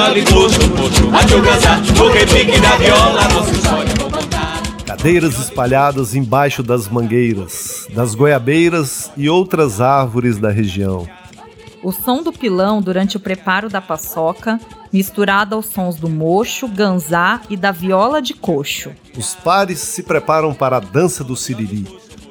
viola 0.00 0.18
e 0.18 0.24
coxo, 0.24 0.70
coxo, 0.70 1.08
rádio 1.10 1.42
casar, 1.42 1.78
o 1.78 2.08
repique 2.10 2.58
da 2.58 2.76
viola, 2.76 3.28
nossa 3.28 3.50
história 3.50 3.94
vou 3.98 4.10
contar. 4.10 4.62
Cadeiras 4.86 5.38
espalhadas 5.38 6.14
embaixo 6.14 6.62
das 6.62 6.88
mangueiras, 6.88 7.86
das 7.94 8.14
goiabeiras 8.14 9.10
e 9.14 9.28
outras 9.28 9.80
árvores 9.80 10.38
da 10.38 10.50
região. 10.50 11.06
O 11.82 11.92
som 11.92 12.22
do 12.22 12.32
pilão 12.32 12.80
durante 12.80 13.18
o 13.18 13.20
preparo 13.20 13.68
da 13.68 13.80
paçoca, 13.80 14.58
misturado 14.90 15.54
aos 15.54 15.66
sons 15.66 15.96
do 15.96 16.08
mocho, 16.08 16.66
ganzá 16.66 17.42
e 17.50 17.56
da 17.56 17.70
viola 17.70 18.22
de 18.22 18.32
coxo. 18.32 18.92
Os 19.16 19.34
pares 19.34 19.80
se 19.80 20.02
preparam 20.02 20.54
para 20.54 20.78
a 20.78 20.80
dança 20.80 21.22
do 21.22 21.36
siriri. 21.36 21.86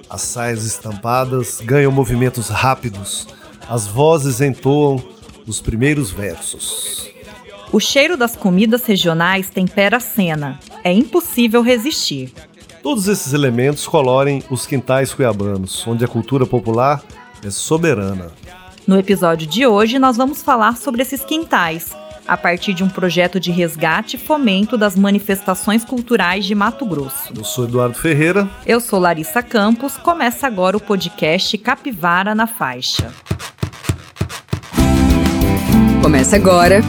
As 0.09 0.21
saias 0.21 0.65
estampadas 0.65 1.61
ganham 1.63 1.91
movimentos 1.91 2.49
rápidos. 2.49 3.27
As 3.67 3.85
vozes 3.85 4.41
entoam 4.41 5.01
os 5.47 5.61
primeiros 5.61 6.11
versos. 6.11 7.18
O 7.71 7.79
cheiro 7.79 8.17
das 8.17 8.35
comidas 8.35 8.83
regionais 8.85 9.51
tempera 9.51 9.97
a 9.97 9.99
cena. 9.99 10.59
É 10.83 10.91
impossível 10.91 11.61
resistir. 11.61 12.33
Todos 12.81 13.07
esses 13.07 13.31
elementos 13.31 13.85
colorem 13.85 14.41
os 14.49 14.65
quintais 14.65 15.13
cuiabanos, 15.13 15.85
onde 15.85 16.03
a 16.03 16.07
cultura 16.07 16.47
popular 16.47 17.03
é 17.45 17.49
soberana. 17.51 18.31
No 18.87 18.97
episódio 18.97 19.45
de 19.45 19.67
hoje, 19.67 19.99
nós 19.99 20.17
vamos 20.17 20.41
falar 20.41 20.77
sobre 20.77 21.03
esses 21.03 21.23
quintais, 21.23 21.95
a 22.27 22.35
partir 22.35 22.73
de 22.73 22.83
um 22.83 22.89
projeto 22.89 23.39
de 23.39 23.51
resgate 23.51 24.15
e 24.15 24.19
fomento 24.19 24.75
das 24.75 24.95
manifestações 24.95 25.85
culturais 25.85 26.45
de 26.45 26.55
Mato 26.55 26.87
Grosso. 26.87 27.31
Eu 27.37 27.43
sou 27.43 27.65
Eduardo 27.65 27.99
Ferreira. 27.99 28.49
Eu 28.65 28.79
sou 28.79 28.99
Larissa 28.99 29.43
Campos. 29.43 29.95
Começa 29.95 30.47
agora 30.47 30.75
o 30.75 30.81
podcast 30.81 31.55
Capivara 31.59 32.33
na 32.33 32.47
Faixa. 32.47 33.13
Começa 36.01 36.35
agora 36.35 36.81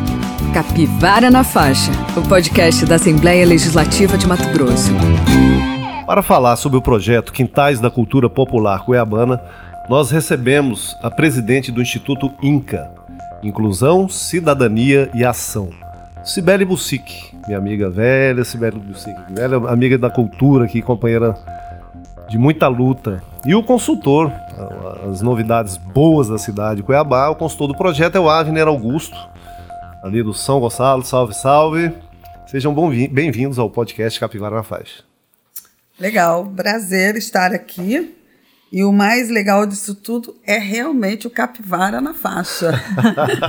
Capivara 0.53 1.31
na 1.31 1.45
Faixa, 1.45 1.93
o 2.17 2.29
podcast 2.29 2.85
da 2.85 2.97
Assembleia 2.97 3.47
Legislativa 3.47 4.19
de 4.19 4.27
Mato 4.27 4.49
Grosso. 4.53 4.91
Para 6.05 6.23
falar 6.23 6.57
sobre 6.57 6.77
o 6.77 6.83
projeto 6.83 7.33
Quintais 7.33 7.79
da 7.79 7.89
Cultura 7.89 8.29
Popular 8.29 8.85
Cuiabana, 8.85 9.41
nós 9.89 10.11
recebemos 10.11 10.97
a 11.05 11.11
presidente 11.11 11.71
do 11.71 11.81
Instituto 11.81 12.33
INCA, 12.43 12.91
Inclusão, 13.45 14.09
Cidadania 14.09 15.09
e 15.15 15.25
Ação, 15.25 15.71
Cibele 16.25 16.65
Bussic, 16.65 17.33
minha 17.47 17.59
amiga 17.59 17.89
velha, 17.89 18.43
Cibele 18.43 18.81
Bussic, 18.81 19.17
velha 19.31 19.57
amiga 19.69 19.97
da 19.97 20.11
cultura 20.11 20.65
aqui, 20.65 20.83
companheira 20.83 21.33
de 22.29 22.37
muita 22.37 22.67
luta. 22.67 23.23
E 23.47 23.55
o 23.55 23.63
consultor, 23.63 24.33
as 25.09 25.23
novidades 25.23 25.77
boas 25.77 26.29
da 26.29 26.39
cidade 26.39 26.77
de 26.77 26.83
Cuiabá, 26.83 27.29
o 27.29 27.37
consultor 27.37 27.69
do 27.69 27.77
projeto 27.77 28.17
é 28.17 28.21
o 28.21 28.29
Avner 28.29 28.67
Augusto, 28.67 29.30
ali 30.03 30.23
do 30.23 30.33
São 30.33 30.61
Gonçalo, 30.61 31.05
salve, 31.05 31.35
salve. 31.35 31.93
Sejam 32.47 32.75
bem-vindos 33.11 33.59
ao 33.59 33.71
podcast 33.71 34.19
Capivara 34.19 34.57
na 34.57 34.63
Faixa. 34.63 35.05
Legal, 35.99 36.47
prazer 36.57 37.17
estar 37.17 37.53
aqui. 37.53 38.17
E 38.73 38.85
o 38.85 38.93
mais 38.93 39.29
legal 39.29 39.67
disso 39.67 39.95
tudo 39.95 40.37
é 40.47 40.57
realmente 40.57 41.27
o 41.27 41.31
capivara 41.31 42.01
na 42.01 42.15
faixa. 42.15 42.71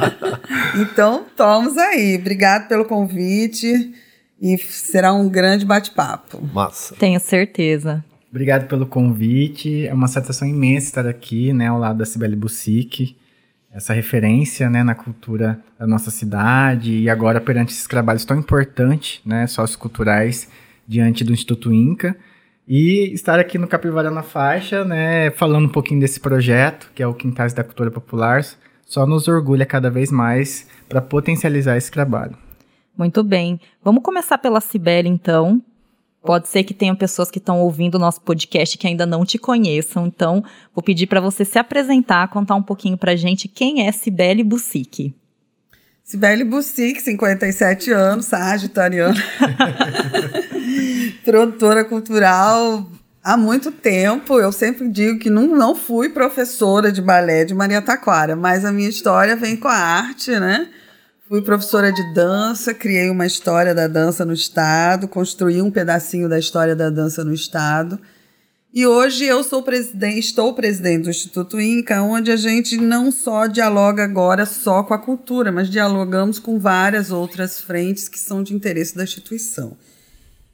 então, 0.81 1.25
estamos 1.29 1.77
aí. 1.77 2.17
Obrigado 2.19 2.67
pelo 2.67 2.85
convite 2.85 3.93
e 4.41 4.57
será 4.57 5.13
um 5.13 5.29
grande 5.29 5.63
bate-papo. 5.63 6.41
Massa. 6.51 6.95
Tenho 6.95 7.19
certeza. 7.19 8.03
Obrigado 8.31 8.67
pelo 8.67 8.87
convite. 8.87 9.85
É 9.85 9.93
uma 9.93 10.07
satisfação 10.07 10.47
imensa 10.47 10.87
estar 10.87 11.07
aqui, 11.07 11.53
né, 11.53 11.67
ao 11.67 11.77
lado 11.77 11.99
da 11.99 12.05
Cibele 12.05 12.35
Bussic, 12.35 13.15
essa 13.73 13.93
referência, 13.93 14.69
né, 14.69 14.83
na 14.83 14.93
cultura 14.93 15.59
da 15.79 15.87
nossa 15.87 16.11
cidade 16.11 16.93
e 16.93 17.09
agora 17.09 17.39
perante 17.39 17.71
esses 17.71 17.87
trabalhos 17.87 18.25
tão 18.25 18.37
importantes, 18.37 19.21
né, 19.25 19.47
socioculturais 19.47 20.49
diante 20.87 21.23
do 21.23 21.31
Instituto 21.31 21.71
Inca. 21.71 22.15
E 22.67 23.11
estar 23.13 23.39
aqui 23.39 23.57
no 23.57 23.67
Capivara 23.67 24.11
na 24.11 24.23
Faixa, 24.23 24.83
né, 24.85 25.31
falando 25.31 25.65
um 25.65 25.71
pouquinho 25.71 25.99
desse 25.99 26.19
projeto, 26.19 26.91
que 26.93 27.01
é 27.01 27.07
o 27.07 27.13
Quintais 27.13 27.53
da 27.53 27.63
Cultura 27.63 27.89
Popular, 27.89 28.43
só 28.85 29.05
nos 29.05 29.27
orgulha 29.27 29.65
cada 29.65 29.89
vez 29.89 30.11
mais 30.11 30.67
para 30.87 31.01
potencializar 31.01 31.77
esse 31.77 31.89
trabalho. 31.89 32.37
Muito 32.97 33.23
bem. 33.23 33.59
Vamos 33.83 34.03
começar 34.03 34.37
pela 34.37 34.59
Cibele, 34.59 35.07
então. 35.07 35.61
Pode 36.23 36.47
ser 36.47 36.63
que 36.63 36.73
tenham 36.73 36.95
pessoas 36.95 37.31
que 37.31 37.39
estão 37.39 37.59
ouvindo 37.59 37.95
o 37.95 37.99
nosso 37.99 38.21
podcast 38.21 38.77
que 38.77 38.85
ainda 38.85 39.05
não 39.05 39.25
te 39.25 39.37
conheçam, 39.37 40.05
então 40.05 40.43
vou 40.73 40.83
pedir 40.83 41.07
para 41.07 41.19
você 41.19 41.43
se 41.43 41.57
apresentar, 41.57 42.29
contar 42.29 42.55
um 42.55 42.63
pouquinho 42.63 42.97
para 42.97 43.15
gente 43.15 43.47
quem 43.47 43.87
é 43.87 43.91
Cibele 43.91 44.43
Bussic. 44.43 45.15
Cibele 46.03 46.43
Bussic, 46.43 47.01
57 47.01 47.91
anos, 47.91 48.25
sagitariana. 48.25 49.15
produtora 51.23 51.85
cultural 51.85 52.87
há 53.23 53.37
muito 53.37 53.71
tempo. 53.71 54.39
Eu 54.39 54.51
sempre 54.51 54.89
digo 54.89 55.19
que 55.19 55.29
não, 55.29 55.47
não 55.47 55.75
fui 55.75 56.09
professora 56.09 56.91
de 56.91 57.01
balé 57.01 57.45
de 57.45 57.53
Maria 57.53 57.81
Taquara, 57.81 58.35
mas 58.35 58.65
a 58.65 58.71
minha 58.71 58.89
história 58.89 59.35
vem 59.35 59.55
com 59.55 59.67
a 59.67 59.75
arte, 59.75 60.31
né? 60.31 60.69
Fui 61.31 61.41
professora 61.41 61.93
de 61.93 62.13
dança, 62.13 62.73
criei 62.73 63.09
uma 63.09 63.25
história 63.25 63.73
da 63.73 63.87
dança 63.87 64.25
no 64.25 64.33
Estado, 64.33 65.07
construí 65.07 65.61
um 65.61 65.71
pedacinho 65.71 66.27
da 66.27 66.37
história 66.37 66.75
da 66.75 66.89
dança 66.89 67.23
no 67.23 67.33
Estado. 67.33 67.97
E 68.73 68.85
hoje 68.85 69.23
eu 69.23 69.41
sou 69.41 69.63
presidente, 69.63 70.19
estou 70.19 70.53
presidente 70.53 71.03
do 71.03 71.09
Instituto 71.09 71.57
Inca, 71.61 72.03
onde 72.03 72.33
a 72.33 72.35
gente 72.35 72.75
não 72.75 73.13
só 73.13 73.47
dialoga 73.47 74.03
agora 74.03 74.45
só 74.45 74.83
com 74.83 74.93
a 74.93 74.99
cultura, 74.99 75.53
mas 75.53 75.69
dialogamos 75.69 76.37
com 76.37 76.59
várias 76.59 77.11
outras 77.11 77.61
frentes 77.61 78.09
que 78.09 78.19
são 78.19 78.43
de 78.43 78.53
interesse 78.53 78.93
da 78.93 79.05
instituição. 79.05 79.77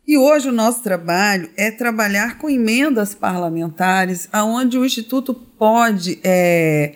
E 0.07 0.15
hoje 0.15 0.47
o 0.47 0.53
nosso 0.53 0.83
trabalho 0.83 1.49
é 1.57 1.71
trabalhar 1.71 2.37
com 2.37 2.47
emendas 2.47 3.15
parlamentares, 3.15 4.29
aonde 4.31 4.77
o 4.77 4.85
Instituto 4.85 5.33
pode 5.33 6.19
é, 6.23 6.93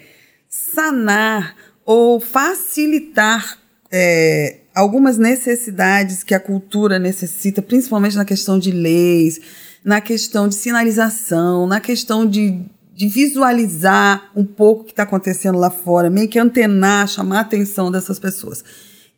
sanar 0.47 1.56
ou 1.84 2.20
facilitar 2.20 3.59
é, 3.91 4.57
algumas 4.74 5.18
necessidades 5.18 6.24
que 6.24 6.34
a 6.34 6.40
cultura 6.40 6.97
necessita, 6.97 7.62
principalmente 7.62 8.16
na 8.16 8.25
questão 8.25 8.57
de 8.57 8.72
leis, 8.72 9.40
na 9.84 10.00
questão 10.00 10.47
de 10.47 10.56
sinalização, 10.56 11.68
na 11.68 11.79
questão 11.79 12.25
de, 12.25 12.59
de 12.96 13.07
visualizar 13.07 14.31
um 14.35 14.46
pouco 14.46 14.84
o 14.84 14.85
que 14.85 14.91
está 14.91 15.03
acontecendo 15.03 15.57
lá 15.57 15.69
fora, 15.69 16.09
meio 16.09 16.29
que 16.29 16.40
antenar, 16.40 17.07
chamar 17.07 17.40
a 17.40 17.41
atenção 17.41 17.91
dessas 17.91 18.19
pessoas. 18.19 18.63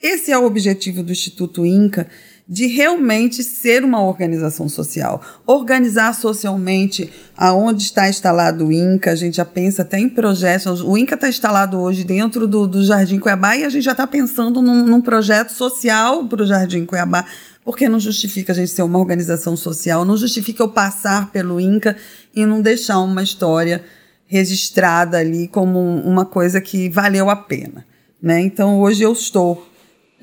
Esse 0.01 0.31
é 0.31 0.37
o 0.37 0.45
objetivo 0.45 1.03
do 1.03 1.11
Instituto 1.11 1.65
Inca 1.65 2.07
de 2.47 2.67
realmente 2.67 3.41
ser 3.41 3.83
uma 3.83 4.03
organização 4.03 4.67
social, 4.67 5.21
organizar 5.45 6.13
socialmente 6.13 7.09
aonde 7.37 7.83
está 7.83 8.09
instalado 8.09 8.67
o 8.67 8.71
INCA, 8.71 9.11
a 9.11 9.15
gente 9.15 9.37
já 9.37 9.45
pensa 9.45 9.81
até 9.81 9.97
em 9.97 10.09
projetos, 10.09 10.81
o 10.81 10.97
INCA 10.97 11.15
está 11.15 11.29
instalado 11.29 11.79
hoje 11.79 12.03
dentro 12.03 12.45
do, 12.47 12.67
do 12.67 12.83
Jardim 12.83 13.17
Cuiabá 13.17 13.55
e 13.55 13.63
a 13.63 13.69
gente 13.69 13.83
já 13.83 13.93
está 13.93 14.05
pensando 14.05 14.61
num, 14.61 14.85
num 14.85 15.01
projeto 15.01 15.51
social 15.51 16.25
para 16.25 16.43
o 16.43 16.45
Jardim 16.45 16.85
Cuiabá, 16.85 17.25
porque 17.63 17.87
não 17.87 17.99
justifica 17.99 18.51
a 18.51 18.55
gente 18.55 18.71
ser 18.71 18.83
uma 18.83 18.99
organização 18.99 19.55
social, 19.55 20.03
não 20.03 20.17
justifica 20.17 20.61
eu 20.61 20.69
passar 20.69 21.31
pelo 21.31 21.61
INCA 21.61 21.95
e 22.35 22.45
não 22.45 22.61
deixar 22.61 22.99
uma 22.99 23.23
história 23.23 23.83
registrada 24.25 25.17
ali 25.17 25.47
como 25.47 25.79
uma 25.79 26.25
coisa 26.25 26.59
que 26.59 26.89
valeu 26.89 27.29
a 27.29 27.35
pena. 27.35 27.85
Né? 28.21 28.41
Então, 28.41 28.79
hoje 28.79 29.03
eu 29.03 29.13
estou 29.13 29.67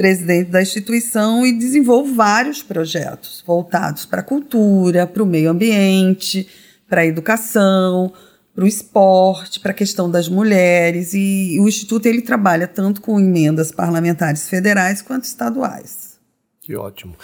presidente 0.01 0.49
da 0.49 0.63
instituição 0.63 1.45
e 1.45 1.53
desenvolvo 1.53 2.15
vários 2.15 2.63
projetos 2.63 3.45
voltados 3.47 4.07
para 4.07 4.23
a 4.23 4.25
cultura, 4.25 5.07
para 5.07 5.23
o 5.23 5.27
meio 5.27 5.51
ambiente, 5.51 6.49
para 6.89 7.03
a 7.03 7.07
educação, 7.07 8.11
para 8.55 8.65
o 8.65 8.67
esporte, 8.67 9.61
para 9.61 9.73
a 9.73 9.75
questão 9.75 10.11
das 10.11 10.27
mulheres. 10.27 11.13
E 11.13 11.59
o 11.61 11.69
Instituto 11.69 12.07
ele 12.07 12.23
trabalha 12.23 12.67
tanto 12.67 13.03
com 13.03 13.21
emendas 13.21 13.71
parlamentares 13.71 14.49
federais 14.49 15.03
quanto 15.03 15.25
estaduais. 15.25 16.19
Que 16.63 16.75
ótimo. 16.75 17.15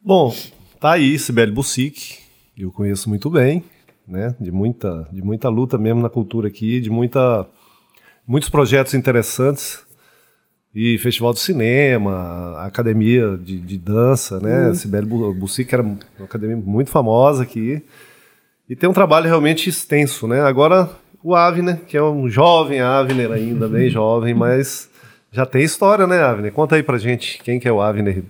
Bom, 0.00 0.34
tá 0.80 0.92
aí 0.92 1.18
Sibeli 1.18 1.52
Bussic, 1.52 2.20
eu 2.56 2.72
conheço 2.72 3.10
muito 3.10 3.28
bem, 3.28 3.62
né? 4.06 4.34
De 4.40 4.50
muita, 4.50 5.06
de 5.12 5.20
muita 5.20 5.50
luta 5.50 5.76
mesmo 5.76 6.00
na 6.00 6.08
cultura 6.08 6.48
aqui, 6.48 6.80
de 6.80 6.88
muita, 6.88 7.46
muitos 8.26 8.48
projetos 8.48 8.94
interessantes 8.94 9.86
e 10.80 10.96
festival 10.96 11.32
de 11.32 11.40
cinema, 11.40 12.54
academia 12.60 13.36
de, 13.36 13.58
de 13.58 13.76
dança, 13.76 14.38
né? 14.38 14.68
Uhum. 14.68 14.74
Sibeli 14.76 15.06
Bussic 15.06 15.74
era 15.74 15.82
uma 15.82 15.98
academia 16.22 16.56
muito 16.56 16.88
famosa 16.88 17.42
aqui. 17.42 17.82
E 18.70 18.76
tem 18.76 18.88
um 18.88 18.92
trabalho 18.92 19.26
realmente 19.26 19.68
extenso, 19.68 20.28
né? 20.28 20.40
Agora 20.40 20.88
o 21.20 21.34
Avner, 21.34 21.80
que 21.84 21.96
é 21.96 22.02
um 22.02 22.30
jovem 22.30 22.80
Avner 22.80 23.32
ainda, 23.32 23.66
bem 23.66 23.88
jovem, 23.90 24.34
mas 24.34 24.88
já 25.32 25.44
tem 25.44 25.64
história, 25.64 26.06
né, 26.06 26.22
Avner? 26.22 26.52
Conta 26.52 26.76
aí 26.76 26.82
pra 26.84 26.96
gente 26.96 27.42
quem 27.42 27.58
que 27.58 27.66
é 27.66 27.72
o 27.72 27.80
Avner. 27.80 28.22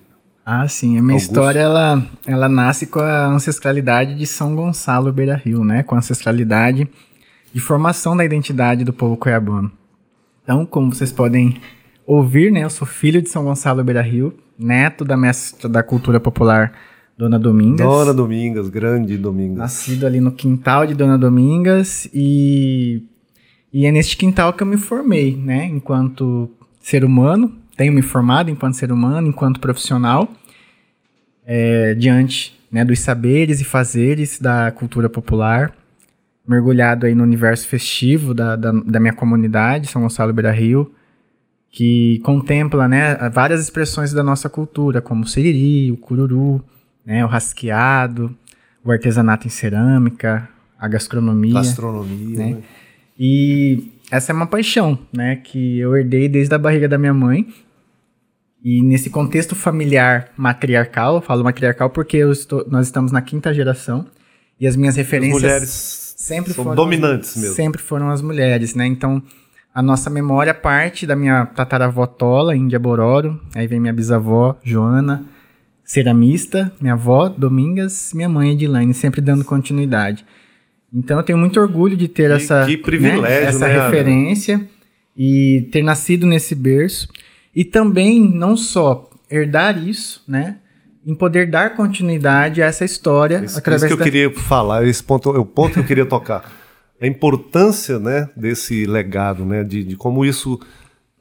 Ah, 0.46 0.66
sim. 0.66 0.96
A 0.96 1.02
minha 1.02 1.16
Augusto. 1.16 1.28
história, 1.28 1.60
ela, 1.60 2.02
ela 2.26 2.48
nasce 2.48 2.86
com 2.86 3.00
a 3.00 3.26
ancestralidade 3.26 4.14
de 4.14 4.26
São 4.26 4.56
Gonçalo 4.56 5.12
Beira 5.12 5.36
Rio, 5.36 5.62
né? 5.64 5.82
Com 5.82 5.96
a 5.96 5.98
ancestralidade 5.98 6.88
de 7.52 7.60
formação 7.60 8.16
da 8.16 8.24
identidade 8.24 8.84
do 8.84 8.92
povo 8.94 9.18
cuiabano. 9.18 9.70
Então, 10.42 10.64
como 10.64 10.94
vocês 10.94 11.12
podem 11.12 11.60
ouvir, 12.08 12.50
né? 12.50 12.64
Eu 12.64 12.70
sou 12.70 12.88
filho 12.88 13.20
de 13.20 13.28
São 13.28 13.44
Gonçalo 13.44 13.84
Beira 13.84 14.00
Rio, 14.00 14.32
neto 14.58 15.04
da 15.04 15.14
mestra 15.14 15.68
da 15.68 15.82
cultura 15.82 16.18
popular 16.18 16.72
Dona 17.18 17.38
Domingas. 17.38 17.86
Dona 17.86 18.14
Domingas, 18.14 18.70
grande 18.70 19.18
Domingas. 19.18 19.58
Nascido 19.58 20.06
ali 20.06 20.18
no 20.18 20.32
quintal 20.32 20.86
de 20.86 20.94
Dona 20.94 21.18
Domingas 21.18 22.08
e, 22.14 23.02
e 23.70 23.84
é 23.84 23.92
neste 23.92 24.16
quintal 24.16 24.54
que 24.54 24.62
eu 24.62 24.66
me 24.66 24.78
formei, 24.78 25.36
né? 25.36 25.66
Enquanto 25.66 26.50
ser 26.80 27.04
humano, 27.04 27.52
tenho 27.76 27.92
me 27.92 28.00
formado 28.00 28.50
enquanto 28.50 28.74
ser 28.74 28.90
humano, 28.90 29.28
enquanto 29.28 29.60
profissional, 29.60 30.32
é, 31.44 31.94
diante 31.94 32.58
né, 32.72 32.86
dos 32.86 33.00
saberes 33.00 33.60
e 33.60 33.64
fazeres 33.64 34.40
da 34.40 34.70
cultura 34.70 35.10
popular, 35.10 35.74
mergulhado 36.46 37.04
aí 37.04 37.14
no 37.14 37.22
universo 37.22 37.68
festivo 37.68 38.32
da, 38.32 38.56
da, 38.56 38.72
da 38.72 38.98
minha 38.98 39.12
comunidade, 39.12 39.88
São 39.88 40.00
Gonçalo 40.00 40.32
Beira 40.32 40.50
Rio, 40.50 40.90
que 41.78 42.18
contempla 42.24 42.88
né, 42.88 43.14
várias 43.32 43.60
expressões 43.60 44.12
da 44.12 44.20
nossa 44.20 44.48
cultura, 44.48 45.00
como 45.00 45.22
o 45.22 45.28
siriri, 45.28 45.92
o 45.92 45.96
cururu, 45.96 46.60
né, 47.06 47.24
o 47.24 47.28
rasqueado, 47.28 48.36
o 48.84 48.90
artesanato 48.90 49.46
em 49.46 49.50
cerâmica, 49.50 50.48
a 50.76 50.88
gastronomia. 50.88 51.54
Gastronomia, 51.54 52.36
né? 52.36 52.56
E 53.16 53.92
essa 54.10 54.32
é 54.32 54.34
uma 54.34 54.48
paixão, 54.48 54.98
né, 55.12 55.36
que 55.36 55.78
eu 55.78 55.96
herdei 55.96 56.28
desde 56.28 56.52
a 56.52 56.58
barriga 56.58 56.88
da 56.88 56.98
minha 56.98 57.14
mãe. 57.14 57.46
E 58.64 58.82
nesse 58.82 59.08
contexto 59.08 59.54
familiar 59.54 60.32
matriarcal, 60.36 61.14
eu 61.14 61.22
falo 61.22 61.44
matriarcal 61.44 61.90
porque 61.90 62.16
estou, 62.16 62.66
nós 62.68 62.88
estamos 62.88 63.12
na 63.12 63.22
quinta 63.22 63.54
geração 63.54 64.04
e 64.58 64.66
as 64.66 64.74
minhas 64.74 64.96
referências 64.96 65.36
As 65.36 65.42
mulheres 65.42 66.14
sempre 66.16 66.52
são 66.52 66.64
foram 66.64 66.74
dominantes 66.74 67.36
mesmo. 67.36 67.54
Sempre 67.54 67.80
foram 67.80 68.10
as 68.10 68.20
mulheres, 68.20 68.74
né? 68.74 68.84
Então, 68.84 69.22
a 69.78 69.82
nossa 69.82 70.10
memória 70.10 70.52
parte 70.52 71.06
da 71.06 71.14
minha 71.14 71.46
tataravó 71.46 72.04
Tola, 72.04 72.56
Índia 72.56 72.80
Bororo, 72.80 73.40
aí 73.54 73.68
vem 73.68 73.78
minha 73.78 73.92
bisavó 73.92 74.58
Joana, 74.64 75.24
ceramista, 75.84 76.72
minha 76.80 76.94
avó 76.94 77.28
Domingas, 77.28 78.10
minha 78.12 78.28
mãe 78.28 78.50
Edilane, 78.50 78.92
sempre 78.92 79.20
dando 79.20 79.44
continuidade. 79.44 80.26
Então 80.92 81.16
eu 81.16 81.22
tenho 81.22 81.38
muito 81.38 81.60
orgulho 81.60 81.96
de 81.96 82.08
ter 82.08 82.28
Que- 82.28 82.42
essa, 82.42 82.66
que 82.66 82.76
privilégio, 82.76 83.22
né, 83.22 83.42
essa 83.44 83.68
né, 83.68 83.74
Ana? 83.76 83.84
referência 83.84 84.68
e 85.16 85.68
ter 85.70 85.84
nascido 85.84 86.26
nesse 86.26 86.56
berço 86.56 87.06
e 87.54 87.64
também 87.64 88.20
não 88.20 88.56
só 88.56 89.08
herdar 89.30 89.78
isso, 89.78 90.24
né, 90.26 90.56
em 91.06 91.14
poder 91.14 91.48
dar 91.48 91.76
continuidade 91.76 92.60
a 92.60 92.66
essa 92.66 92.84
história 92.84 93.44
Isso, 93.44 93.56
através 93.56 93.84
isso 93.84 93.88
que 93.88 93.92
eu 93.94 93.98
da 93.98 94.04
queria 94.10 94.34
falar, 94.34 94.84
esse 94.88 95.04
ponto, 95.04 95.30
o 95.30 95.46
ponto 95.46 95.74
que 95.74 95.78
eu 95.78 95.84
queria 95.84 96.04
tocar. 96.04 96.50
A 97.00 97.06
importância, 97.06 97.98
né, 97.98 98.28
desse 98.36 98.84
legado, 98.86 99.44
né, 99.44 99.62
de, 99.62 99.84
de 99.84 99.96
como 99.96 100.24
isso 100.24 100.58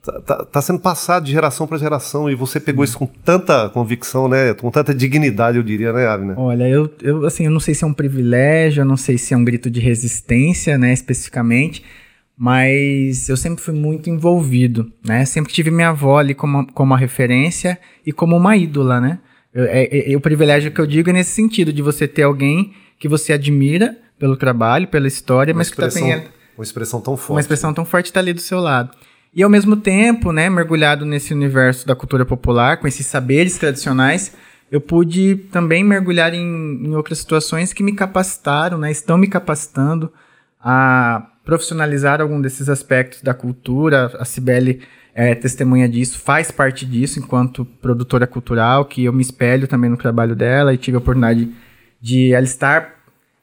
tá, 0.04 0.22
tá- 0.22 0.46
tá 0.46 0.62
sendo 0.62 0.80
passado 0.80 1.26
de 1.26 1.32
geração 1.32 1.68
para 1.68 1.78
geração 1.78 2.30
e 2.30 2.36
você 2.36 2.60
pegou 2.60 2.84
isso 2.84 2.98
com 2.98 3.06
tanta 3.06 3.70
convicção, 3.70 4.28
né, 4.28 4.54
com 4.56 4.72
tanta 4.72 4.94
dignidade, 4.94 5.58
eu 5.58 5.64
diria, 5.64 5.94
né, 5.94 6.08
Avner? 6.08 6.40
Olha, 6.40 6.68
eu, 6.68 6.90
eu 7.02 7.26
assim, 7.26 7.46
eu 7.46 7.52
não 7.52 7.60
sei 7.60 7.74
se 7.76 7.84
é 7.84 7.88
um 7.88 7.94
privilégio, 7.94 8.82
eu 8.82 8.86
não 8.86 8.98
sei 8.98 9.18
se 9.18 9.34
é 9.34 9.38
um 9.38 9.44
grito 9.44 9.70
de 9.70 9.80
resistência, 9.80 10.78
né, 10.78 10.94
especificamente, 10.94 11.84
mas 12.38 13.28
eu 13.30 13.36
sempre 13.36 13.64
fui 13.64 13.74
muito 13.74 14.10
envolvido, 14.12 14.92
né? 15.04 15.26
Sempre 15.26 15.52
tive 15.52 15.72
minha 15.72 15.90
avó 15.90 16.20
ali 16.20 16.36
como, 16.36 16.72
como 16.72 16.92
uma 16.94 16.98
referência 16.98 17.80
e 18.06 18.12
como 18.12 18.38
uma 18.38 18.56
ídola, 18.56 19.02
né? 19.02 19.18
Eu- 19.52 19.64
é- 19.66 20.12
é- 20.12 20.16
o 20.16 20.22
privilégio 20.22 20.72
que 20.72 20.80
eu 20.80 20.86
digo 20.86 21.10
é 21.10 21.14
nesse 21.14 21.32
sentido, 21.32 21.74
de 21.74 21.82
você 21.82 22.08
ter 22.08 22.22
alguém 22.22 22.74
que 23.00 23.08
você 23.08 23.34
admira 23.34 23.98
pelo 24.20 24.36
trabalho, 24.36 24.88
pela 24.88 25.08
história, 25.08 25.54
Uma 25.54 25.60
mas 25.60 25.70
que 25.70 25.78
também 25.78 26.14
é 26.14 26.28
uma 26.58 26.64
expressão 26.64 27.00
tão 27.00 27.16
forte. 27.16 27.32
uma 27.32 27.40
expressão 27.40 27.74
tão 27.74 27.86
forte 27.86 28.08
está 28.08 28.20
ali 28.20 28.34
do 28.34 28.42
seu 28.42 28.60
lado. 28.60 28.92
E 29.34 29.44
ao 29.44 29.50
mesmo 29.50 29.76
tempo, 29.76 30.32
né, 30.32 30.50
mergulhado 30.50 31.06
nesse 31.06 31.34
universo 31.34 31.86
da 31.86 31.96
cultura 31.96 32.26
popular, 32.26 32.78
com 32.78 32.88
esses 32.88 33.06
saberes 33.06 33.58
tradicionais, 33.58 34.34
eu 34.72 34.82
pude 34.82 35.36
também 35.52 35.84
mergulhar 35.84 36.34
em, 36.34 36.42
em 36.86 36.96
outras 36.96 37.20
situações 37.20 37.72
que 37.72 37.84
me 37.84 37.94
capacitaram, 37.94 38.78
né, 38.78 38.90
estão 38.90 39.18
me 39.18 39.28
capacitando 39.28 40.12
a 40.60 41.28
profissionalizar 41.46 42.20
algum 42.20 42.42
desses 42.42 42.68
aspectos 42.68 43.22
da 43.22 43.34
cultura. 43.34 44.12
A 44.20 44.26
Cibele 44.26 44.82
é 45.14 45.34
testemunha 45.36 45.88
disso, 45.88 46.20
faz 46.20 46.52
parte 46.52 46.86
disso 46.86 47.20
enquanto 47.20 47.64
produtora 47.64 48.28
cultural, 48.28 48.86
que 48.86 49.06
eu 49.06 49.14
me 49.14 49.22
espelho 49.22 49.68
também 49.68 49.90
no 49.90 49.98
trabalho 49.98 50.36
dela 50.36 50.74
e 50.74 50.78
tive 50.78 50.96
a 50.96 51.00
oportunidade 51.00 51.50
de 52.02 52.34
ela 52.34 52.44
estar 52.46 52.97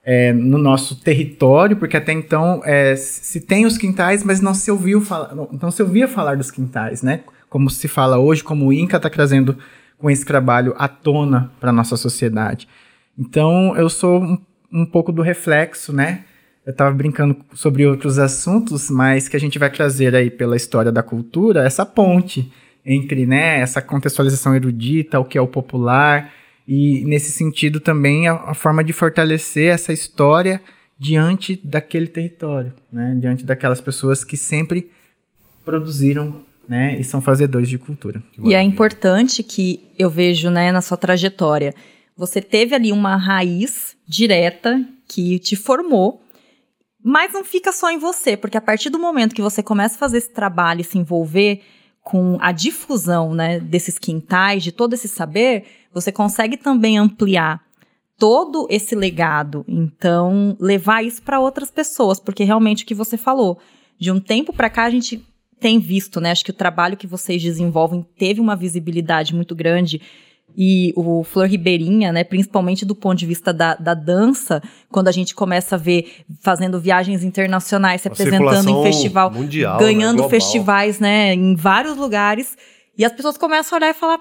é, 0.05 0.33
no 0.33 0.59
nosso 0.59 1.01
território, 1.01 1.77
porque 1.77 1.97
até 1.97 2.13
então 2.13 2.61
é, 2.65 2.95
se 2.95 3.41
tem 3.41 3.65
os 3.65 3.79
quintais, 3.79 4.23
mas 4.23 4.41
não 4.41 4.53
se 4.53 4.71
ouviu 4.71 5.01
falar, 5.01 5.35
não, 5.35 5.71
se 5.71 5.83
ouvia 5.83 6.07
falar 6.07 6.37
dos 6.37 6.51
quintais, 6.51 7.03
né? 7.03 7.21
Como 7.49 7.71
se 7.71 7.89
fala 7.89 8.19
hoje, 8.19 8.45
como 8.45 8.67
o 8.67 8.73
Inca 8.73 8.99
está 8.99 9.09
trazendo 9.09 9.57
com 9.97 10.11
esse 10.11 10.25
trabalho 10.25 10.75
à 10.77 10.87
tona 10.87 11.51
para 11.59 11.73
nossa 11.73 11.97
sociedade. 11.97 12.69
Então 13.19 13.75
eu 13.77 13.89
sou 13.89 14.21
um, 14.21 14.39
um 14.71 14.85
pouco 14.85 15.11
do 15.11 15.23
reflexo, 15.23 15.93
né? 15.93 16.25
Eu 16.67 16.73
estava 16.73 16.95
brincando 16.95 17.37
sobre 17.55 17.87
outros 17.87 18.19
assuntos, 18.19 18.91
mas 18.91 19.29
que 19.29 19.37
a 19.37 19.41
gente 19.41 19.59
vai 19.59 19.71
trazer 19.71 20.15
aí 20.15 20.31
pela 20.31 20.57
história 20.57 20.91
da 20.91 21.03
cultura, 21.03 21.65
essa 21.65 21.85
ponte 21.85 22.51
entre 22.85 23.25
né, 23.25 23.61
essa 23.61 23.81
contextualização 23.81 24.55
erudita, 24.55 25.19
o 25.19 25.25
que 25.25 25.39
é 25.39 25.41
o 25.41 25.47
popular, 25.47 26.31
e 26.67 27.05
nesse 27.05 27.31
sentido 27.31 27.81
também 27.81 28.27
a, 28.29 28.35
a 28.35 28.55
forma 28.55 28.83
de 28.83 28.93
fortalecer 28.93 29.73
essa 29.73 29.93
história 29.93 30.61
diante 30.99 31.61
daquele 31.63 32.07
território, 32.07 32.73
né, 32.93 33.17
diante 33.21 33.45
daquelas 33.45 33.81
pessoas 33.81 34.25
que 34.25 34.37
sempre 34.37 34.91
produziram 35.65 36.43
né, 36.69 36.99
e 36.99 37.05
são 37.05 37.21
fazedores 37.21 37.69
de 37.69 37.79
cultura. 37.79 38.23
E 38.43 38.55
é 38.55 38.63
importante 38.63 39.43
que 39.43 39.87
eu 39.99 40.09
vejo, 40.09 40.51
né, 40.51 40.73
na 40.73 40.81
sua 40.81 40.97
trajetória, 40.97 41.75
você 42.17 42.41
teve 42.41 42.75
ali 42.75 42.93
uma 42.93 43.17
raiz 43.17 43.97
direta 44.07 44.83
que 45.07 45.39
te 45.39 45.57
formou, 45.57 46.23
mas 47.03 47.33
não 47.33 47.45
fica 47.45 47.71
só 47.73 47.91
em 47.91 47.99
você, 47.99 48.37
porque 48.37 48.57
a 48.57 48.63
partir 48.63 48.89
do 48.89 48.99
momento 48.99 49.35
que 49.35 49.43
você 49.43 49.63
começa 49.63 49.97
a 49.97 49.99
fazer 49.99 50.19
esse 50.19 50.31
trabalho 50.31 50.81
e 50.81 50.85
se 50.85 50.97
envolver 50.97 51.61
com 52.03 52.39
a 52.41 52.53
difusão, 52.53 53.35
né, 53.35 53.59
desses 53.59 53.99
quintais, 53.99 54.63
de 54.63 54.71
todo 54.71 54.95
esse 54.95 55.09
saber, 55.09 55.65
você 55.95 56.11
consegue 56.11 56.57
também 56.57 56.99
ampliar 56.99 57.63
todo 58.19 58.67
esse 58.71 58.95
legado. 58.95 59.65
Então, 59.69 60.57
levar 60.61 61.05
isso 61.05 61.23
para 61.23 61.41
outras 61.41 61.71
pessoas, 61.71 62.21
porque 62.21 62.45
realmente 62.45 62.85
o 62.85 62.87
que 62.87 62.95
você 62.95 63.17
falou, 63.17 63.59
de 63.99 64.11
um 64.11 64.21
tempo 64.21 64.53
para 64.53 64.71
cá 64.71 64.85
a 64.85 64.91
gente 64.91 65.25
tem 65.61 65.79
visto, 65.79 66.21
né? 66.21 66.31
Acho 66.31 66.45
que 66.45 66.51
o 66.51 66.55
trabalho 66.55 66.97
que 66.97 67.07
vocês 67.07 67.43
desenvolvem 67.43 68.05
teve 68.19 68.41
uma 68.41 68.57
visibilidade 68.57 69.35
muito 69.35 69.55
grande. 69.55 70.01
E 70.57 70.93
o 70.95 71.25
Flor 71.25 71.49
Ribeirinha, 71.49 72.13
né, 72.13 72.23
principalmente 72.23 72.85
do 72.85 72.95
ponto 72.95 73.19
de 73.19 73.27
vista 73.27 73.53
da, 73.53 73.75
da 73.75 73.95
dança, 73.95 74.63
quando 74.89 75.09
a 75.09 75.13
gente 75.13 75.35
começa 75.35 75.75
a 75.75 75.79
ver 75.79 76.25
fazendo 76.41 76.79
viagens 76.79 77.25
internacionais, 77.25 78.03
se 78.03 78.09
apresentando 78.09 78.69
em 78.69 78.83
festival, 78.85 79.33
mundial, 79.33 79.79
ganhando 79.79 80.23
né, 80.23 80.29
festivais, 80.29 81.01
né, 81.01 81.35
em 81.35 81.57
vários 81.57 81.97
lugares, 81.97 82.57
e 82.97 83.05
as 83.05 83.11
pessoas 83.11 83.37
começam 83.37 83.75
a 83.75 83.81
olhar 83.81 83.91
e 83.91 83.95
falar: 83.95 84.21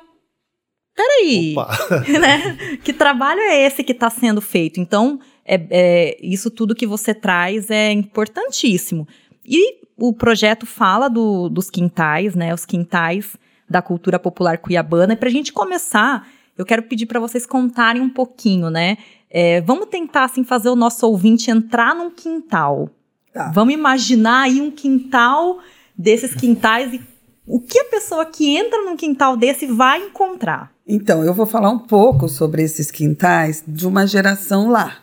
peraí, 0.96 1.56
né? 2.20 2.78
Que 2.84 2.94
trabalho 2.94 3.40
é 3.42 3.66
esse 3.66 3.84
que 3.84 3.92
está 3.92 4.10
sendo 4.10 4.42
feito? 4.42 4.80
Então, 4.80 5.20
é, 5.46 5.62
é, 5.70 6.18
isso 6.22 6.50
tudo 6.50 6.76
que 6.76 6.88
você 6.88 7.14
traz 7.14 7.70
é 7.70 7.92
importantíssimo. 7.92 9.08
E 9.46 9.82
o 9.98 10.14
projeto 10.14 10.66
fala 10.66 11.10
do- 11.10 11.50
dos 11.50 11.70
quintais, 11.70 12.36
né? 12.36 12.54
Os 12.54 12.66
quintais 12.66 13.36
da 13.70 13.82
cultura 13.82 14.20
popular 14.20 14.58
cuiabana. 14.58 15.14
E 15.14 15.16
para 15.18 15.30
a 15.30 15.32
gente 15.32 15.52
começar, 15.52 16.28
eu 16.58 16.66
quero 16.66 16.84
pedir 16.84 17.06
para 17.06 17.20
vocês 17.20 17.46
contarem 17.46 18.02
um 18.02 18.10
pouquinho, 18.10 18.70
né? 18.70 18.98
É, 19.30 19.62
vamos 19.62 19.88
tentar 19.88 20.26
assim 20.26 20.44
fazer 20.44 20.70
o 20.70 20.76
nosso 20.76 21.08
ouvinte 21.08 21.50
entrar 21.50 21.96
num 21.96 22.12
quintal. 22.12 22.90
Tá. 23.34 23.52
Vamos 23.52 23.74
imaginar 23.74 24.44
aí 24.44 24.62
um 24.62 24.70
quintal 24.70 25.60
desses 25.98 26.36
quintais 26.36 26.94
e 26.94 27.02
o 27.46 27.60
que 27.60 27.78
a 27.80 27.86
pessoa 27.86 28.26
que 28.26 28.56
entra 28.56 28.82
num 28.84 28.96
quintal 28.98 29.36
desse 29.38 29.66
vai 29.68 30.06
encontrar. 30.06 30.72
Então, 30.88 31.24
eu 31.24 31.34
vou 31.34 31.46
falar 31.46 31.70
um 31.70 31.80
pouco 31.80 32.28
sobre 32.28 32.62
esses 32.64 32.92
quintais 32.92 33.64
de 33.66 33.88
uma 33.88 34.06
geração 34.06 34.70
lá, 34.70 34.98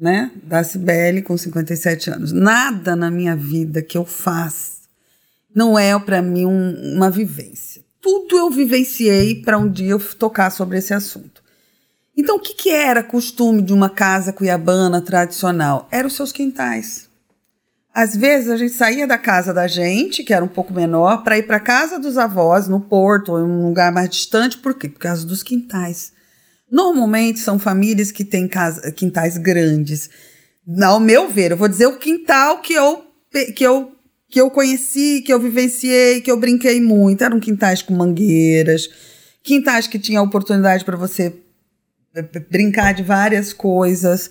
né? 0.00 0.30
Da 0.42 0.64
Cibele 0.64 1.20
com 1.22 1.36
57 1.36 2.10
anos. 2.10 2.32
Nada 2.32 2.96
na 2.96 3.10
minha 3.10 3.36
vida 3.36 3.82
que 3.82 3.98
eu 3.98 4.04
faço 4.04 4.80
não 5.54 5.78
é 5.78 5.98
para 5.98 6.22
mim 6.22 6.46
um- 6.46 6.94
uma 6.96 7.10
vivência. 7.10 7.82
Tudo 8.00 8.38
eu 8.38 8.48
vivenciei 8.50 9.42
para 9.42 9.58
um 9.58 9.68
dia 9.70 9.90
eu 9.90 9.98
tocar 10.16 10.50
sobre 10.50 10.78
esse 10.78 10.94
assunto. 10.94 11.42
Então, 12.16 12.36
o 12.36 12.40
que, 12.40 12.54
que 12.54 12.70
era 12.70 13.02
costume 13.02 13.60
de 13.60 13.72
uma 13.74 13.90
casa 13.90 14.32
cuiabana 14.32 15.00
tradicional? 15.02 15.86
Eram 15.90 16.06
os 16.08 16.14
seus 16.16 16.32
quintais. 16.32 17.09
Às 17.92 18.16
vezes 18.16 18.48
a 18.48 18.56
gente 18.56 18.72
saía 18.72 19.06
da 19.06 19.18
casa 19.18 19.52
da 19.52 19.66
gente, 19.66 20.22
que 20.22 20.32
era 20.32 20.44
um 20.44 20.48
pouco 20.48 20.72
menor, 20.72 21.24
para 21.24 21.38
ir 21.38 21.42
para 21.42 21.58
casa 21.58 21.98
dos 21.98 22.16
avós, 22.16 22.68
no 22.68 22.80
porto, 22.80 23.32
ou 23.32 23.40
em 23.40 23.42
um 23.42 23.66
lugar 23.66 23.90
mais 23.90 24.08
distante, 24.08 24.58
por 24.58 24.74
quê? 24.74 24.88
Por 24.88 25.00
causa 25.00 25.26
dos 25.26 25.42
quintais. 25.42 26.12
Normalmente 26.70 27.40
são 27.40 27.58
famílias 27.58 28.12
que 28.12 28.24
têm 28.24 28.46
casa, 28.46 28.92
quintais 28.92 29.36
grandes. 29.36 30.08
Ao 30.80 31.00
meu 31.00 31.28
ver, 31.28 31.50
eu 31.50 31.56
vou 31.56 31.68
dizer 31.68 31.86
o 31.86 31.98
quintal 31.98 32.60
que 32.60 32.72
eu, 32.72 33.04
que 33.56 33.64
eu 33.64 33.92
que 34.30 34.40
eu 34.40 34.48
conheci, 34.48 35.22
que 35.22 35.32
eu 35.32 35.40
vivenciei, 35.40 36.20
que 36.20 36.30
eu 36.30 36.38
brinquei 36.38 36.80
muito. 36.80 37.24
Eram 37.24 37.40
quintais 37.40 37.82
com 37.82 37.92
mangueiras, 37.92 38.88
quintais 39.42 39.88
que 39.88 39.98
tinha 39.98 40.22
oportunidade 40.22 40.84
para 40.84 40.96
você 40.96 41.34
eh, 42.14 42.22
brincar 42.48 42.94
de 42.94 43.02
várias 43.02 43.52
coisas. 43.52 44.30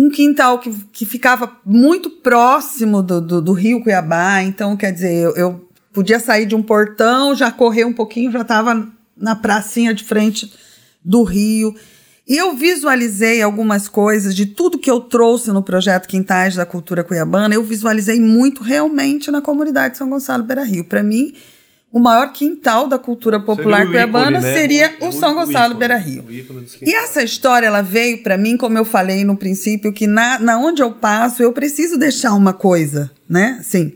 Um 0.00 0.08
quintal 0.08 0.60
que, 0.60 0.70
que 0.92 1.04
ficava 1.04 1.58
muito 1.66 2.08
próximo 2.08 3.02
do, 3.02 3.20
do, 3.20 3.42
do 3.42 3.52
rio 3.52 3.82
Cuiabá, 3.82 4.40
então, 4.44 4.76
quer 4.76 4.92
dizer, 4.92 5.12
eu, 5.12 5.34
eu 5.34 5.68
podia 5.92 6.20
sair 6.20 6.46
de 6.46 6.54
um 6.54 6.62
portão, 6.62 7.34
já 7.34 7.50
correr 7.50 7.84
um 7.84 7.92
pouquinho, 7.92 8.30
já 8.30 8.42
estava 8.42 8.86
na 9.16 9.34
pracinha 9.34 9.92
de 9.92 10.04
frente 10.04 10.54
do 11.04 11.24
rio. 11.24 11.74
E 12.28 12.36
eu 12.36 12.54
visualizei 12.54 13.42
algumas 13.42 13.88
coisas 13.88 14.36
de 14.36 14.46
tudo 14.46 14.78
que 14.78 14.88
eu 14.88 15.00
trouxe 15.00 15.50
no 15.50 15.64
projeto 15.64 16.06
Quintais 16.06 16.54
da 16.54 16.64
Cultura 16.64 17.02
Cuiabana, 17.02 17.56
eu 17.56 17.64
visualizei 17.64 18.20
muito 18.20 18.62
realmente 18.62 19.32
na 19.32 19.42
comunidade 19.42 19.94
de 19.94 19.98
São 19.98 20.08
Gonçalo 20.08 20.44
Beira 20.44 20.62
Rio. 20.62 20.84
Para 20.84 21.02
mim, 21.02 21.34
o 21.90 21.98
maior 21.98 22.32
quintal 22.32 22.86
da 22.86 22.98
cultura 22.98 23.40
popular 23.40 23.78
seria 23.78 23.90
cuiabana 23.90 24.38
ícone, 24.38 24.44
né? 24.44 24.52
seria 24.52 24.96
o, 25.00 25.08
o 25.08 25.12
São 25.12 25.34
Gonçalo 25.34 25.74
Beira 25.74 25.96
Rio. 25.96 26.24
E 26.82 26.94
essa 26.94 27.22
história 27.22 27.66
ela 27.66 27.80
veio 27.80 28.22
para 28.22 28.36
mim, 28.36 28.56
como 28.56 28.76
eu 28.76 28.84
falei 28.84 29.24
no 29.24 29.36
princípio, 29.36 29.92
que 29.92 30.06
na, 30.06 30.38
na 30.38 30.58
onde 30.58 30.82
eu 30.82 30.92
passo 30.92 31.42
eu 31.42 31.52
preciso 31.52 31.98
deixar 31.98 32.34
uma 32.34 32.52
coisa, 32.52 33.10
né? 33.28 33.56
Assim, 33.60 33.94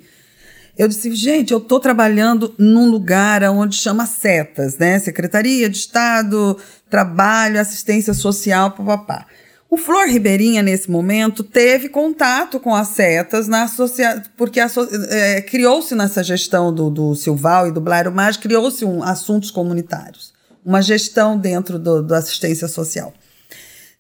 eu 0.77 0.89
disse, 0.89 1.15
gente, 1.15 1.53
eu 1.53 1.59
estou 1.59 1.79
trabalhando 1.79 2.55
num 2.59 2.91
lugar 2.91 3.43
onde 3.45 3.77
chama 3.77 4.07
setas, 4.07 4.79
né? 4.79 4.99
Secretaria 4.99 5.69
de 5.69 5.77
Estado, 5.77 6.57
Trabalho, 6.89 7.61
Assistência 7.61 8.15
Social, 8.15 8.71
papapá. 8.71 9.27
O 9.73 9.79
Flor 9.79 10.07
Ribeirinha, 10.07 10.63
nesse 10.63 10.91
momento, 10.91 11.43
teve 11.43 11.89
contato 11.89 12.61
com 12.61 12.75
as 12.75 12.89
setas, 12.89 13.49
na 13.49 13.63
associa... 13.63 14.23
porque 14.37 14.61
é, 14.61 15.41
criou-se 15.41 15.95
nessa 15.95 16.23
gestão 16.23 16.71
do, 16.71 16.91
do 16.91 17.15
Silval 17.15 17.69
e 17.69 17.73
do 17.73 17.81
Blairo 17.81 18.13
Maggi, 18.13 18.39
criou-se 18.39 18.85
um, 18.85 19.03
assuntos 19.03 19.51
comunitários, 19.51 20.35
uma 20.63 20.83
gestão 20.83 21.39
dentro 21.39 21.79
do, 21.79 22.03
do 22.03 22.15
assistência 22.15 22.69
social. 22.69 23.15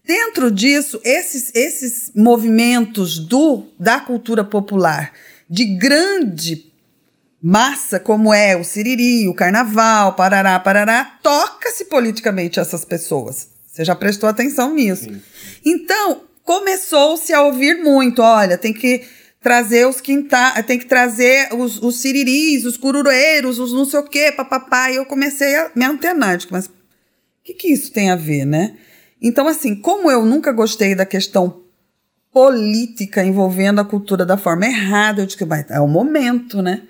Dentro 0.04 0.50
disso, 0.50 1.00
esses, 1.02 1.50
esses 1.54 2.12
movimentos 2.14 3.18
do, 3.18 3.64
da 3.80 3.98
cultura 3.98 4.44
popular, 4.44 5.14
de 5.48 5.64
grande 5.64 6.70
massa, 7.42 7.98
como 7.98 8.34
é 8.34 8.54
o 8.58 8.62
Siriri, 8.62 9.26
o 9.26 9.32
Carnaval, 9.32 10.16
Parará, 10.16 10.60
Parará, 10.60 11.18
toca-se 11.22 11.86
politicamente 11.86 12.60
essas 12.60 12.84
pessoas. 12.84 13.51
Você 13.72 13.84
já 13.84 13.94
prestou 13.94 14.28
atenção 14.28 14.74
nisso. 14.74 15.04
Sim. 15.04 15.22
Então, 15.64 16.24
começou-se 16.44 17.32
a 17.32 17.42
ouvir 17.42 17.82
muito, 17.82 18.20
olha, 18.20 18.58
tem 18.58 18.72
que 18.72 19.02
trazer 19.40 19.86
os 19.86 20.00
quintais, 20.00 20.64
tem 20.66 20.78
que 20.78 20.84
trazer 20.84 21.52
os, 21.54 21.82
os 21.82 22.00
siriris, 22.00 22.66
os 22.66 22.76
curureiros, 22.76 23.58
os 23.58 23.72
não 23.72 23.86
sei 23.86 24.00
o 24.00 24.04
quê, 24.04 24.30
papapá. 24.30 24.90
E 24.90 24.96
eu 24.96 25.06
comecei 25.06 25.56
a 25.56 25.70
me 25.74 25.86
antenar, 25.86 26.36
tipo, 26.36 26.52
mas 26.52 26.66
o 26.66 26.70
que, 27.42 27.54
que 27.54 27.72
isso 27.72 27.90
tem 27.90 28.10
a 28.10 28.16
ver, 28.16 28.44
né? 28.44 28.76
Então, 29.20 29.48
assim, 29.48 29.74
como 29.74 30.10
eu 30.10 30.26
nunca 30.26 30.52
gostei 30.52 30.94
da 30.94 31.06
questão 31.06 31.62
política 32.32 33.22
envolvendo 33.22 33.80
a 33.80 33.84
cultura 33.84 34.24
da 34.24 34.38
forma 34.38 34.66
errada. 34.66 35.20
Eu 35.20 35.26
disse, 35.26 35.38
é 35.68 35.80
o 35.80 35.86
momento, 35.86 36.62
né? 36.62 36.82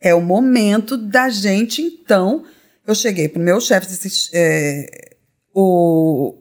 É 0.00 0.14
o 0.14 0.20
momento 0.20 0.96
da 0.96 1.28
gente, 1.28 1.80
então. 1.80 2.44
Eu 2.86 2.94
cheguei 2.94 3.28
pro 3.28 3.40
meu 3.40 3.60
chefe, 3.60 3.86
disse, 3.86 4.30
é, 4.32 5.09
o. 5.54 6.36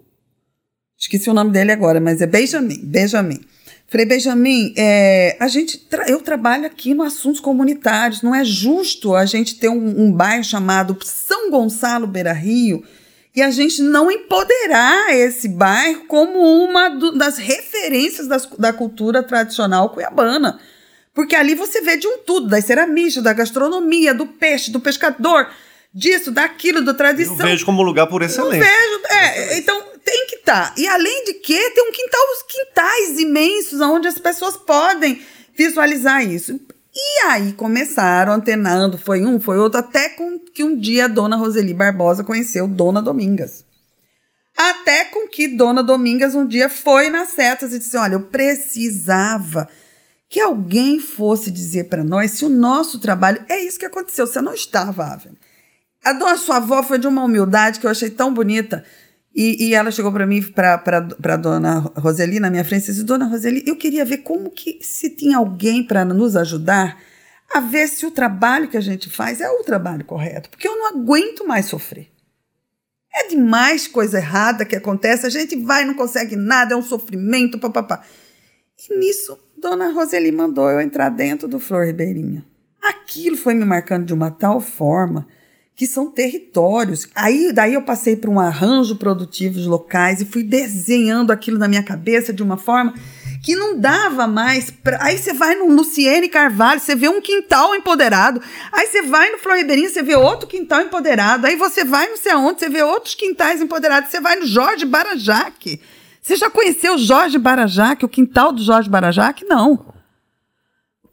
Esqueci 0.98 1.30
o 1.30 1.34
nome 1.34 1.52
dele 1.52 1.72
agora, 1.72 2.00
mas 2.00 2.22
é 2.22 2.28
Benjamin. 2.28 2.80
Benjamin. 2.84 3.40
Falei, 3.88 4.06
Benjamin, 4.06 4.74
é, 4.78 5.36
a 5.40 5.48
gente 5.48 5.78
tra 5.78 6.08
eu 6.08 6.22
trabalho 6.22 6.68
aqui 6.68 6.94
no 6.94 7.02
assuntos 7.02 7.40
comunitários. 7.40 8.22
Não 8.22 8.36
é 8.36 8.44
justo 8.44 9.16
a 9.16 9.26
gente 9.26 9.56
ter 9.56 9.70
um, 9.70 10.06
um 10.06 10.12
bairro 10.12 10.44
chamado 10.44 10.98
São 11.04 11.50
Gonçalo 11.50 12.06
Beira 12.06 12.34
Rio 12.34 12.84
e 13.36 13.42
a 13.42 13.50
gente 13.50 13.82
não 13.82 14.12
empoderar 14.12 15.16
esse 15.16 15.48
bairro 15.48 16.06
como 16.08 16.40
uma 16.40 16.90
do, 16.90 17.18
das 17.18 17.38
referências 17.38 18.28
das, 18.28 18.46
da 18.58 18.74
cultura 18.74 19.24
tradicional 19.24 19.90
cuiabana. 19.90 20.60
Porque 21.14 21.36
ali 21.36 21.56
você 21.56 21.82
vê 21.82 21.98
de 21.98 22.08
um 22.08 22.20
tudo, 22.20 22.48
das 22.48 22.66
ceramistas, 22.66 23.24
da 23.24 23.34
gastronomia, 23.34 24.14
do 24.14 24.28
peixe, 24.28 24.72
do 24.72 24.80
pescador, 24.80 25.50
disso, 25.94 26.32
daquilo, 26.32 26.84
da 26.84 26.94
tradição. 26.94 27.38
Eu 27.40 27.46
vejo 27.46 27.66
como 27.66 27.82
lugar 27.82 28.08
por 28.08 28.22
excelência. 28.22 28.66
Eu 28.66 29.00
vejo, 29.00 29.06
é, 29.10 29.58
então 29.58 29.84
tem 30.04 30.28
que 30.28 30.36
estar. 30.38 30.70
Tá. 30.70 30.76
E 30.78 30.88
além 30.88 31.26
de 31.26 31.34
que, 31.36 31.70
tem 31.72 31.88
um 31.88 31.92
quintal, 31.92 32.22
os 32.34 32.44
quintais 32.44 33.20
imensos, 33.20 33.82
onde 33.82 34.08
as 34.08 34.18
pessoas 34.18 34.58
podem 34.58 35.22
visualizar 35.56 36.26
isso. 36.26 36.60
E 36.94 37.26
aí 37.28 37.54
começaram 37.54 38.34
antenando, 38.34 38.98
foi 38.98 39.24
um, 39.24 39.40
foi 39.40 39.58
outro, 39.58 39.80
até 39.80 40.10
com 40.10 40.40
que 40.40 40.64
um 40.64 40.78
dia 40.78 41.06
a 41.06 41.08
dona 41.08 41.36
Roseli 41.36 41.74
Barbosa 41.74 42.24
conheceu 42.24 42.68
Dona 42.68 43.02
Domingas. 43.02 43.64
Até 44.58 45.06
com 45.06 45.28
que 45.28 45.48
Dona 45.48 45.82
Domingas 45.84 46.36
um 46.36 46.46
dia 46.46 46.68
foi 46.68 47.10
nas 47.10 47.30
setas 47.30 47.74
e 47.74 47.80
disse: 47.80 47.96
Olha, 47.96 48.16
eu 48.16 48.22
precisava 48.22 49.70
que 50.28 50.40
alguém 50.42 51.00
fosse 51.00 51.50
dizer 51.50 51.86
para 51.86 52.04
nós 52.04 52.32
se 52.32 52.44
o 52.44 52.50
nosso 52.50 53.00
trabalho. 53.00 53.44
É 53.48 53.64
isso 53.64 53.80
que 53.80 53.86
aconteceu, 53.86 54.28
você 54.28 54.42
não 54.42 54.54
estava, 54.54 55.06
Ave. 55.06 55.30
A 56.04 56.14
dona 56.14 56.38
sua 56.38 56.58
avó 56.58 56.82
foi 56.82 56.98
de 56.98 57.08
uma 57.08 57.24
humildade 57.24 57.80
que 57.80 57.86
eu 57.86 57.92
achei 57.92 58.10
tão 58.10 58.34
bonita. 58.34 58.84
E, 59.36 59.68
e 59.68 59.74
ela 59.76 59.92
chegou 59.92 60.12
para 60.12 60.26
mim, 60.26 60.42
para 60.42 61.38
dona 61.38 61.80
Roseli, 61.96 62.40
na 62.40 62.50
minha 62.50 62.66
frente, 62.66 62.84
e 62.84 62.88
disse: 62.88 63.04
Dona 63.04 63.26
Roseli, 63.26 63.64
eu 63.66 63.76
queria 63.76 64.04
ver 64.04 64.18
como 64.18 64.50
que 64.50 64.80
se 64.82 65.10
tinha 65.10 65.38
alguém 65.38 65.84
para 65.84 66.04
nos 66.04 66.36
ajudar 66.36 66.98
a 67.54 67.60
ver 67.60 67.88
se 67.88 68.06
o 68.06 68.12
trabalho 68.12 68.68
que 68.68 68.78
a 68.78 68.82
gente 68.82 69.10
faz 69.10 69.42
é 69.42 69.50
o 69.50 69.64
trabalho 69.64 70.06
correto, 70.06 70.50
porque 70.50 70.68
eu 70.68 70.78
não 70.78 70.88
aguento 70.88 71.48
mais 71.48 71.66
sofrer. 71.66 72.08
É 73.14 73.28
demais 73.28 73.88
coisa 73.88 74.18
errada 74.18 74.66
que 74.66 74.76
acontece, 74.76 75.26
a 75.26 75.30
gente 75.30 75.56
vai 75.56 75.84
não 75.84 75.96
consegue 75.96 76.36
nada, 76.36 76.74
é 76.74 76.78
um 76.78 76.84
sofrimento, 76.84 77.60
papapá. 77.60 78.04
E 78.78 78.98
nisso, 78.98 79.38
Dona 79.58 79.92
Roseli 79.92 80.32
mandou 80.32 80.70
eu 80.70 80.80
entrar 80.80 81.10
dentro 81.10 81.48
do 81.48 81.60
Flor 81.60 81.86
Ribeirinha. 81.86 82.46
Aquilo 82.82 83.36
foi 83.36 83.54
me 83.54 83.66
marcando 83.66 84.06
de 84.06 84.14
uma 84.14 84.32
tal 84.32 84.62
forma 84.62 85.28
que 85.80 85.88
são 85.88 86.12
territórios. 86.12 87.08
Aí 87.16 87.54
daí 87.54 87.74
eu 87.74 87.82
passei 87.82 88.14
para 88.14 88.30
um 88.30 88.38
arranjo 88.38 88.98
produtivo 88.98 89.62
de 89.62 89.66
locais 89.66 90.20
e 90.20 90.26
fui 90.26 90.44
desenhando 90.44 91.32
aquilo 91.32 91.58
na 91.58 91.70
minha 91.70 91.82
cabeça 91.82 92.34
de 92.34 92.44
uma 92.44 92.58
forma 92.58 92.94
que 93.42 93.56
não 93.56 93.80
dava 93.80 94.28
mais. 94.28 94.70
Pra... 94.70 95.02
Aí 95.02 95.18
você 95.18 95.32
vai 95.32 95.56
no 95.56 95.74
Luciene 95.74 96.28
Carvalho, 96.28 96.82
você 96.82 96.98
vê 96.98 97.08
um 97.08 97.22
quintal 97.22 97.74
empoderado. 97.74 98.42
Aí 98.74 98.88
você 98.88 99.04
vai 99.04 99.32
no 99.32 99.38
Flor 99.38 99.56
Ribeirinho, 99.56 99.90
você 99.90 100.04
vê 100.04 100.16
outro 100.16 100.50
quintal 100.50 100.82
empoderado. 100.82 101.48
Aí 101.48 101.56
você 101.56 101.86
vai 101.86 102.10
não 102.10 102.18
sei 102.18 102.34
aonde, 102.34 102.60
você 102.60 102.68
vê 102.68 102.84
outros 102.84 103.16
quintais 103.16 103.62
empoderados. 103.62 104.12
Você 104.12 104.20
vai 104.20 104.36
no 104.36 104.46
Jorge 104.46 104.86
Barajaque. 104.86 105.80
Você 106.22 106.36
já 106.36 106.50
conheceu 106.50 106.96
o 106.96 106.98
Jorge 106.98 107.38
Barajaque, 107.38 108.04
o 108.04 108.10
quintal 108.10 108.52
do 108.52 108.62
Jorge 108.62 108.90
Barajaque? 108.90 109.46
Não. 109.46 109.99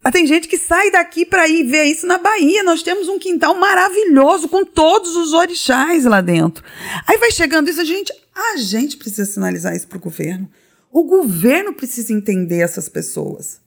Mas 0.07 0.13
tem 0.13 0.25
gente 0.25 0.47
que 0.47 0.57
sai 0.57 0.89
daqui 0.93 1.27
para 1.27 1.49
ir 1.49 1.65
ver 1.65 1.83
isso 1.83 2.07
na 2.07 2.17
Bahia. 2.17 2.63
Nós 2.63 2.81
temos 2.81 3.09
um 3.09 3.19
quintal 3.19 3.57
maravilhoso 3.57 4.47
com 4.47 4.65
todos 4.65 5.17
os 5.17 5.33
orixás 5.33 6.05
lá 6.05 6.21
dentro. 6.21 6.63
Aí 7.09 7.19
vai 7.19 7.33
chegando 7.33 7.69
isso, 7.69 7.81
a 7.81 7.85
gente, 7.85 8.13
a 8.33 8.57
gente 8.57 8.99
precisa 8.99 9.29
sinalizar 9.29 9.75
isso 9.75 9.89
para 9.89 9.99
o 9.99 10.01
governo. 10.01 10.49
O 10.93 11.03
governo 11.03 11.73
precisa 11.73 12.13
entender 12.13 12.61
essas 12.61 12.89
pessoas. 12.89 13.61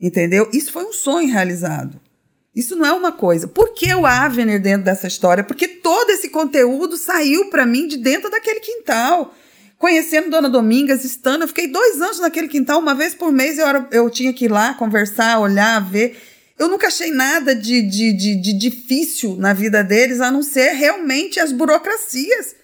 Entendeu? 0.00 0.48
Isso 0.52 0.70
foi 0.70 0.84
um 0.84 0.92
sonho 0.92 1.32
realizado. 1.32 2.00
Isso 2.54 2.76
não 2.76 2.86
é 2.86 2.92
uma 2.92 3.10
coisa. 3.10 3.48
Por 3.48 3.74
que 3.74 3.92
o 3.92 4.06
Avener 4.06 4.62
dentro 4.62 4.84
dessa 4.84 5.08
história? 5.08 5.42
Porque 5.42 5.66
todo 5.66 6.10
esse 6.10 6.28
conteúdo 6.28 6.96
saiu 6.96 7.50
para 7.50 7.66
mim 7.66 7.88
de 7.88 7.96
dentro 7.96 8.30
daquele 8.30 8.60
quintal 8.60 9.34
conhecendo 9.82 10.30
Dona 10.30 10.48
Domingas, 10.48 11.02
estando, 11.04 11.42
eu 11.42 11.48
fiquei 11.48 11.66
dois 11.66 12.00
anos 12.00 12.20
naquele 12.20 12.46
quintal, 12.46 12.78
uma 12.78 12.94
vez 12.94 13.16
por 13.16 13.32
mês 13.32 13.58
eu, 13.58 13.66
era, 13.66 13.88
eu 13.90 14.08
tinha 14.08 14.32
que 14.32 14.44
ir 14.44 14.48
lá 14.48 14.74
conversar, 14.74 15.40
olhar, 15.40 15.80
ver. 15.80 16.22
Eu 16.56 16.68
nunca 16.68 16.86
achei 16.86 17.10
nada 17.10 17.52
de, 17.52 17.82
de, 17.82 18.12
de, 18.12 18.36
de 18.36 18.52
difícil 18.52 19.34
na 19.34 19.52
vida 19.52 19.82
deles, 19.82 20.20
a 20.20 20.30
não 20.30 20.40
ser 20.40 20.74
realmente 20.74 21.40
as 21.40 21.50
burocracias 21.50 22.54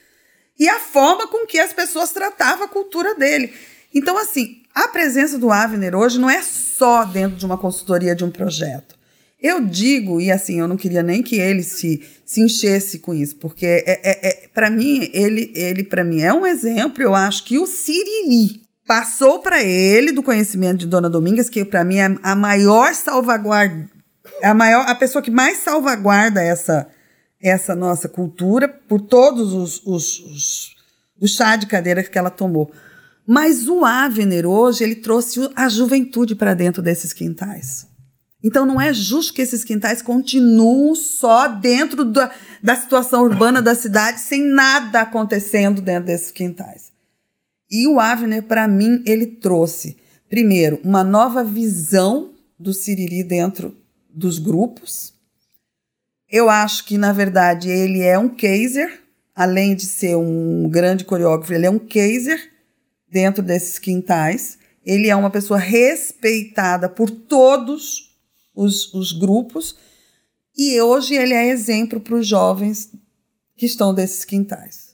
e 0.57 0.69
a 0.69 0.79
forma 0.79 1.27
com 1.27 1.45
que 1.45 1.59
as 1.59 1.73
pessoas 1.73 2.13
tratavam 2.13 2.67
a 2.67 2.69
cultura 2.69 3.17
dele. 3.17 3.53
Então, 3.93 4.17
assim, 4.17 4.63
a 4.73 4.87
presença 4.87 5.37
do 5.37 5.51
Avner 5.51 5.97
hoje 5.97 6.21
não 6.21 6.31
é 6.31 6.41
só 6.41 7.05
dentro 7.05 7.37
de 7.37 7.45
uma 7.45 7.59
consultoria 7.59 8.15
de 8.15 8.25
um 8.25 8.31
projeto. 8.31 8.97
Eu 9.41 9.61
digo, 9.61 10.21
e 10.21 10.33
assim, 10.33 10.59
eu 10.59 10.67
não 10.67 10.77
queria 10.77 11.03
nem 11.03 11.23
que 11.23 11.37
ele 11.37 11.63
se, 11.63 12.03
se 12.25 12.41
enchesse 12.41 12.99
com 12.99 13.15
isso, 13.15 13.37
porque 13.37 13.67
é, 13.67 14.01
é, 14.03 14.29
é 14.29 14.49
para 14.53 14.69
mim, 14.69 15.09
ele, 15.13 15.53
ele 15.55 15.85
para 15.85 16.03
mim 16.03 16.21
é 16.21 16.35
um 16.35 16.45
exemplo. 16.45 17.03
Eu 17.03 17.15
acho 17.15 17.45
que 17.45 17.57
o 17.57 17.67
Siriri 17.67 18.61
passou 18.85 19.39
para 19.39 19.63
ele 19.63 20.11
do 20.11 20.25
conhecimento 20.25 20.79
de 20.79 20.87
Dona 20.87 21.09
Domingas, 21.09 21.49
que 21.49 21.65
para 21.65 21.85
mim 21.85 21.99
é 21.99 22.19
a 22.21 22.35
maior 22.35 22.93
salvaguarda, 22.95 23.89
a 24.43 24.53
maior, 24.53 24.89
a 24.89 24.95
pessoa 24.95 25.23
que 25.23 25.31
mais 25.31 25.59
salvaguarda 25.59 26.43
essa, 26.43 26.89
essa 27.41 27.77
nossa 27.77 28.09
cultura 28.09 28.67
por 28.67 29.01
todos 29.03 29.53
os, 29.53 29.81
os, 29.87 30.19
os, 30.21 30.77
os 31.21 31.31
chá 31.31 31.55
de 31.55 31.67
cadeira 31.67 32.03
que 32.03 32.19
ela 32.19 32.31
tomou. 32.31 32.73
Mas 33.25 33.69
o 33.69 33.85
Avener 33.85 34.47
hoje, 34.47 34.83
ele 34.83 34.97
trouxe 34.97 35.49
a 35.55 35.69
juventude 35.69 36.35
para 36.35 36.55
dentro 36.55 36.83
desses 36.83 37.13
quintais. 37.13 37.87
Então 38.43 38.65
não 38.65 38.81
é 38.81 38.93
justo 38.93 39.35
que 39.35 39.43
esses 39.43 39.65
quintais 39.65 40.01
continuem 40.01 40.95
só 40.95 41.49
dentro 41.49 42.05
da, 42.05 42.31
da 42.63 42.77
situação 42.77 43.23
urbana 43.23 43.61
da 43.61 43.75
cidade, 43.75 44.21
sem 44.21 44.43
nada 44.43 45.01
acontecendo 45.01 45.83
dentro 45.83 46.07
desses 46.07 46.31
quintais. 46.31 46.93
E 47.71 47.87
o 47.89 47.99
Avner, 47.99 48.45
para 48.45 48.69
mim, 48.69 49.03
ele 49.05 49.27
trouxe, 49.27 49.97
primeiro, 50.29 50.81
uma 50.85 51.03
nova 51.03 51.43
visão 51.43 52.33
do 52.59 52.73
Siriri 52.73 53.25
dentro 53.25 53.77
dos 54.09 54.39
grupos. 54.39 55.13
Eu 56.31 56.49
acho 56.49 56.85
que, 56.85 56.97
na 56.97 57.13
verdade, 57.13 57.69
ele 57.69 58.03
é 58.03 58.19
um 58.19 58.29
caser, 58.29 59.03
além 59.35 59.75
de 59.75 59.85
ser 59.85 60.17
um 60.17 60.69
grande 60.69 61.05
coreógrafo, 61.05 61.53
ele 61.53 61.67
é 61.67 61.71
um 61.71 61.79
caser 61.79 62.53
dentro 63.11 63.43
desses 63.43 63.79
quintais. 63.79 64.59
Ele 64.85 65.09
é 65.09 65.17
uma 65.17 65.31
pessoa 65.31 65.59
respeitada 65.59 66.89
por 66.89 67.11
todos 67.11 68.08
os, 68.59 68.93
os 68.93 69.13
grupos. 69.13 69.77
E 70.57 70.81
hoje 70.81 71.15
ele 71.15 71.33
é 71.33 71.47
exemplo 71.47 72.01
para 72.01 72.17
os 72.17 72.27
jovens 72.27 72.93
que 73.57 73.67
estão 73.67 73.95
desses 73.95 74.25
quintais. 74.25 74.89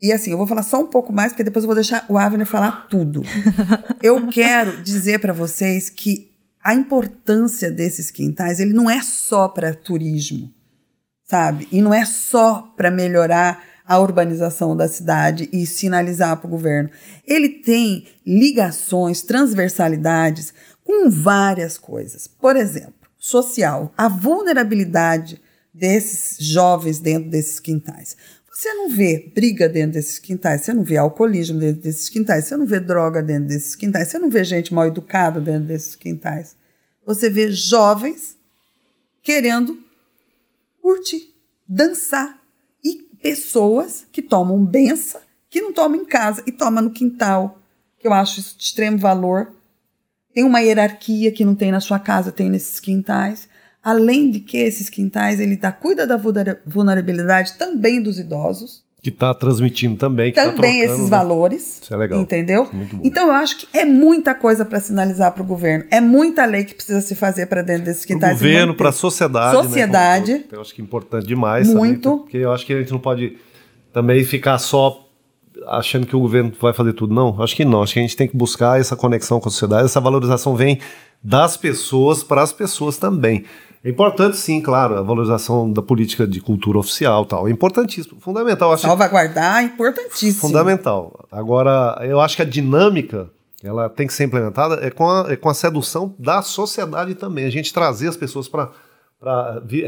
E 0.00 0.12
assim, 0.12 0.30
eu 0.30 0.38
vou 0.38 0.46
falar 0.46 0.62
só 0.62 0.80
um 0.80 0.86
pouco 0.86 1.12
mais, 1.12 1.32
porque 1.32 1.44
depois 1.44 1.64
eu 1.64 1.68
vou 1.68 1.74
deixar 1.74 2.06
o 2.08 2.18
Avner 2.18 2.46
falar 2.46 2.86
tudo. 2.88 3.22
eu 4.02 4.26
quero 4.28 4.82
dizer 4.82 5.18
para 5.20 5.32
vocês 5.32 5.90
que 5.90 6.30
a 6.62 6.74
importância 6.74 7.70
desses 7.70 8.10
quintais, 8.10 8.58
ele 8.58 8.72
não 8.72 8.90
é 8.90 9.02
só 9.02 9.48
para 9.48 9.74
turismo, 9.74 10.52
sabe? 11.24 11.68
E 11.70 11.80
não 11.80 11.94
é 11.94 12.04
só 12.04 12.74
para 12.76 12.90
melhorar 12.90 13.62
a 13.86 13.98
urbanização 13.98 14.76
da 14.76 14.88
cidade 14.88 15.48
e 15.52 15.64
sinalizar 15.64 16.36
para 16.36 16.48
o 16.48 16.50
governo. 16.50 16.90
Ele 17.26 17.48
tem 17.48 18.06
ligações, 18.26 19.22
transversalidades 19.22 20.52
com 20.86 21.10
várias 21.10 21.76
coisas. 21.76 22.26
Por 22.28 22.56
exemplo, 22.56 22.94
social, 23.18 23.92
a 23.96 24.08
vulnerabilidade 24.08 25.42
desses 25.74 26.38
jovens 26.38 27.00
dentro 27.00 27.28
desses 27.28 27.58
quintais. 27.58 28.16
Você 28.50 28.72
não 28.72 28.88
vê 28.88 29.30
briga 29.34 29.68
dentro 29.68 29.92
desses 29.92 30.18
quintais, 30.18 30.62
você 30.62 30.72
não 30.72 30.82
vê 30.82 30.96
alcoolismo 30.96 31.58
dentro 31.58 31.82
desses 31.82 32.08
quintais, 32.08 32.46
você 32.46 32.56
não 32.56 32.64
vê 32.64 32.80
droga 32.80 33.22
dentro 33.22 33.48
desses 33.48 33.74
quintais, 33.74 34.08
você 34.08 34.18
não 34.18 34.30
vê 34.30 34.44
gente 34.44 34.72
mal 34.72 34.86
educada 34.86 35.40
dentro 35.40 35.64
desses 35.64 35.94
quintais. 35.94 36.56
Você 37.04 37.28
vê 37.28 37.50
jovens 37.50 38.36
querendo 39.22 39.78
curtir, 40.80 41.34
dançar 41.68 42.40
e 42.82 43.02
pessoas 43.20 44.06
que 44.10 44.22
tomam 44.22 44.64
benção 44.64 45.20
que 45.56 45.60
não 45.62 45.72
tomam 45.72 46.02
em 46.02 46.04
casa 46.04 46.42
e 46.46 46.52
tomam 46.52 46.84
no 46.84 46.90
quintal, 46.90 47.58
que 47.98 48.06
eu 48.06 48.12
acho 48.12 48.40
isso 48.40 48.58
de 48.58 48.64
extremo 48.64 48.98
valor. 48.98 49.55
Tem 50.36 50.44
uma 50.44 50.60
hierarquia 50.60 51.32
que 51.32 51.46
não 51.46 51.54
tem 51.54 51.72
na 51.72 51.80
sua 51.80 51.98
casa, 51.98 52.30
tem 52.30 52.50
nesses 52.50 52.78
quintais. 52.78 53.48
Além 53.82 54.30
de 54.30 54.40
que 54.40 54.58
esses 54.58 54.90
quintais, 54.90 55.40
ele 55.40 55.56
dá, 55.56 55.72
cuida 55.72 56.06
da 56.06 56.20
vulnerabilidade 56.66 57.54
também 57.54 58.02
dos 58.02 58.18
idosos. 58.18 58.84
Que 59.00 59.08
está 59.08 59.32
transmitindo 59.32 59.96
também. 59.96 60.32
Que 60.32 60.36
tá 60.36 60.52
também 60.52 60.54
tá 60.54 60.60
trocando, 60.60 60.92
esses 60.92 61.04
né? 61.04 61.16
valores. 61.16 61.80
Isso 61.82 61.94
é 61.94 61.96
legal. 61.96 62.20
Entendeu? 62.20 62.68
Muito 62.70 62.96
bom. 62.96 63.02
Então 63.02 63.28
eu 63.28 63.32
acho 63.32 63.56
que 63.56 63.66
é 63.72 63.86
muita 63.86 64.34
coisa 64.34 64.62
para 64.62 64.78
sinalizar 64.78 65.32
para 65.32 65.42
o 65.42 65.46
governo. 65.46 65.86
É 65.90 66.02
muita 66.02 66.44
lei 66.44 66.64
que 66.64 66.74
precisa 66.74 67.00
se 67.00 67.14
fazer 67.14 67.46
para 67.46 67.62
dentro 67.62 67.84
desses 67.86 68.04
Pro 68.04 68.14
quintais. 68.14 68.32
e 68.38 68.44
governo, 68.44 68.74
para 68.74 68.90
a 68.90 68.92
sociedade. 68.92 69.56
né, 69.56 69.62
Sociedade. 69.62 70.38
todo. 70.40 70.54
eu 70.56 70.60
acho 70.60 70.74
que 70.74 70.82
é 70.82 70.84
importante 70.84 71.26
demais. 71.26 71.66
Muito. 71.72 72.18
porque 72.18 72.36
eu 72.36 72.52
acho 72.52 72.66
que 72.66 72.74
a 72.74 72.78
gente 72.78 72.92
não 72.92 72.98
pode 72.98 73.38
também 73.90 74.22
ficar 74.22 74.58
só 74.58 75.05
achando 75.66 76.06
que 76.06 76.14
o 76.14 76.20
governo 76.20 76.52
vai 76.60 76.72
fazer 76.72 76.92
tudo. 76.92 77.14
Não, 77.14 77.40
acho 77.42 77.56
que 77.56 77.64
não. 77.64 77.82
Acho 77.82 77.94
que 77.94 77.98
a 77.98 78.02
gente 78.02 78.16
tem 78.16 78.28
que 78.28 78.36
buscar 78.36 78.80
essa 78.80 78.96
conexão 78.96 79.40
com 79.40 79.48
a 79.48 79.52
sociedade. 79.52 79.84
Essa 79.84 80.00
valorização 80.00 80.54
vem 80.54 80.80
das 81.22 81.56
pessoas 81.56 82.22
para 82.22 82.42
as 82.42 82.52
pessoas 82.52 82.98
também. 82.98 83.44
É 83.84 83.90
importante, 83.90 84.36
sim, 84.36 84.60
claro, 84.60 84.96
a 84.96 85.02
valorização 85.02 85.72
da 85.72 85.80
política 85.80 86.26
de 86.26 86.40
cultura 86.40 86.78
oficial 86.78 87.24
tal. 87.24 87.46
É 87.46 87.50
importantíssimo, 87.50 88.20
fundamental. 88.20 88.72
Acho 88.72 88.82
Salvaguardar 88.82 89.62
é 89.62 89.66
importantíssimo. 89.66 90.40
fundamental. 90.40 91.26
Agora, 91.30 91.98
eu 92.02 92.20
acho 92.20 92.34
que 92.34 92.42
a 92.42 92.44
dinâmica 92.44 93.30
ela 93.62 93.88
tem 93.88 94.06
que 94.06 94.12
ser 94.12 94.24
implementada 94.24 94.84
é 94.84 94.90
com 94.90 95.08
a, 95.08 95.26
é 95.32 95.36
com 95.36 95.48
a 95.48 95.54
sedução 95.54 96.14
da 96.18 96.42
sociedade 96.42 97.14
também. 97.14 97.44
A 97.44 97.50
gente 97.50 97.72
trazer 97.72 98.08
as 98.08 98.16
pessoas 98.16 98.48
para 98.48 98.70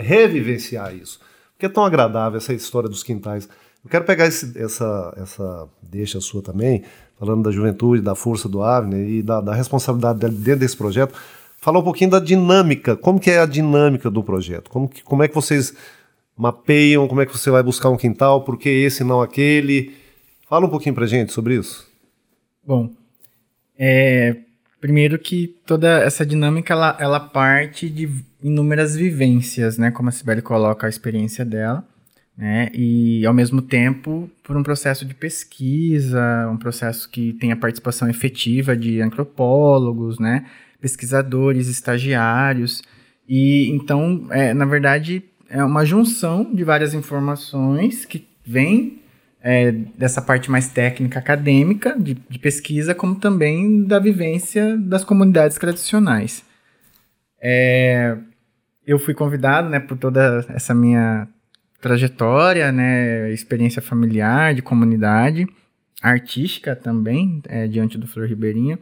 revivenciar 0.00 0.94
isso. 0.94 1.20
Porque 1.52 1.66
é 1.66 1.68
tão 1.68 1.84
agradável 1.84 2.38
essa 2.38 2.54
história 2.54 2.88
dos 2.88 3.02
quintais. 3.02 3.48
Eu 3.88 3.90
quero 3.90 4.04
pegar 4.04 4.26
esse- 4.26 4.52
essa, 4.58 5.14
essa 5.16 5.66
deixa 5.82 6.20
sua 6.20 6.42
também, 6.42 6.82
falando 7.18 7.42
da 7.44 7.50
juventude, 7.50 8.02
da 8.02 8.14
força 8.14 8.46
do 8.46 8.62
Avner 8.62 9.08
e 9.08 9.22
da, 9.22 9.40
da 9.40 9.54
responsabilidade 9.54 10.18
dele 10.18 10.34
dentro 10.36 10.60
desse 10.60 10.76
projeto. 10.76 11.14
Falar 11.56 11.78
um 11.78 11.82
pouquinho 11.82 12.10
da 12.10 12.20
dinâmica, 12.20 12.94
como 12.98 13.18
que 13.18 13.30
é 13.30 13.38
a 13.40 13.46
dinâmica 13.46 14.10
do 14.10 14.22
projeto? 14.22 14.68
Como, 14.68 14.86
que, 14.90 15.02
como 15.02 15.22
é 15.22 15.28
que 15.28 15.34
vocês 15.34 15.72
mapeiam, 16.36 17.08
como 17.08 17.22
é 17.22 17.26
que 17.26 17.32
você 17.32 17.50
vai 17.50 17.62
buscar 17.62 17.88
um 17.88 17.96
quintal, 17.96 18.44
por 18.44 18.58
que 18.58 18.68
esse 18.68 19.02
não 19.02 19.22
aquele? 19.22 19.94
Fala 20.50 20.66
um 20.66 20.70
pouquinho 20.70 20.94
pra 20.94 21.06
gente 21.06 21.32
sobre 21.32 21.54
isso. 21.56 21.88
Bom, 22.62 22.90
é, 23.78 24.36
primeiro 24.82 25.18
que 25.18 25.56
toda 25.64 26.00
essa 26.00 26.26
dinâmica 26.26 26.74
ela, 26.74 26.94
ela 27.00 27.18
parte 27.20 27.88
de 27.88 28.10
inúmeras 28.42 28.94
vivências, 28.94 29.78
né? 29.78 29.90
Como 29.90 30.10
a 30.10 30.12
Sibeli 30.12 30.42
coloca 30.42 30.86
a 30.86 30.90
experiência 30.90 31.42
dela, 31.42 31.87
né? 32.38 32.70
E 32.72 33.26
ao 33.26 33.34
mesmo 33.34 33.60
tempo 33.60 34.30
por 34.44 34.56
um 34.56 34.62
processo 34.62 35.04
de 35.04 35.12
pesquisa, 35.12 36.48
um 36.48 36.56
processo 36.56 37.10
que 37.10 37.32
tem 37.34 37.50
a 37.50 37.56
participação 37.56 38.08
efetiva 38.08 38.76
de 38.76 39.02
antropólogos, 39.02 40.20
né? 40.20 40.46
Pesquisadores, 40.80 41.66
estagiários 41.66 42.82
e 43.28 43.68
então, 43.70 44.26
é, 44.30 44.54
na 44.54 44.64
verdade, 44.64 45.22
é 45.50 45.62
uma 45.62 45.84
junção 45.84 46.50
de 46.54 46.64
várias 46.64 46.94
informações 46.94 48.06
que 48.06 48.26
vêm 48.44 49.02
é, 49.42 49.70
dessa 49.70 50.22
parte 50.22 50.50
mais 50.50 50.68
técnica 50.68 51.18
acadêmica 51.18 51.94
de, 51.98 52.14
de 52.14 52.38
pesquisa, 52.38 52.94
como 52.94 53.16
também 53.16 53.84
da 53.84 53.98
vivência 53.98 54.78
das 54.78 55.04
comunidades 55.04 55.58
tradicionais. 55.58 56.42
É, 57.40 58.16
eu 58.86 58.98
fui 58.98 59.12
convidado, 59.12 59.68
né, 59.68 59.78
por 59.78 59.98
toda 59.98 60.46
essa 60.48 60.74
minha 60.74 61.28
trajetória, 61.80 62.72
né, 62.72 63.30
experiência 63.32 63.80
familiar, 63.80 64.54
de 64.54 64.62
comunidade, 64.62 65.46
artística 66.02 66.74
também, 66.74 67.42
é, 67.46 67.66
diante 67.66 67.96
do 67.96 68.06
Flor 68.06 68.26
Ribeirinha, 68.26 68.78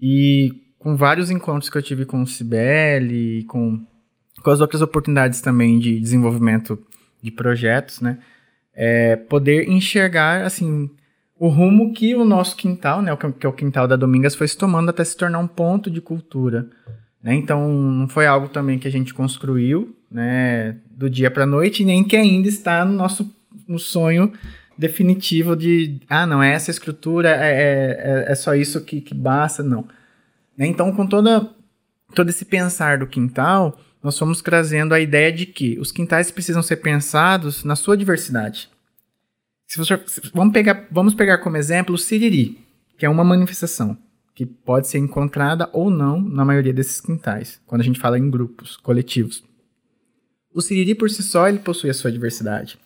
e 0.00 0.52
com 0.78 0.96
vários 0.96 1.30
encontros 1.30 1.70
que 1.70 1.78
eu 1.78 1.82
tive 1.82 2.04
com 2.04 2.22
o 2.22 2.26
Cibele, 2.26 3.44
com, 3.44 3.80
com 4.42 4.50
as 4.50 4.60
outras 4.60 4.82
oportunidades 4.82 5.40
também 5.40 5.78
de 5.78 5.98
desenvolvimento 6.00 6.78
de 7.22 7.30
projetos, 7.30 8.00
né, 8.00 8.18
é, 8.74 9.16
poder 9.16 9.68
enxergar, 9.68 10.44
assim, 10.44 10.90
o 11.38 11.48
rumo 11.48 11.92
que 11.92 12.14
o 12.14 12.24
nosso 12.24 12.56
quintal, 12.56 13.02
né, 13.02 13.16
que 13.38 13.46
é 13.46 13.48
o 13.48 13.52
quintal 13.52 13.88
da 13.88 13.96
Domingas, 13.96 14.34
foi 14.34 14.46
se 14.46 14.56
tomando 14.56 14.90
até 14.90 15.04
se 15.04 15.16
tornar 15.16 15.40
um 15.40 15.48
ponto 15.48 15.90
de 15.90 16.00
cultura. 16.00 16.68
Né? 17.22 17.34
Então, 17.34 17.68
não 17.68 18.08
foi 18.08 18.26
algo 18.26 18.48
também 18.48 18.78
que 18.78 18.88
a 18.88 18.90
gente 18.90 19.12
construiu 19.12 19.96
né, 20.12 20.76
do 20.90 21.08
dia 21.08 21.30
para 21.30 21.44
a 21.44 21.46
noite, 21.46 21.84
nem 21.84 22.04
que 22.04 22.16
ainda 22.16 22.48
está 22.48 22.84
no 22.84 22.92
nosso 22.92 23.34
no 23.66 23.78
sonho 23.78 24.32
definitivo 24.76 25.56
de, 25.56 26.00
ah, 26.08 26.26
não, 26.26 26.42
é 26.42 26.52
essa 26.52 26.70
estrutura, 26.70 27.30
é, 27.30 28.26
é, 28.28 28.32
é 28.32 28.34
só 28.34 28.54
isso 28.54 28.80
que, 28.82 29.00
que 29.00 29.14
basta, 29.14 29.62
não. 29.62 29.86
Né? 30.56 30.66
Então, 30.66 30.92
com 30.92 31.06
toda, 31.06 31.48
todo 32.14 32.28
esse 32.28 32.44
pensar 32.44 32.98
do 32.98 33.06
quintal, 33.06 33.78
nós 34.02 34.18
fomos 34.18 34.42
trazendo 34.42 34.94
a 34.94 35.00
ideia 35.00 35.32
de 35.32 35.46
que 35.46 35.78
os 35.78 35.92
quintais 35.92 36.30
precisam 36.30 36.62
ser 36.62 36.76
pensados 36.76 37.64
na 37.64 37.76
sua 37.76 37.96
diversidade. 37.96 38.68
Se 39.66 39.78
você, 39.78 39.98
vamos, 40.34 40.52
pegar, 40.52 40.86
vamos 40.90 41.14
pegar 41.14 41.38
como 41.38 41.56
exemplo 41.56 41.94
o 41.94 41.98
Siriri, 41.98 42.58
que 42.98 43.06
é 43.06 43.08
uma 43.08 43.24
manifestação 43.24 43.96
que 44.34 44.44
pode 44.44 44.88
ser 44.88 44.98
encontrada 44.98 45.68
ou 45.72 45.90
não 45.90 46.20
na 46.20 46.44
maioria 46.44 46.72
desses 46.72 47.00
quintais, 47.00 47.60
quando 47.66 47.82
a 47.82 47.84
gente 47.84 48.00
fala 48.00 48.18
em 48.18 48.30
grupos, 48.30 48.76
coletivos. 48.78 49.44
O 50.54 50.60
Siriri 50.60 50.94
por 50.94 51.08
si 51.10 51.22
só 51.22 51.48
ele 51.48 51.58
possui 51.58 51.90
a 51.90 51.94
sua 51.94 52.12
diversidade. 52.12 52.78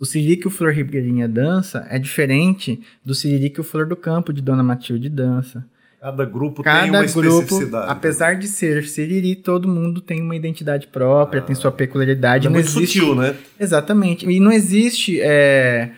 O 0.00 0.04
Siriri 0.04 0.36
que 0.36 0.46
o 0.46 0.50
Flor 0.50 0.72
Ribeirinha 0.72 1.28
dança 1.28 1.86
é 1.88 1.98
diferente 1.98 2.80
do 3.04 3.14
Siriri 3.14 3.50
que 3.50 3.60
o 3.60 3.64
Flor 3.64 3.86
do 3.86 3.96
Campo 3.96 4.32
de 4.32 4.42
Dona 4.42 4.62
Matilde 4.62 5.08
dança. 5.08 5.64
Cada 6.00 6.24
grupo 6.26 6.62
tem 6.62 6.70
Cada 6.70 6.86
uma 6.86 7.04
grupo, 7.06 7.40
especificidade. 7.40 7.90
apesar 7.90 8.34
de 8.36 8.46
ser 8.46 8.84
Siriri, 8.86 9.36
todo 9.36 9.66
mundo 9.66 10.02
tem 10.02 10.20
uma 10.20 10.36
identidade 10.36 10.86
própria, 10.88 11.40
tem 11.40 11.54
sua 11.54 11.72
peculiaridade. 11.72 12.46
é 12.46 12.50
não 12.50 12.56
muito 12.56 12.66
existe 12.68 12.98
sutil, 12.98 13.14
né? 13.14 13.34
Exatamente. 13.58 14.28
E 14.28 14.38
não 14.38 14.52
existe 14.52 15.18
é, 15.22 15.92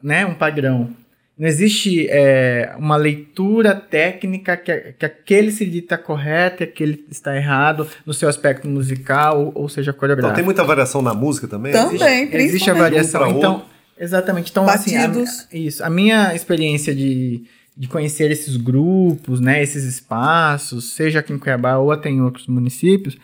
né, 0.00 0.24
um 0.24 0.34
padrão. 0.34 0.90
Não 1.38 1.46
existe 1.46 2.08
é, 2.10 2.74
uma 2.76 2.96
leitura 2.96 3.72
técnica 3.74 4.56
que, 4.56 4.94
que 4.98 5.06
aquele 5.06 5.52
CD 5.52 5.78
está 5.78 5.96
correto 5.96 6.62
e 6.62 6.64
aquele 6.64 7.06
está 7.08 7.36
errado 7.36 7.86
no 8.04 8.12
seu 8.12 8.28
aspecto 8.28 8.66
musical 8.66 9.40
ou, 9.40 9.52
ou 9.54 9.68
seja 9.68 9.90
Então, 9.90 10.00
coreográfico. 10.00 10.34
tem 10.34 10.44
muita 10.44 10.64
variação 10.64 11.00
na 11.00 11.14
música 11.14 11.46
também? 11.46 11.72
Também. 11.72 12.24
Existe, 12.24 12.36
existe 12.36 12.70
a 12.70 12.74
variação. 12.74 13.22
Um 13.28 13.38
então, 13.38 13.52
outro. 13.54 13.68
exatamente. 13.96 14.50
Então, 14.50 14.68
assim, 14.68 14.96
a, 14.96 15.06
Batidos. 15.06 15.46
isso. 15.52 15.84
A 15.84 15.88
minha 15.88 16.34
experiência 16.34 16.92
de, 16.92 17.44
de 17.76 17.86
conhecer 17.86 18.32
esses 18.32 18.56
grupos, 18.56 19.38
né, 19.38 19.62
esses 19.62 19.84
espaços, 19.84 20.92
seja 20.92 21.20
aqui 21.20 21.32
em 21.32 21.38
Cuiabá 21.38 21.76
ou 21.76 21.92
até 21.92 22.10
em 22.10 22.20
outros 22.20 22.48
municípios, 22.48 23.16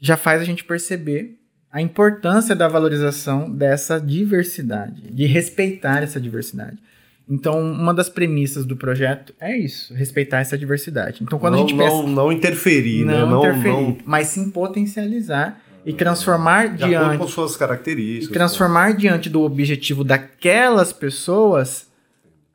já 0.00 0.16
faz 0.16 0.40
a 0.40 0.44
gente 0.44 0.62
perceber 0.62 1.36
a 1.72 1.82
importância 1.82 2.54
da 2.54 2.68
valorização 2.68 3.50
dessa 3.50 4.00
diversidade, 4.00 5.10
de 5.10 5.26
respeitar 5.26 6.04
essa 6.04 6.20
diversidade. 6.20 6.78
Então, 7.28 7.60
uma 7.60 7.92
das 7.92 8.08
premissas 8.08 8.64
do 8.64 8.76
projeto 8.76 9.34
é 9.40 9.56
isso, 9.56 9.92
respeitar 9.94 10.38
essa 10.38 10.56
diversidade. 10.56 11.18
Então, 11.22 11.38
quando 11.38 11.54
não, 11.54 11.64
a 11.64 11.66
gente 11.66 11.76
pensa, 11.76 11.90
não, 11.96 12.06
não 12.06 12.32
interferir, 12.32 13.04
não, 13.04 13.12
né? 13.14 13.20
Não 13.26 13.38
interferir, 13.40 13.72
não- 13.72 13.98
mas 14.04 14.28
sim 14.28 14.48
potencializar 14.50 15.60
e 15.84 15.92
transformar 15.92 16.68
de 16.68 16.84
diante 16.84 17.18
com 17.18 17.26
suas 17.28 17.56
características. 17.56 18.28
e 18.30 18.32
transformar 18.32 18.92
diante 18.94 19.28
do 19.28 19.42
objetivo 19.42 20.04
daquelas 20.04 20.92
pessoas 20.92 21.86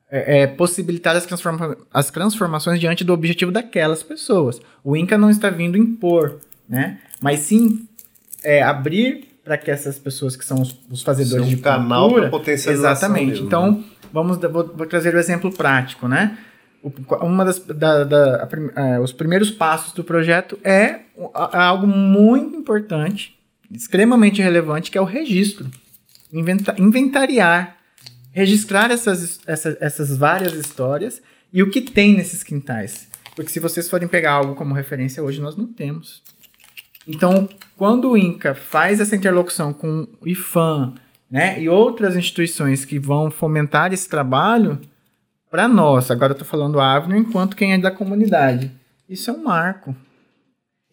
é, 0.09 0.41
é, 0.43 0.47
possibilitar 0.47 1.15
as, 1.15 1.25
transforma 1.25 1.77
as 1.93 2.09
transformações 2.11 2.79
diante 2.79 3.03
do 3.03 3.13
objetivo 3.13 3.49
daquelas 3.51 4.03
pessoas. 4.03 4.59
O 4.83 4.95
Inca 4.97 5.17
não 5.17 5.29
está 5.29 5.49
vindo 5.49 5.77
impor, 5.77 6.39
né? 6.67 6.99
Mas 7.21 7.39
sim 7.39 7.87
é, 8.43 8.61
abrir 8.61 9.29
para 9.43 9.57
que 9.57 9.71
essas 9.71 9.97
pessoas 9.97 10.35
que 10.35 10.43
são 10.45 10.61
os, 10.61 10.77
os 10.89 11.01
fazedores 11.01 11.45
Ser 11.45 11.53
um 11.53 11.55
de 11.55 11.61
canal 11.61 12.09
cultura, 12.09 12.29
potencialização 12.29 12.91
exatamente. 13.09 13.29
mesmo, 13.31 13.47
então 13.47 13.71
né? 13.71 13.83
Vamos 14.11 14.37
vou, 14.37 14.67
vou 14.75 14.85
trazer 14.87 15.13
o 15.15 15.19
exemplo 15.19 15.51
prático, 15.51 16.07
né? 16.07 16.37
Uma 17.21 17.45
das 17.45 17.59
da- 17.59 18.03
da- 18.03 18.35
a 18.43 18.47
prim- 18.47 18.71
eh, 18.75 18.99
os 18.99 19.11
primeiros 19.13 19.51
passos 19.51 19.93
do 19.93 20.03
projeto 20.03 20.57
é 20.63 21.01
a- 21.33 21.65
algo 21.65 21.85
muito 21.85 22.55
importante, 22.55 23.37
extremamente 23.71 24.41
relevante, 24.41 24.89
que 24.89 24.97
é 24.97 25.01
o 25.01 25.05
registro. 25.05 25.67
Inventa- 26.33 26.75
inventariar, 26.79 27.77
registrar 28.31 28.89
essas, 28.89 29.39
essas, 29.45 29.77
essas 29.79 30.17
várias 30.17 30.53
histórias 30.53 31.21
e 31.53 31.61
o 31.61 31.69
que 31.69 31.81
tem 31.81 32.15
nesses 32.15 32.41
quintais. 32.43 33.07
Porque 33.35 33.51
se 33.51 33.59
vocês 33.59 33.89
forem 33.89 34.07
pegar 34.07 34.31
algo 34.33 34.55
como 34.55 34.73
referência 34.73 35.21
hoje, 35.21 35.39
nós 35.39 35.55
não 35.55 35.67
temos. 35.67 36.23
Então, 37.07 37.47
quando 37.77 38.09
o 38.11 38.17
INCA 38.17 38.53
faz 38.55 38.99
essa 38.99 39.15
interlocução 39.15 39.71
com 39.73 40.07
o 40.19 40.27
IFAM 40.27 40.93
né, 41.31 41.61
e 41.61 41.69
outras 41.69 42.17
instituições 42.17 42.83
que 42.83 42.99
vão 42.99 43.31
fomentar 43.31 43.93
esse 43.93 44.09
trabalho, 44.09 44.79
para 45.49 45.67
nós, 45.67 46.11
agora 46.11 46.31
eu 46.31 46.35
estou 46.35 46.47
falando 46.47 46.79
Avner 46.79 47.17
enquanto 47.17 47.55
quem 47.55 47.73
é 47.73 47.77
da 47.77 47.89
comunidade, 47.89 48.69
isso 49.09 49.29
é 49.29 49.33
um 49.33 49.43
marco. 49.43 49.95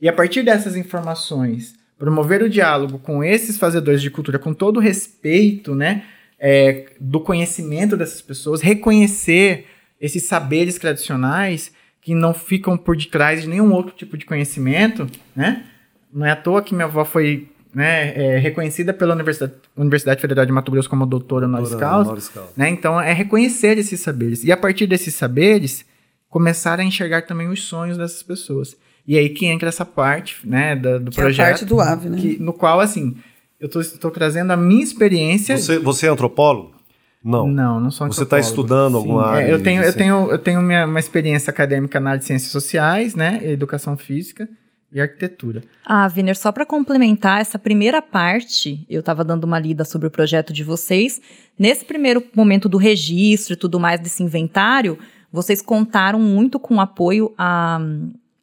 E 0.00 0.08
a 0.08 0.12
partir 0.12 0.44
dessas 0.44 0.76
informações, 0.76 1.74
promover 1.98 2.42
o 2.42 2.48
diálogo 2.48 2.98
com 3.00 3.24
esses 3.24 3.58
fazedores 3.58 4.00
de 4.00 4.10
cultura 4.10 4.38
com 4.38 4.54
todo 4.54 4.76
o 4.76 4.80
respeito 4.80 5.74
né, 5.74 6.04
é, 6.38 6.86
do 7.00 7.20
conhecimento 7.20 7.96
dessas 7.96 8.22
pessoas, 8.22 8.60
reconhecer 8.60 9.66
esses 10.00 10.24
saberes 10.26 10.78
tradicionais 10.78 11.72
que 12.00 12.14
não 12.14 12.32
ficam 12.32 12.76
por 12.76 12.96
detrás 12.96 13.42
de 13.42 13.48
nenhum 13.48 13.72
outro 13.72 13.92
tipo 13.94 14.16
de 14.16 14.24
conhecimento, 14.24 15.08
né? 15.34 15.66
Não 16.12 16.24
é 16.24 16.30
à 16.30 16.36
toa 16.36 16.62
que 16.62 16.74
minha 16.74 16.86
avó 16.86 17.04
foi 17.04 17.48
né, 17.74 18.14
é, 18.16 18.38
reconhecida 18.38 18.92
pela 18.94 19.14
Universidade, 19.14 19.52
Universidade 19.76 20.20
Federal 20.20 20.44
de 20.46 20.52
Mato 20.52 20.70
Grosso 20.72 20.88
como 20.88 21.04
doutora 21.06 21.46
honoris 21.46 21.74
causa. 21.74 22.16
Né? 22.56 22.68
Então, 22.70 23.00
é 23.00 23.12
reconhecer 23.12 23.76
esses 23.78 24.00
saberes. 24.00 24.42
E 24.44 24.50
a 24.50 24.56
partir 24.56 24.86
desses 24.86 25.14
saberes, 25.14 25.84
começar 26.28 26.80
a 26.80 26.84
enxergar 26.84 27.22
também 27.22 27.48
os 27.48 27.62
sonhos 27.64 27.96
dessas 27.98 28.22
pessoas. 28.22 28.76
E 29.06 29.16
aí 29.16 29.30
que 29.30 29.46
entra 29.46 29.68
essa 29.68 29.84
parte 29.84 30.46
né, 30.46 30.76
da- 30.76 30.98
do 30.98 31.10
Que 31.10 31.18
é 31.18 31.22
a 31.22 31.24
projeto. 31.26 31.46
parte 31.48 31.64
do 31.64 31.80
AVE, 31.80 32.08
né? 32.10 32.18
que- 32.20 32.38
no 32.38 32.52
qual, 32.52 32.80
assim, 32.80 33.16
eu 33.60 33.68
estou 33.80 34.10
trazendo 34.10 34.50
a 34.52 34.56
minha 34.56 34.82
experiência. 34.82 35.56
Você, 35.56 35.78
você 35.78 36.06
é 36.06 36.10
antropólogo? 36.10 36.76
Não. 37.24 37.48
Não, 37.48 37.80
não 37.80 37.90
sou 37.90 38.06
Você 38.06 38.20
tá 38.24 38.36
antropólogo. 38.36 38.48
estudando 38.48 38.96
alguma 38.96 39.22
Sim, 39.24 39.28
área 39.36 39.46
é, 39.48 39.52
eu 39.52 39.58
de- 39.58 39.64
tenho, 39.64 39.82
eu 39.82 39.92
tenho, 39.92 40.30
eu 40.30 40.38
tenho 40.38 40.62
minha, 40.62 40.86
uma 40.86 41.00
experiência 41.00 41.50
acadêmica 41.50 41.98
na 41.98 42.10
área 42.10 42.20
de 42.20 42.26
ciências 42.26 42.52
sociais, 42.52 43.14
né? 43.14 43.40
Educação 43.42 43.96
física 43.96 44.48
e 44.92 45.00
arquitetura. 45.00 45.62
Ah, 45.84 46.08
Viner, 46.08 46.36
só 46.36 46.50
para 46.50 46.64
complementar 46.64 47.40
essa 47.40 47.58
primeira 47.58 48.00
parte, 48.00 48.86
eu 48.88 49.00
estava 49.00 49.22
dando 49.24 49.44
uma 49.44 49.58
lida 49.58 49.84
sobre 49.84 50.08
o 50.08 50.10
projeto 50.10 50.52
de 50.52 50.64
vocês. 50.64 51.20
Nesse 51.58 51.84
primeiro 51.84 52.24
momento 52.34 52.68
do 52.68 52.78
registro 52.78 53.52
e 53.52 53.56
tudo 53.56 53.78
mais 53.78 54.00
desse 54.00 54.22
inventário, 54.22 54.98
vocês 55.30 55.60
contaram 55.60 56.18
muito 56.18 56.58
com 56.58 56.76
o 56.76 56.80
apoio 56.80 57.34
a 57.36 57.80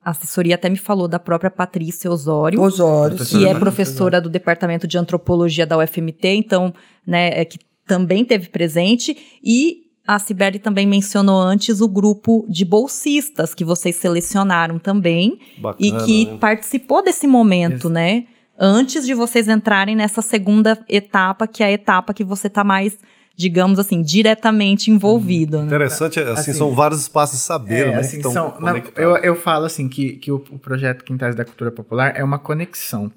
a 0.06 0.12
assessoria 0.12 0.54
até 0.54 0.70
me 0.70 0.78
falou 0.78 1.08
da 1.08 1.18
própria 1.18 1.50
Patrícia 1.50 2.12
Osório, 2.12 2.62
Osório. 2.62 3.18
Que 3.26 3.48
é 3.48 3.58
professora 3.58 4.22
do 4.22 4.30
departamento 4.30 4.88
de 4.88 5.00
antropologia 5.00 5.66
da 5.66 5.80
UFMT, 5.80 6.28
então, 6.28 6.72
né, 7.08 7.30
é 7.34 7.44
que 7.44 7.58
também 7.88 8.24
teve 8.24 8.50
presente 8.50 9.18
e 9.44 9.85
a 10.08 10.20
Sibeli 10.20 10.60
também 10.60 10.86
mencionou 10.86 11.40
antes 11.42 11.82
o 11.82 11.88
grupo 11.88 12.46
de 12.48 12.64
bolsistas 12.64 13.54
que 13.54 13.66
vocês 13.66 13.96
selecionaram 13.96 14.78
também 14.80 15.40
Bacana, 15.58 15.76
e 15.80 16.06
que 16.06 16.26
né? 16.32 16.38
participou 16.40 17.04
desse 17.04 17.26
momento, 17.28 17.90
né? 17.90 18.26
Antes 18.58 19.06
de 19.06 19.14
vocês 19.14 19.48
entrarem 19.50 19.96
nessa 19.96 20.22
segunda 20.22 20.80
etapa, 20.88 21.46
que 21.48 21.62
é 21.64 21.66
a 21.68 21.72
etapa 21.72 22.14
que 22.14 22.24
você 22.24 22.50
tá 22.50 22.64
mais, 22.64 22.98
digamos 23.36 23.80
assim, 23.80 24.02
diretamente 24.02 24.90
envolvido, 24.90 25.58
né? 25.60 25.66
Interessante, 25.66 26.20
assim, 26.22 26.32
Assim, 26.32 26.54
são 26.54 26.74
vários 26.74 27.02
espaços 27.02 27.38
de 27.38 27.44
saber, 27.44 27.88
É, 27.88 27.92
né? 27.92 27.98
assim, 27.98 28.22
são- 28.22 28.54
na- 28.62 28.82
eu, 28.96 29.18
eu 29.18 29.36
falo 29.36 29.66
assim 29.66 29.90
que, 29.90 30.14
que 30.14 30.32
o, 30.32 30.36
o 30.52 30.58
projeto 30.60 31.04
Quintais 31.04 31.36
da 31.36 31.44
Cultura 31.44 31.70
Popular 31.72 32.14
é 32.16 32.24
uma 32.24 32.40
conexão, 32.40 33.12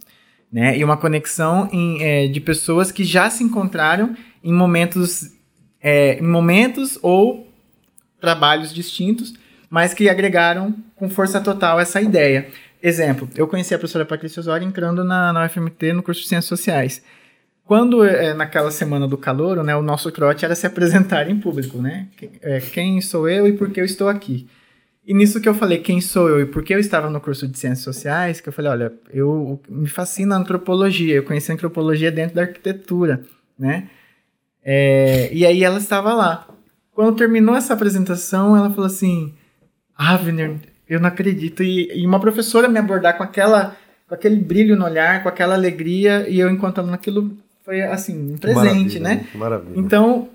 né? 0.53 0.77
E 0.77 0.83
uma 0.83 0.96
conexão 0.96 1.68
em, 1.70 2.03
é, 2.03 2.27
de 2.27 2.40
pessoas 2.40 2.90
que 2.90 3.05
já 3.05 3.31
se 3.31 3.44
encontraram 3.44 4.16
em 4.42 4.53
momentos, 4.53 5.31
é, 5.82 6.20
momentos 6.20 6.98
ou 7.02 7.46
trabalhos 8.20 8.72
distintos, 8.72 9.34
mas 9.70 9.94
que 9.94 10.08
agregaram 10.08 10.74
com 10.96 11.08
força 11.08 11.40
total 11.40 11.78
essa 11.78 12.00
ideia. 12.00 12.48
Exemplo, 12.82 13.28
eu 13.36 13.46
conheci 13.46 13.74
a 13.74 13.78
professora 13.78 14.04
Patrícia 14.04 14.40
Osório 14.40 14.66
entrando 14.66 15.04
na, 15.04 15.32
na 15.32 15.44
UFMT 15.44 15.92
no 15.92 16.02
curso 16.02 16.22
de 16.22 16.28
Ciências 16.28 16.46
Sociais. 16.48 17.02
Quando, 17.64 18.02
é, 18.02 18.32
naquela 18.32 18.70
semana 18.70 19.06
do 19.06 19.18
calor, 19.18 19.62
né, 19.62 19.76
o 19.76 19.82
nosso 19.82 20.10
trote 20.10 20.44
era 20.44 20.54
se 20.54 20.66
apresentar 20.66 21.28
em 21.28 21.38
público, 21.38 21.82
né? 21.82 22.06
Que- 22.16 22.30
é, 22.40 22.60
quem 22.60 23.00
sou 23.00 23.28
eu 23.28 23.46
e 23.46 23.52
por 23.52 23.70
que 23.70 23.80
eu 23.80 23.84
estou 23.84 24.08
aqui. 24.08 24.48
E 25.06 25.12
nisso 25.12 25.40
que 25.40 25.48
eu 25.48 25.54
falei, 25.54 25.78
quem 25.78 26.00
sou 26.00 26.28
eu 26.28 26.40
e 26.40 26.46
por 26.46 26.62
que 26.62 26.74
eu 26.74 26.78
estava 26.78 27.10
no 27.10 27.20
curso 27.20 27.46
de 27.46 27.58
Ciências 27.58 27.84
Sociais, 27.84 28.40
que 28.40 28.48
eu 28.48 28.52
falei, 28.52 28.70
olha, 28.70 28.92
eu 29.12 29.60
me 29.68 29.86
fascina 29.88 30.34
a 30.34 30.38
antropologia, 30.38 31.14
eu 31.16 31.22
conheci 31.24 31.50
a 31.50 31.54
antropologia 31.54 32.10
dentro 32.12 32.36
da 32.36 32.42
arquitetura, 32.42 33.22
né? 33.58 33.88
É, 34.70 35.31
e 35.33 35.46
aí 35.46 35.64
ela 35.64 35.78
estava 35.78 36.12
lá. 36.12 36.46
Quando 36.92 37.16
terminou 37.16 37.57
essa 37.57 37.72
apresentação, 37.72 38.54
ela 38.54 38.68
falou 38.68 38.85
assim, 38.85 39.33
Avner, 39.96 40.57
eu 40.87 41.00
não 41.00 41.09
acredito. 41.09 41.62
E, 41.62 41.90
e 41.98 42.07
uma 42.07 42.20
professora 42.20 42.68
me 42.68 42.78
abordar 42.78 43.16
com 43.16 43.22
aquela 43.22 43.74
com 44.07 44.14
aquele 44.14 44.37
brilho 44.37 44.76
no 44.76 44.85
olhar, 44.85 45.22
com 45.22 45.28
aquela 45.28 45.54
alegria, 45.54 46.28
e 46.28 46.38
eu 46.38 46.50
encontrando 46.50 46.92
aquilo 46.92 47.31
foi 47.64 47.83
assim, 47.83 48.33
um 48.33 48.37
presente, 48.37 48.98
maravilha, 48.98 49.00
né? 49.00 49.26
Maravilha. 49.35 49.78
Então, 49.78 50.28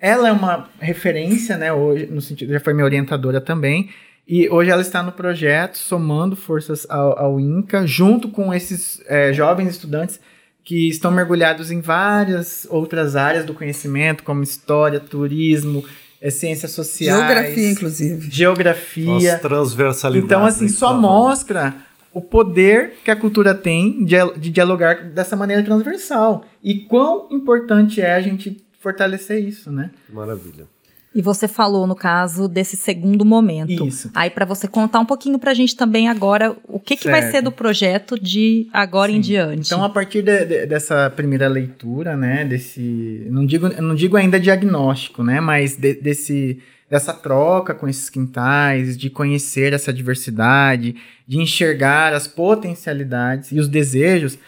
ela 0.00 0.28
é 0.28 0.32
uma 0.32 0.68
referência, 0.80 1.56
né? 1.56 1.72
Hoje, 1.72 2.06
no 2.06 2.20
sentido, 2.20 2.52
já 2.52 2.60
foi 2.60 2.74
minha 2.74 2.84
orientadora 2.84 3.40
também. 3.40 3.90
E 4.26 4.48
hoje 4.48 4.70
ela 4.70 4.82
está 4.82 5.02
no 5.02 5.12
projeto, 5.12 5.78
somando 5.78 6.34
forças 6.34 6.84
ao, 6.88 7.16
ao 7.16 7.40
INCA, 7.40 7.86
junto 7.86 8.28
com 8.28 8.52
esses 8.52 9.02
é, 9.06 9.32
jovens 9.32 9.68
estudantes 9.70 10.20
que 10.68 10.86
estão 10.86 11.10
mergulhados 11.10 11.70
em 11.70 11.80
várias 11.80 12.66
outras 12.68 13.16
áreas 13.16 13.46
do 13.46 13.54
conhecimento, 13.54 14.22
como 14.22 14.42
história, 14.42 15.00
turismo, 15.00 15.82
é, 16.20 16.28
ciências 16.28 16.72
sociais. 16.72 17.18
Geografia, 17.18 17.70
inclusive. 17.70 18.30
Geografia. 18.30 19.36
As 19.36 19.40
transversalidades. 19.40 20.26
Então, 20.26 20.44
assim, 20.44 20.66
né, 20.66 20.70
só 20.70 20.88
tá 20.88 20.98
mostra 20.98 21.74
o 22.12 22.20
poder 22.20 22.96
que 23.02 23.10
a 23.10 23.16
cultura 23.16 23.54
tem 23.54 24.04
de, 24.04 24.16
de 24.36 24.50
dialogar 24.50 25.08
dessa 25.08 25.34
maneira 25.34 25.62
transversal. 25.62 26.44
E 26.62 26.80
quão 26.80 27.28
importante 27.30 28.02
é 28.02 28.12
a 28.12 28.20
gente 28.20 28.62
fortalecer 28.78 29.42
isso, 29.42 29.72
né? 29.72 29.90
Maravilha. 30.12 30.66
E 31.14 31.22
você 31.22 31.48
falou, 31.48 31.86
no 31.86 31.94
caso, 31.96 32.46
desse 32.46 32.76
segundo 32.76 33.24
momento. 33.24 33.86
Isso. 33.86 34.10
Aí, 34.14 34.28
para 34.28 34.44
você 34.44 34.68
contar 34.68 35.00
um 35.00 35.06
pouquinho 35.06 35.38
pra 35.38 35.54
gente 35.54 35.74
também 35.74 36.06
agora, 36.08 36.54
o 36.68 36.78
que, 36.78 36.96
que 36.96 37.10
vai 37.10 37.22
ser 37.30 37.40
do 37.42 37.50
projeto 37.50 38.20
de 38.20 38.68
agora 38.72 39.10
em 39.10 39.14
Sim. 39.16 39.20
diante. 39.22 39.66
Então, 39.66 39.82
a 39.82 39.88
partir 39.88 40.22
de- 40.22 40.44
de- 40.44 40.66
dessa 40.66 41.10
primeira 41.10 41.48
leitura, 41.48 42.14
né, 42.16 42.44
desse, 42.44 43.26
não 43.30 43.46
digo, 43.46 43.68
não 43.80 43.94
digo 43.94 44.16
ainda 44.18 44.38
diagnóstico, 44.38 45.24
né, 45.24 45.40
mas 45.40 45.76
de- 45.76 45.94
desse, 45.94 46.60
dessa 46.90 47.14
troca 47.14 47.74
com 47.74 47.88
esses 47.88 48.10
quintais, 48.10 48.96
de 48.96 49.08
conhecer 49.08 49.72
essa 49.72 49.92
diversidade, 49.92 50.94
de 51.26 51.38
enxergar 51.38 52.12
as 52.12 52.28
potencialidades 52.28 53.50
e 53.50 53.58
os 53.58 53.66
desejos, 53.66 54.38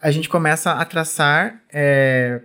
a 0.00 0.10
gente 0.10 0.28
começa 0.28 0.72
a 0.72 0.84
traçar 0.86 1.60
é, 1.70 2.40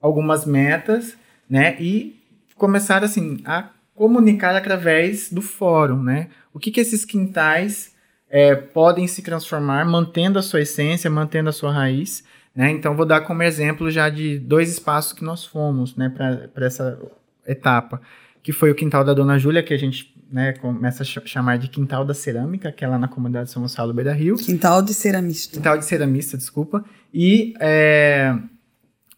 algumas 0.00 0.46
metas, 0.46 1.16
né, 1.50 1.76
e 1.80 2.21
começar 2.62 3.02
assim 3.02 3.40
a 3.44 3.70
comunicar 3.92 4.54
através 4.54 5.32
do 5.32 5.42
fórum, 5.42 6.00
né? 6.00 6.28
O 6.54 6.60
que 6.60 6.70
que 6.70 6.78
esses 6.78 7.04
quintais 7.04 7.92
é, 8.30 8.54
podem 8.54 9.08
se 9.08 9.20
transformar, 9.20 9.84
mantendo 9.84 10.38
a 10.38 10.42
sua 10.42 10.60
essência, 10.60 11.10
mantendo 11.10 11.48
a 11.48 11.52
sua 11.52 11.72
raiz. 11.72 12.22
Né? 12.54 12.70
Então, 12.70 12.94
vou 12.94 13.04
dar 13.04 13.22
como 13.22 13.42
exemplo 13.42 13.90
já 13.90 14.08
de 14.08 14.38
dois 14.38 14.70
espaços 14.70 15.12
que 15.12 15.24
nós 15.24 15.44
fomos 15.44 15.96
né, 15.96 16.08
para 16.08 16.64
essa 16.64 16.96
etapa, 17.44 18.00
que 18.44 18.52
foi 18.52 18.70
o 18.70 18.76
quintal 18.76 19.02
da 19.02 19.12
Dona 19.12 19.40
Júlia, 19.40 19.62
que 19.62 19.74
a 19.74 19.78
gente 19.78 20.14
né, 20.30 20.52
começa 20.52 21.02
a 21.02 21.06
ch 21.06 21.18
chamar 21.24 21.58
de 21.58 21.66
Quintal 21.66 22.04
da 22.04 22.14
Cerâmica, 22.14 22.70
que 22.70 22.84
é 22.84 22.88
lá 22.88 22.96
na 22.96 23.08
comunidade 23.08 23.46
de 23.46 23.50
São 23.50 23.62
Gonçalo 23.62 23.92
Beira 23.92 24.12
Rio. 24.12 24.36
Quintal 24.36 24.82
de 24.82 24.94
ceramista. 24.94 25.56
Quintal 25.56 25.76
de 25.76 25.84
ceramista, 25.84 26.36
desculpa. 26.36 26.84
E 27.12 27.54
é, 27.58 28.34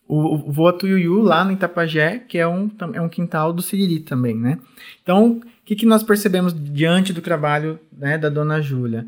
o, 0.06 0.34
o 0.34 0.52
Voa 0.52 0.72
Tuiuiu, 0.72 1.22
lá 1.22 1.44
no 1.44 1.52
Itapajé, 1.52 2.18
que 2.18 2.38
é 2.38 2.46
um, 2.46 2.70
é 2.92 3.00
um 3.00 3.08
quintal 3.08 3.52
do 3.52 3.62
Siriri 3.62 4.00
também, 4.00 4.36
né? 4.36 4.58
Então, 5.02 5.40
o 5.40 5.42
que, 5.64 5.74
que 5.74 5.86
nós 5.86 6.02
percebemos 6.02 6.54
diante 6.54 7.12
do 7.12 7.22
trabalho 7.22 7.78
né, 7.96 8.18
da 8.18 8.28
Dona 8.28 8.60
Júlia? 8.60 9.06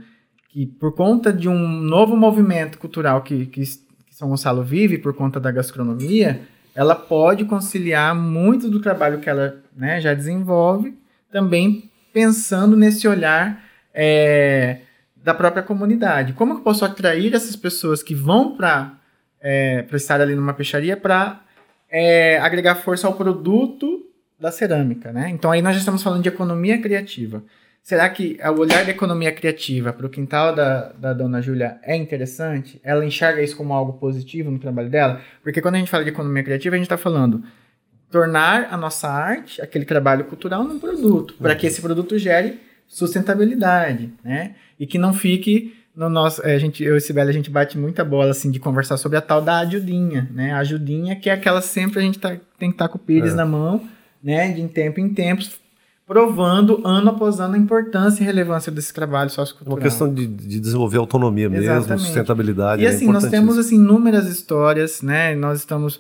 Que 0.49 0.67
por 0.67 0.95
conta 0.95 1.33
de 1.33 1.49
um 1.49 1.59
novo 1.59 2.17
movimento 2.17 2.79
cultural 2.79 3.23
que, 3.23 3.47
que, 3.47 3.61
que 3.61 4.15
São 4.15 4.29
Gonçalo 4.29 4.63
vive, 4.63 4.99
por 4.99 5.15
conta 5.15 5.39
da 5.39 5.51
gastronomia, 5.51 6.41
ela 6.75 6.95
pode 6.95 7.45
conciliar 7.45 8.15
muito 8.15 8.71
do 8.71 8.81
trabalho 8.81 9.19
que 9.19 9.29
ela 9.29 9.57
né, 9.77 10.01
já 10.01 10.15
desenvolve, 10.15 10.97
também 11.31 11.91
pensando 12.13 12.77
nesse 12.77 13.07
olhar 13.07 13.63
é, 13.93 14.81
da 15.23 15.35
própria 15.35 15.63
comunidade. 15.63 16.33
Como 16.33 16.55
eu 16.55 16.61
posso 16.61 16.85
atrair 16.85 17.35
essas 17.35 17.57
pessoas 17.57 18.03
que 18.03 18.15
vão 18.15 18.57
para 18.57 18.95
é, 19.41 19.85
estar 19.93 20.21
ali 20.21 20.35
numa 20.35 20.55
peixaria 20.55 20.97
para 20.97 21.43
é, 21.91 22.39
agregar 22.39 22.77
força 22.77 23.07
ao 23.07 23.15
produto 23.15 24.07
da 24.39 24.51
cerâmica, 24.51 25.13
né? 25.13 25.31
Então 25.31 25.51
aí 25.51 25.63
nós 25.63 25.75
já 25.75 25.81
estamos 25.81 26.03
falando 26.03 26.23
de 26.23 26.29
economia 26.29 26.81
criativa. 26.81 27.43
Será 27.83 28.09
que 28.09 28.37
o 28.43 28.61
olhar 28.61 28.85
da 28.85 28.91
economia 28.91 29.31
criativa 29.31 29.93
para 29.93 30.07
o 30.07 30.11
quintal 30.11 30.53
da, 30.53 30.91
da 30.93 31.13
dona 31.13 31.41
Júlia 31.41 31.79
é 31.85 31.95
interessante? 31.95 32.81
Ela 32.83 33.07
enxerga 33.07 33.41
isso 33.41 33.57
como 33.57 33.73
algo 33.73 33.93
positivo 33.93 34.51
no 34.51 34.59
trabalho 34.59 34.91
dela? 34.91 35.21
Porque 35.41 35.63
quando 35.63 35.77
a 35.77 35.79
gente 35.79 35.91
fala 35.91 36.03
de 36.03 36.11
economia 36.11 36.43
criativa, 36.43 36.75
a 36.75 36.79
gente 36.79 36.87
está 36.87 36.99
falando 36.99 37.45
tornar 38.11 38.69
a 38.73 38.77
nossa 38.77 39.09
arte, 39.09 39.63
aquele 39.63 39.85
trabalho 39.85 40.25
cultural, 40.25 40.65
num 40.65 40.79
produto, 40.79 41.35
para 41.35 41.55
que 41.55 41.67
esse 41.67 41.81
produto 41.81 42.19
gere 42.19 42.61
sustentabilidade, 42.89 44.13
né? 44.25 44.57
E 44.79 44.87
que 44.87 44.99
não 44.99 45.13
fique 45.13 45.77
no 45.97 46.11
nosso, 46.11 46.45
a 46.47 46.59
gente, 46.59 46.85
eu 46.85 46.95
e 46.95 47.01
Sibeli, 47.01 47.31
a 47.31 47.33
gente 47.33 47.51
bate 47.51 47.79
muita 47.79 48.05
bola 48.05 48.31
assim 48.31 48.51
de 48.51 48.61
conversar 48.61 48.99
sobre 48.99 49.17
a 49.17 49.23
tal 49.23 49.41
da 49.41 49.61
ajudinha, 49.61 50.29
né? 50.33 50.53
A 50.53 50.59
ajudinha 50.59 51.17
que 51.17 51.31
é 51.31 51.33
aquela 51.33 51.63
sempre 51.63 52.01
a 52.01 52.03
gente 52.03 52.19
tá, 52.19 52.37
tem 52.59 52.69
que 52.69 52.75
estar 52.75 52.87
tá 52.87 52.89
com 52.93 52.99
o 52.99 53.01
pires 53.01 53.33
é. 53.33 53.37
na 53.37 53.47
mão, 53.47 53.81
né? 54.23 54.53
De 54.53 54.61
em 54.61 54.69
tempo 54.69 55.01
em 55.01 55.09
tempos, 55.09 55.59
provando 56.07 56.87
ano 56.87 57.09
após 57.09 57.41
ano 57.41 57.55
a 57.55 57.59
importância 57.59 58.23
e 58.23 58.27
relevância 58.27 58.71
desse 58.71 58.93
trabalho 58.93 59.31
sociocultural. 59.31 59.79
Uma 59.79 59.83
questão 59.83 60.13
de, 60.13 60.27
de 60.27 60.61
desenvolver 60.61 60.99
autonomia 60.99 61.49
mesmo, 61.49 61.65
Exatamente. 61.65 62.05
sustentabilidade. 62.05 62.83
E 62.83 62.87
é 62.87 62.91
assim, 62.91 63.11
nós 63.11 63.27
temos 63.29 63.57
assim 63.57 63.77
inúmeras 63.77 64.27
histórias, 64.27 65.01
né? 65.01 65.35
Nós 65.35 65.61
estamos 65.61 65.99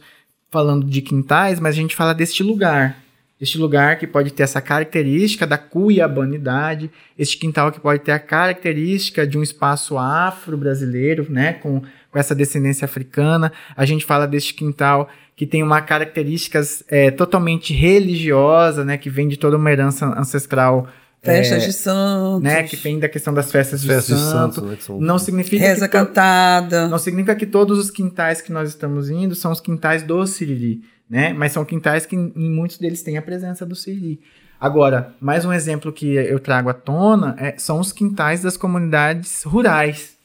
falando 0.50 0.86
de 0.86 1.00
quintais, 1.00 1.58
mas 1.58 1.74
a 1.74 1.80
gente 1.80 1.96
fala 1.96 2.12
deste 2.12 2.42
lugar. 2.42 2.98
Este 3.38 3.58
lugar 3.58 3.98
que 3.98 4.06
pode 4.06 4.32
ter 4.32 4.44
essa 4.44 4.62
característica 4.62 5.46
da 5.46 5.58
cuiabanidade, 5.58 6.90
este 7.18 7.36
quintal 7.36 7.70
que 7.70 7.78
pode 7.78 8.02
ter 8.02 8.12
a 8.12 8.18
característica 8.18 9.26
de 9.26 9.36
um 9.36 9.42
espaço 9.42 9.98
afro-brasileiro, 9.98 11.26
né, 11.28 11.52
com, 11.52 11.82
com 12.10 12.18
essa 12.18 12.34
descendência 12.34 12.86
africana. 12.86 13.52
A 13.76 13.84
gente 13.84 14.06
fala 14.06 14.26
deste 14.26 14.54
quintal 14.54 15.08
que 15.34 15.46
tem 15.46 15.62
uma 15.62 15.82
características 15.82 16.82
é, 16.88 17.10
totalmente 17.10 17.74
religiosa, 17.74 18.84
né, 18.84 18.96
que 18.96 19.10
vem 19.10 19.28
de 19.28 19.36
toda 19.36 19.58
uma 19.58 19.70
herança 19.70 20.06
ancestral 20.18 20.88
Festas 21.26 21.62
é, 21.62 21.66
de 21.66 21.72
santos. 21.72 22.42
Né, 22.42 22.62
que 22.62 22.76
vem 22.76 22.98
da 22.98 23.08
questão 23.08 23.34
das 23.34 23.50
festas, 23.50 23.84
festas 23.84 24.16
de 24.16 24.24
santos. 24.24 24.62
De 24.62 24.68
santos 24.68 24.88
né, 24.88 24.96
não 25.00 25.18
significa 25.18 25.64
Reza 25.64 25.88
que 25.88 25.92
cantada. 25.92 26.88
Não 26.88 26.98
significa 26.98 27.34
que 27.34 27.46
todos 27.46 27.78
os 27.78 27.90
quintais 27.90 28.40
que 28.40 28.52
nós 28.52 28.68
estamos 28.68 29.10
indo 29.10 29.34
são 29.34 29.50
os 29.50 29.60
quintais 29.60 30.02
do 30.02 30.24
Siriri, 30.26 30.82
né? 31.08 31.32
Mas 31.32 31.52
são 31.52 31.64
quintais 31.64 32.06
que 32.06 32.16
em 32.16 32.50
muitos 32.50 32.78
deles 32.78 33.02
tem 33.02 33.16
a 33.16 33.22
presença 33.22 33.64
do 33.64 33.74
Siriri. 33.74 34.20
Agora, 34.58 35.14
mais 35.20 35.44
um 35.44 35.52
exemplo 35.52 35.92
que 35.92 36.06
eu 36.06 36.40
trago 36.40 36.70
à 36.70 36.74
tona 36.74 37.36
é, 37.38 37.56
são 37.58 37.78
os 37.78 37.92
quintais 37.92 38.42
das 38.42 38.56
comunidades 38.56 39.42
rurais. 39.42 40.16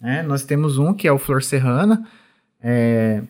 Né? 0.00 0.22
Nós 0.22 0.44
temos 0.44 0.78
um 0.78 0.94
que 0.94 1.06
é 1.06 1.12
o 1.12 1.18
Flor 1.18 1.42
Serrana, 1.42 2.06
é, 2.62 3.22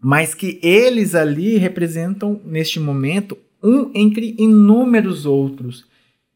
mas 0.00 0.34
que 0.34 0.60
eles 0.62 1.14
ali 1.14 1.56
representam, 1.56 2.40
neste 2.44 2.78
momento, 2.78 3.38
um 3.62 3.90
entre 3.94 4.36
inúmeros 4.38 5.24
outros 5.24 5.86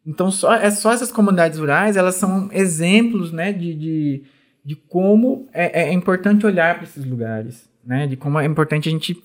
então, 0.07 0.31
só, 0.31 0.55
é 0.55 0.71
só 0.71 0.93
essas 0.93 1.13
comunidades 1.13 1.59
rurais, 1.59 1.97
elas 1.97 2.15
são 2.15 2.49
exemplos, 2.53 3.33
né, 3.33 3.53
de, 3.53 3.75
de, 3.75 4.23
de 4.65 4.75
como 4.75 5.49
é, 5.53 5.83
é 5.83 5.93
importante 5.93 6.47
olhar 6.47 6.75
para 6.75 6.85
esses 6.85 7.05
lugares, 7.05 7.69
né, 7.85 8.07
de 8.07 8.17
como 8.17 8.39
é 8.39 8.47
importante 8.47 8.89
a 8.89 8.93
gente 8.93 9.23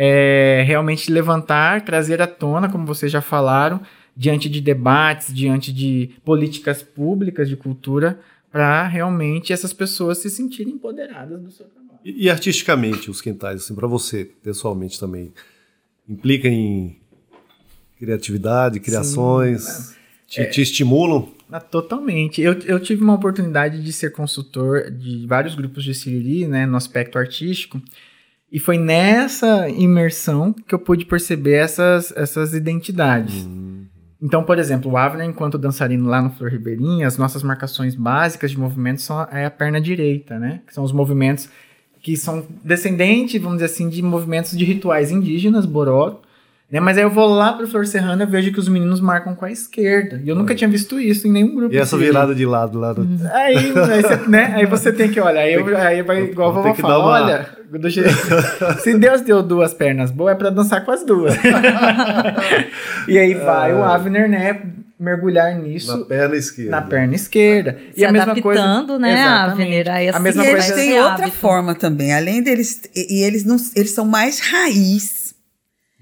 é, 0.00 0.62
realmente 0.64 1.10
levantar, 1.10 1.84
trazer 1.84 2.22
à 2.22 2.26
tona, 2.28 2.70
como 2.70 2.86
vocês 2.86 3.10
já 3.10 3.20
falaram, 3.20 3.80
diante 4.16 4.48
de 4.48 4.60
debates, 4.60 5.34
diante 5.34 5.72
de 5.72 6.12
políticas 6.24 6.84
públicas 6.84 7.48
de 7.48 7.56
cultura, 7.56 8.20
para 8.50 8.86
realmente 8.86 9.52
essas 9.52 9.72
pessoas 9.72 10.18
se 10.18 10.30
sentirem 10.30 10.74
empoderadas 10.74 11.42
do 11.42 11.50
seu 11.50 11.66
trabalho. 11.66 11.98
E, 12.04 12.26
e 12.26 12.30
artisticamente, 12.30 13.10
os 13.10 13.20
quintais, 13.20 13.64
assim, 13.64 13.74
para 13.74 13.88
você, 13.88 14.24
pessoalmente 14.24 15.00
também, 15.00 15.32
implica 16.08 16.46
em 16.46 16.96
criatividade, 17.98 18.78
criações? 18.78 19.62
Sim, 19.64 19.94
te, 20.28 20.40
é, 20.40 20.44
te 20.44 20.62
estimulam? 20.62 21.28
Ah, 21.50 21.58
totalmente. 21.58 22.40
Eu, 22.40 22.52
eu 22.60 22.78
tive 22.78 23.02
uma 23.02 23.14
oportunidade 23.14 23.82
de 23.82 23.92
ser 23.92 24.12
consultor 24.12 24.92
de 24.92 25.26
vários 25.26 25.56
grupos 25.56 25.82
de 25.82 25.92
Siriri, 25.92 26.46
né, 26.46 26.66
no 26.66 26.76
aspecto 26.76 27.18
artístico, 27.18 27.82
e 28.50 28.58
foi 28.58 28.78
nessa 28.78 29.68
imersão 29.68 30.52
que 30.52 30.74
eu 30.74 30.78
pude 30.78 31.04
perceber 31.04 31.56
essas, 31.56 32.12
essas 32.16 32.54
identidades. 32.54 33.46
Hum. 33.46 33.84
Então, 34.20 34.42
por 34.42 34.58
exemplo, 34.58 34.90
o 34.90 34.96
Avner, 34.96 35.28
enquanto 35.28 35.58
dançarino 35.58 36.08
lá 36.08 36.20
no 36.20 36.30
Flor 36.30 36.50
Ribeirinha, 36.50 37.06
as 37.06 37.16
nossas 37.16 37.42
marcações 37.42 37.94
básicas 37.94 38.50
de 38.50 38.58
movimento 38.58 39.00
são 39.00 39.20
é 39.30 39.44
a 39.44 39.50
perna 39.50 39.80
direita, 39.80 40.38
né? 40.38 40.60
Que 40.66 40.74
são 40.74 40.82
os 40.82 40.92
movimentos 40.92 41.48
que 42.02 42.16
são 42.16 42.44
descendentes, 42.64 43.40
vamos 43.40 43.58
dizer 43.58 43.66
assim, 43.66 43.88
de 43.88 44.02
movimentos 44.02 44.56
de 44.56 44.64
rituais 44.64 45.10
indígenas, 45.10 45.66
boró, 45.66 46.20
né? 46.70 46.80
Mas 46.80 46.98
aí 46.98 47.04
eu 47.04 47.10
vou 47.10 47.26
lá 47.26 47.54
pro 47.54 47.66
Flor 47.66 47.86
Serrana 47.86 48.24
e 48.24 48.26
vejo 48.26 48.52
que 48.52 48.58
os 48.58 48.68
meninos 48.68 49.00
marcam 49.00 49.34
com 49.34 49.44
a 49.44 49.50
esquerda. 49.50 50.20
E 50.22 50.28
eu 50.28 50.36
nunca 50.36 50.54
tinha 50.54 50.68
visto 50.68 51.00
isso 51.00 51.26
em 51.26 51.32
nenhum 51.32 51.54
grupo. 51.54 51.74
E 51.74 51.78
essa 51.78 51.96
virada 51.96 52.34
de 52.34 52.44
lado 52.44 52.78
lá 52.78 52.92
do... 52.92 53.08
Aí, 53.32 53.56
aí, 53.72 54.02
você, 54.02 54.28
né? 54.28 54.52
aí 54.54 54.66
você 54.66 54.92
tem 54.92 55.10
que 55.10 55.18
olhar. 55.18 55.40
Aí, 55.40 55.54
eu, 55.54 55.76
aí 55.76 56.02
vai 56.02 56.24
igual 56.24 56.50
a 56.50 56.52
vovó 56.52 56.74
fala, 56.74 56.98
uma... 56.98 57.06
olha, 57.06 57.48
do 57.70 57.88
jeito... 57.88 58.10
se 58.80 58.98
Deus 58.98 59.22
deu 59.22 59.42
duas 59.42 59.72
pernas 59.72 60.10
boas, 60.10 60.34
é 60.34 60.36
pra 60.36 60.50
dançar 60.50 60.84
com 60.84 60.90
as 60.90 61.04
duas. 61.04 61.34
e 63.08 63.18
aí 63.18 63.34
vai 63.34 63.74
o 63.74 63.82
Avner, 63.82 64.28
né? 64.28 64.60
mergulhar 64.98 65.54
nisso 65.54 65.96
na 65.96 66.04
perna 66.04 66.36
esquerda. 66.36 66.70
Na 66.72 66.82
perna 66.82 67.14
esquerda. 67.14 67.78
Se 67.94 68.00
e 68.00 68.04
a 68.04 68.10
mesma 68.10 68.40
coisa, 68.40 68.98
né, 68.98 69.22
Avner? 69.22 69.88
Aí, 69.88 70.08
a 70.08 70.18
mesma 70.18 70.44
e 70.44 70.50
coisa 70.50 70.74
eles 70.74 70.76
têm 70.76 71.00
outra 71.00 71.28
forma 71.28 71.74
também. 71.74 72.12
Além 72.12 72.42
deles, 72.42 72.82
e, 72.94 73.20
e 73.20 73.22
eles 73.22 73.44
não, 73.44 73.56
eles 73.76 73.92
são 73.92 74.04
mais 74.04 74.40
raiz. 74.40 75.27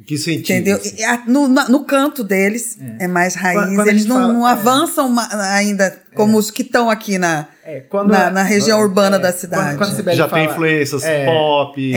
Que 0.06 0.16
sentido? 0.16 0.54
Entendeu? 0.54 0.76
Assim? 0.76 0.94
No, 1.26 1.48
no, 1.48 1.84
canto 1.84 2.22
deles 2.22 2.78
é, 3.00 3.04
é 3.04 3.08
mais 3.08 3.34
raiz. 3.34 3.60
Quando, 3.60 3.74
quando 3.74 3.88
Eles 3.88 4.06
não, 4.06 4.16
fala, 4.16 4.32
não 4.32 4.48
é. 4.48 4.52
avançam 4.52 5.16
ainda 5.50 6.00
como 6.14 6.36
é. 6.36 6.38
os 6.38 6.50
que 6.50 6.62
estão 6.62 6.88
aqui 6.88 7.18
na, 7.18 7.48
é, 7.64 7.80
quando, 7.80 8.10
na, 8.12 8.30
na, 8.30 8.42
região 8.44 8.80
urbana 8.80 9.18
da 9.18 9.32
cidade. 9.32 9.76
Quando, 9.76 9.96
quando 9.96 10.14
Já 10.14 10.28
fala, 10.28 10.42
tem 10.42 10.52
influências 10.52 11.02
pop, 11.24 11.92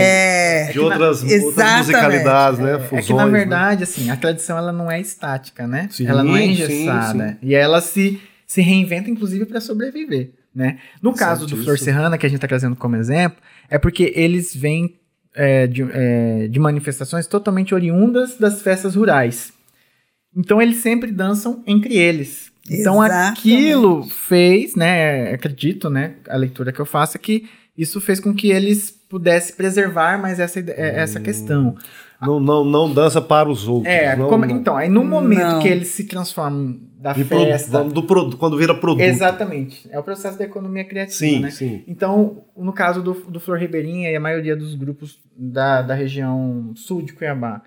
de 0.74 0.80
outras, 0.80 1.22
outras 1.24 1.78
musicalidades, 1.78 2.60
né? 2.60 2.80
Fusões, 2.80 3.04
é 3.04 3.08
que, 3.08 3.14
na 3.14 3.28
verdade, 3.28 3.82
né? 3.82 3.84
assim, 3.84 4.10
a 4.10 4.18
tradição 4.18 4.58
ela 4.58 4.72
não 4.72 4.90
é 4.90 5.00
estática, 5.00 5.68
né? 5.68 5.88
Sim, 5.92 6.08
ela 6.08 6.24
não 6.24 6.36
é 6.36 6.46
engessada. 6.46 7.28
Sim, 7.28 7.34
sim. 7.34 7.38
E 7.44 7.54
ela 7.54 7.80
se, 7.80 8.20
se 8.48 8.62
reinventa, 8.62 9.08
inclusive, 9.12 9.46
para 9.46 9.62
sobreviver. 9.62 10.32
Né? 10.54 10.80
No 11.00 11.14
caso 11.14 11.46
do 11.46 11.56
Flor 11.56 11.78
Serrana, 11.78 12.18
que 12.18 12.26
a 12.26 12.30
gente 12.30 12.38
está 12.38 12.48
trazendo 12.48 12.76
como 12.76 12.96
exemplo, 12.96 13.38
é 13.70 13.78
porque 13.78 14.12
eles 14.16 14.56
vêm 14.56 14.99
é, 15.40 15.68
de, 15.68 15.88
é, 15.94 16.50
de 16.50 16.60
manifestações 16.60 17.26
totalmente 17.26 17.74
oriundas 17.74 18.36
das 18.38 18.62
festas 18.62 18.96
rurais. 18.96 19.54
Então 20.36 20.62
eles 20.62 20.78
sempre 20.78 21.14
dançam 21.14 21.64
entre 21.66 21.96
eles. 21.96 22.52
Então 22.70 23.02
Exatamente. 23.04 23.40
aquilo 23.40 24.04
fez, 24.04 24.76
né? 24.76 25.32
Acredito, 25.32 25.90
né? 25.90 26.16
A 26.28 26.36
leitura 26.36 26.74
que 26.74 26.80
eu 26.82 26.86
faço 26.86 27.16
é 27.16 27.20
que 27.20 27.48
isso 27.78 28.02
fez 28.02 28.20
com 28.20 28.36
que 28.36 28.52
eles 28.52 28.92
pudessem 28.92 29.56
preservar 29.56 30.22
mais 30.22 30.42
essa, 30.42 30.60
é, 30.60 31.00
essa 31.00 31.20
hum. 31.20 31.24
questão. 31.24 31.78
Não, 32.22 32.40
não, 32.40 32.66
não 32.66 32.94
dança 32.94 33.22
para 33.22 33.50
os 33.50 33.68
outros. 33.68 33.94
É, 33.94 34.16
não, 34.16 34.28
como, 34.28 34.46
não. 34.46 34.56
então, 34.56 34.76
aí 34.76 34.90
no 34.90 35.04
momento 35.06 35.42
não. 35.42 35.62
que 35.62 35.68
eles 35.70 35.88
se 35.88 36.04
transformam 36.04 36.78
da 37.00 37.14
de 37.14 37.24
festa. 37.24 37.82
do 37.84 38.04
produto, 38.04 38.36
quando 38.36 38.58
vira 38.58 38.76
produto. 38.76 39.02
Exatamente. 39.02 39.88
É 39.90 39.98
o 39.98 40.04
processo 40.04 40.38
da 40.38 40.44
economia 40.44 40.84
criativa, 40.84 41.18
sim, 41.18 41.40
né? 41.40 41.50
Sim. 41.50 41.84
Então, 41.88 42.44
no 42.58 42.74
caso 42.74 43.02
do, 43.02 43.14
do 43.14 43.40
Flor 43.40 43.58
Ribeirinha 43.58 44.12
e 44.12 44.16
a 44.16 44.20
maioria 44.20 44.56
dos 44.56 44.76
grupos 44.76 45.18
da, 45.36 45.82
da 45.82 45.94
região 45.94 46.74
sul 46.76 47.02
de 47.02 47.14
Cuiabá, 47.14 47.62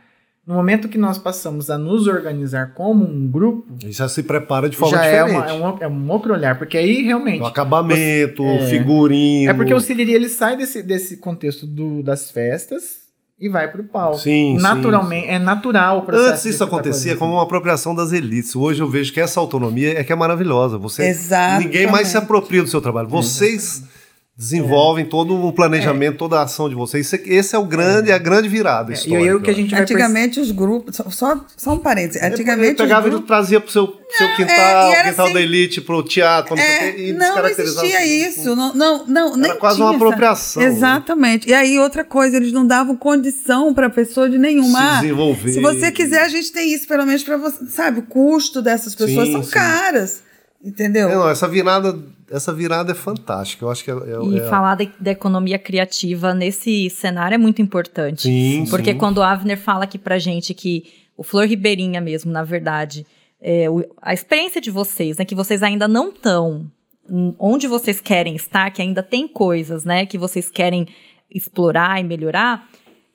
no 0.47 0.55
momento 0.55 0.88
que 0.88 0.99
nós 0.99 1.17
passamos 1.17 1.71
a 1.71 1.79
nos 1.79 2.07
organizar 2.07 2.75
como 2.75 3.07
um 3.07 3.27
grupo. 3.31 3.75
Já 3.87 4.07
se 4.07 4.23
prepara 4.23 4.69
de 4.69 4.77
forma 4.77 4.99
já 4.99 5.05
diferente. 5.05 5.49
É, 5.49 5.53
uma, 5.55 5.69
é, 5.71 5.73
um, 5.73 5.79
é 5.85 5.88
um 5.88 6.11
outro 6.11 6.35
olhar, 6.35 6.59
porque 6.59 6.77
aí 6.77 7.03
realmente. 7.03 7.41
O 7.41 7.47
acabamento, 7.47 8.43
você, 8.43 8.65
é, 8.65 8.69
figurino. 8.69 9.51
É 9.51 9.55
porque 9.55 9.73
o 9.73 9.81
Siriri 9.81 10.12
ele 10.12 10.29
sai 10.29 10.59
desse, 10.59 10.83
desse 10.83 11.17
contexto 11.17 11.67
do, 11.67 12.03
das 12.03 12.31
festas 12.31 13.02
e 13.42 13.48
vai 13.48 13.66
pro 13.66 13.83
palco. 13.83 14.20
Sim, 14.20 14.57
Naturalmente, 14.61 15.26
é 15.26 15.37
natural 15.37 15.98
o 15.98 16.02
processo. 16.02 16.31
Antes 16.31 16.44
isso 16.44 16.62
acontecia 16.62 17.16
como 17.16 17.33
uma 17.33 17.42
apropriação 17.42 17.92
das 17.92 18.12
elites. 18.12 18.55
Hoje 18.55 18.81
eu 18.81 18.88
vejo 18.88 19.12
que 19.12 19.20
essa 19.20 19.40
autonomia 19.40 19.98
é 19.98 20.05
que 20.05 20.12
é 20.12 20.16
maravilhosa. 20.16 20.78
Você 20.78 21.09
Exatamente. 21.09 21.66
ninguém 21.66 21.90
mais 21.90 22.07
se 22.07 22.16
apropria 22.16 22.62
do 22.62 22.68
seu 22.68 22.81
trabalho. 22.81 23.09
Vocês 23.09 23.83
desenvolvem 24.37 25.05
todo 25.05 25.35
o 25.47 25.53
planejamento, 25.53 26.16
toda 26.16 26.38
a 26.38 26.42
ação 26.42 26.68
de 26.68 26.75
vocês. 26.75 27.07
Isso 27.07 27.16
é- 27.16 27.23
Esse 27.27 27.55
é 27.55 27.59
o 27.59 27.64
grande, 27.66 28.11
a 28.11 28.18
grande 28.18 28.49
virada 28.49 28.90
É, 28.90 28.95
e 28.95 28.99
histórica. 28.99 29.23
aí 29.31 29.35
o 29.35 29.40
que 29.40 29.51
a 29.51 29.55
gente 29.55 29.71
vai 29.71 29.83
Antigamente 29.83 30.40
os 30.40 30.51
grupos. 30.51 30.97
Só, 30.97 31.05
só, 31.57 31.73
um 31.75 31.79
parênteses. 31.79 32.23
Ele 32.23 32.33
Antigamente. 32.33 32.77
pegava 32.77 33.03
os 33.03 33.07
e 33.07 33.11
grupos, 33.11 33.27
trazia 33.29 33.61
pro 33.61 33.71
seu, 33.71 33.87
seu 34.11 34.27
é, 34.27 34.35
quintal, 34.37 34.92
era 34.92 35.11
quintal 35.11 35.27
assim- 35.27 35.35
da 35.35 35.40
elite, 35.40 35.81
pro 35.83 36.03
teatro, 36.03 36.57
sei 36.57 36.64
o 36.64 36.68
É, 36.68 36.92
quê, 36.92 37.03
e 37.09 37.12
não 37.12 37.18
descaracterizava 37.27 37.87
existia 37.87 38.29
isso. 38.29 38.57
Não, 38.57 38.75
não, 38.75 39.07
não, 39.07 39.37
nem 39.37 39.55
quase 39.59 39.77
tinha 39.77 39.87
uma 39.87 39.95
essa- 39.95 40.05
apropriação, 40.05 40.62
né? 40.62 40.68
Exatamente. 40.68 41.49
E 41.49 41.55
aí, 41.55 41.79
outra 41.79 42.03
coisa, 42.03 42.37
eles 42.38 42.53
não 42.53 42.66
davam 42.66 42.97
condição 42.97 43.75
para 43.75 43.90
pessoa 43.90 44.31
de 44.31 44.38
nenhuma. 44.38 44.97
Se 44.97 45.03
desenvolver. 45.03 45.53
Se 45.53 45.61
você 45.61 45.92
quiser, 45.92 46.23
a 46.23 46.29
gente 46.29 46.51
tem 46.51 46.73
isso, 46.73 46.88
pelo 46.88 47.05
menos 47.05 47.23
para 47.23 47.37
você. 47.37 47.66
Sabe, 47.66 48.01
o 48.01 48.03
custo 48.03 48.62
dessas 48.62 48.95
pessoas 48.95 49.27
Sim, 49.27 49.33
são 49.33 49.42
sim. 49.42 49.51
caras. 49.51 50.23
Entendeu? 50.64 51.09
É, 51.11 51.14
não, 51.16 51.29
essa 51.29 51.49
virada, 51.49 51.99
essa 52.33 52.53
virada 52.53 52.92
é 52.92 52.95
fantástica. 52.95 53.64
Eu 53.64 53.71
acho 53.71 53.85
que 53.85 53.90
é, 53.90 53.95
é- 53.95 54.25
E 54.33 54.38
é- 54.40 54.49
falar 54.49 54.75
da, 54.75 54.87
da 54.99 55.11
economia 55.11 55.59
criativa 55.59 56.33
nesse 56.35 56.88
cenário 56.90 57.35
é 57.35 57.38
muito 57.38 57.61
importante. 57.62 58.23
Sim, 58.23 58.64
Porque 58.71 58.92
sim. 58.92 58.99
quando 58.99 59.18
o 59.18 59.23
Avner 59.23 59.59
fala 59.59 59.85
aqui 59.85 59.99
pra 59.99 60.18
gente 60.18 60.55
que 60.55 60.85
o 61.16 61.23
Flor 61.23 61.47
Ribeirinha 61.47 62.01
mesmo, 62.01 62.33
na 62.33 62.42
verdade, 62.42 63.07
é, 63.40 63.68
o- 63.71 63.85
a 64.01 64.12
experiência 64.14 64.61
de 64.61 64.71
vocês, 64.71 65.18
né, 65.18 65.25
que 65.25 65.35
vocês 65.35 65.62
ainda 65.62 65.87
não 65.87 66.09
estão 66.09 66.71
onde 67.38 67.66
vocês 67.66 68.01
querem 68.01 68.35
estar, 68.37 68.71
que 68.71 68.81
ainda 68.81 69.03
tem 69.03 69.27
coisas, 69.29 69.85
né, 69.85 70.07
que 70.07 70.16
vocês 70.16 70.49
querem 70.49 70.87
explorar 71.31 72.01
e 72.01 72.05
melhorar, 72.05 72.66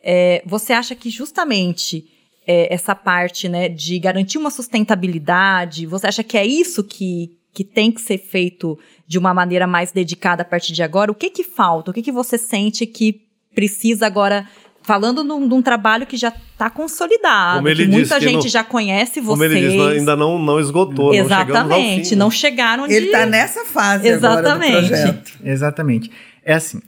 é, 0.03 0.43
você 0.45 0.73
acha 0.73 0.93
que 0.93 1.10
justamente 1.10 2.06
é, 2.45 2.73
essa 2.73 2.93
parte, 2.95 3.49
né, 3.49 3.67
de 3.69 3.97
garantir 3.99 4.38
uma 4.38 4.49
sustentabilidade, 4.51 5.86
você 5.86 6.08
acha 6.08 6.23
que 6.23 6.38
é 6.38 6.45
isso 6.45 6.84
que, 6.84 7.32
que 7.57 7.63
tem 7.63 7.91
que 7.91 7.99
ser 7.99 8.19
feito 8.19 8.77
de 9.07 9.17
uma 9.17 9.33
maneira 9.33 9.65
mais 9.65 9.91
dedicada 9.91 10.43
a 10.43 10.45
partir 10.45 10.73
de 10.73 10.83
agora? 10.83 11.11
O 11.11 11.15
que 11.15 11.31
que 11.31 11.43
falta? 11.43 11.89
O 11.89 11.93
que 11.93 12.03
que 12.03 12.11
você 12.11 12.37
sente 12.37 12.85
que 12.85 13.23
precisa 13.55 14.05
agora, 14.05 14.47
falando 14.83 15.23
num, 15.23 15.47
num 15.47 15.59
trabalho 15.59 16.05
que 16.05 16.15
já 16.15 16.27
está 16.27 16.69
consolidado, 16.69 17.57
Como 17.57 17.67
ele 17.67 17.85
que 17.85 17.91
muita 17.91 18.19
que 18.19 18.25
gente 18.29 18.43
não- 18.43 18.47
já 18.47 18.63
conhece 18.63 19.19
vocês. 19.19 19.27
Como 19.27 19.43
ele 19.43 19.59
diz, 19.69 19.73
não- 19.73 19.87
ainda 19.87 20.15
não, 20.15 20.37
não 20.37 20.59
esgotou. 20.59 21.15
Exatamente, 21.15 22.15
não 22.15 22.25
não 22.27 22.31
chegaram 22.31 22.83
onde... 22.83 22.93
Ele 22.93 23.07
está 23.07 23.25
nessa 23.25 23.65
fase 23.65 24.07
agora 24.07 24.35
do 24.35 24.47
Exatamente. 24.47 24.87
projeto. 24.87 25.31
Exatamente. 25.43 26.11
É 26.45 26.53
assim, 26.53 26.79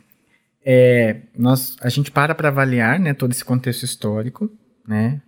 é, 0.64 1.22
nós, 1.36 1.76
a 1.82 1.90
gente 1.90 2.12
para 2.12 2.36
para 2.36 2.50
avaliar 2.50 3.00
né, 3.00 3.16
todo 3.16 3.32
esse 3.32 3.44
contexto 3.44 3.82
histórico, 3.86 4.48
né? 4.88 5.20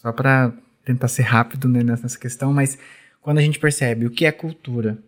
Só 0.00 0.12
para 0.12 0.52
tentar 0.84 1.08
ser 1.08 1.22
rápido 1.22 1.68
né, 1.68 1.82
nessa 1.82 2.16
questão, 2.16 2.52
mas 2.52 2.78
quando 3.26 3.38
a 3.38 3.42
gente 3.42 3.58
percebe 3.58 4.06
o 4.06 4.10
que 4.10 4.24
é 4.24 4.30
cultura, 4.30 4.98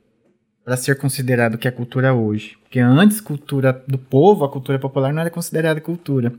para 0.64 0.76
ser 0.76 0.98
considerado 0.98 1.54
o 1.54 1.58
que 1.58 1.68
é 1.68 1.70
cultura 1.70 2.12
hoje, 2.12 2.58
porque 2.64 2.80
antes 2.80 3.20
cultura 3.20 3.84
do 3.86 3.96
povo, 3.96 4.44
a 4.44 4.50
cultura 4.50 4.76
popular 4.76 5.12
não 5.12 5.20
era 5.20 5.30
considerada 5.30 5.80
cultura. 5.80 6.32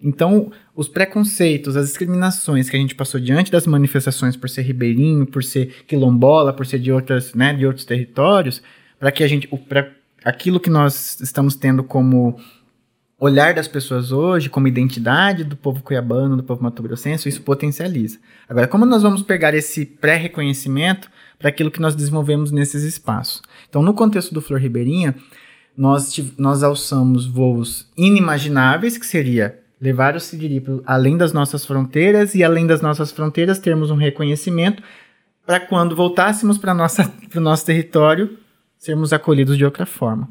Então, 0.00 0.52
os 0.76 0.86
preconceitos, 0.88 1.76
as 1.76 1.88
discriminações 1.88 2.70
que 2.70 2.76
a 2.76 2.78
gente 2.78 2.94
passou 2.94 3.18
diante 3.18 3.50
das 3.50 3.66
manifestações 3.66 4.36
por 4.36 4.48
ser 4.48 4.62
ribeirinho, 4.62 5.26
por 5.26 5.42
ser 5.42 5.84
quilombola, 5.88 6.52
por 6.52 6.66
ser 6.66 6.78
de 6.78 6.92
outras, 6.92 7.34
né, 7.34 7.52
de 7.52 7.66
outros 7.66 7.84
territórios, 7.84 8.62
para 8.96 9.10
que 9.10 9.24
a 9.24 9.26
gente, 9.26 9.48
para 9.68 9.90
aquilo 10.24 10.60
que 10.60 10.70
nós 10.70 11.20
estamos 11.20 11.56
tendo 11.56 11.82
como 11.82 12.38
olhar 13.24 13.54
das 13.54 13.66
pessoas 13.68 14.12
hoje, 14.12 14.48
como 14.50 14.68
identidade 14.68 15.44
do 15.44 15.56
povo 15.56 15.82
cuiabano, 15.82 16.36
do 16.36 16.42
povo 16.42 16.62
mato-grossense, 16.62 17.28
isso 17.28 17.42
potencializa. 17.42 18.18
Agora, 18.48 18.66
como 18.66 18.84
nós 18.84 19.02
vamos 19.02 19.22
pegar 19.22 19.54
esse 19.54 19.84
pré-reconhecimento 19.86 21.08
para 21.38 21.48
aquilo 21.48 21.70
que 21.70 21.80
nós 21.80 21.94
desenvolvemos 21.94 22.50
nesses 22.50 22.82
espaços? 22.82 23.42
Então, 23.68 23.82
no 23.82 23.94
contexto 23.94 24.32
do 24.34 24.40
Flor 24.40 24.60
Ribeirinha, 24.60 25.14
nós, 25.76 26.18
nós 26.38 26.62
alçamos 26.62 27.26
voos 27.26 27.88
inimagináveis, 27.96 28.96
que 28.96 29.06
seria 29.06 29.58
levar 29.80 30.16
o 30.16 30.20
Siriri 30.20 30.60
pro- 30.60 30.82
além 30.86 31.16
das 31.16 31.32
nossas 31.32 31.66
fronteiras 31.66 32.34
e 32.34 32.44
além 32.44 32.66
das 32.66 32.80
nossas 32.80 33.10
fronteiras 33.10 33.58
termos 33.58 33.90
um 33.90 33.96
reconhecimento 33.96 34.82
para 35.44 35.60
quando 35.60 35.94
voltássemos 35.94 36.56
para 36.56 36.72
o 37.36 37.40
nosso 37.40 37.66
território 37.66 38.38
sermos 38.78 39.12
acolhidos 39.12 39.56
de 39.56 39.64
outra 39.64 39.84
forma. 39.86 40.28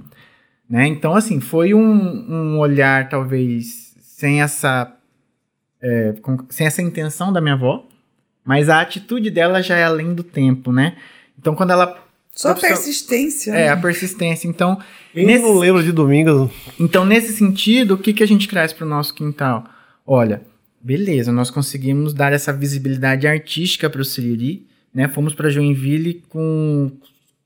Né? 0.70 0.88
Então, 0.88 1.14
assim, 1.16 1.40
foi 1.40 1.74
um, 1.74 1.82
um 1.84 2.60
olhar, 2.60 3.10
talvez, 3.10 3.94
sem 4.00 4.42
essa, 4.42 4.96
é, 5.82 6.14
com- 6.22 6.38
sem 6.50 6.66
essa 6.66 6.82
intenção 6.82 7.32
da 7.32 7.42
minha 7.42 7.54
avó, 7.54 7.86
mas 8.44 8.70
a 8.70 8.82
atitude 8.82 9.30
dela 9.30 9.62
já 9.62 9.78
é 9.78 9.84
além 9.84 10.14
do 10.14 10.24
tempo, 10.24 10.72
né? 10.72 10.96
Então, 11.38 11.56
quando 11.56 11.72
ela... 11.72 12.02
Só 12.32 12.50
a 12.52 12.56
persistência. 12.56 13.52
É, 13.52 13.66
né? 13.66 13.70
a 13.70 13.78
persistência. 13.78 14.48
Então, 14.48 14.80
Quem 15.14 15.26
nesse, 15.26 15.44
não 15.44 15.58
lembra 15.58 15.84
de 15.84 15.92
domingo? 15.92 16.52
então, 16.80 17.06
nesse 17.06 17.34
sentido, 17.34 17.94
o 17.94 17.98
que, 17.98 18.12
que 18.14 18.24
a 18.24 18.28
gente 18.28 18.48
traz 18.48 18.74
para 18.74 18.86
o 18.86 18.90
nosso 18.90 19.14
quintal? 19.14 19.66
Olha, 20.06 20.42
beleza, 20.82 21.32
nós 21.32 21.52
conseguimos 21.52 22.14
dar 22.14 22.34
essa 22.34 22.52
visibilidade 22.52 23.28
artística 23.28 23.90
para 23.90 24.02
o 24.02 24.06
Siriri, 24.06 24.66
né? 24.94 25.08
Fomos 25.08 25.34
para 25.36 25.50
Joinville 25.50 26.24
com, 26.30 26.92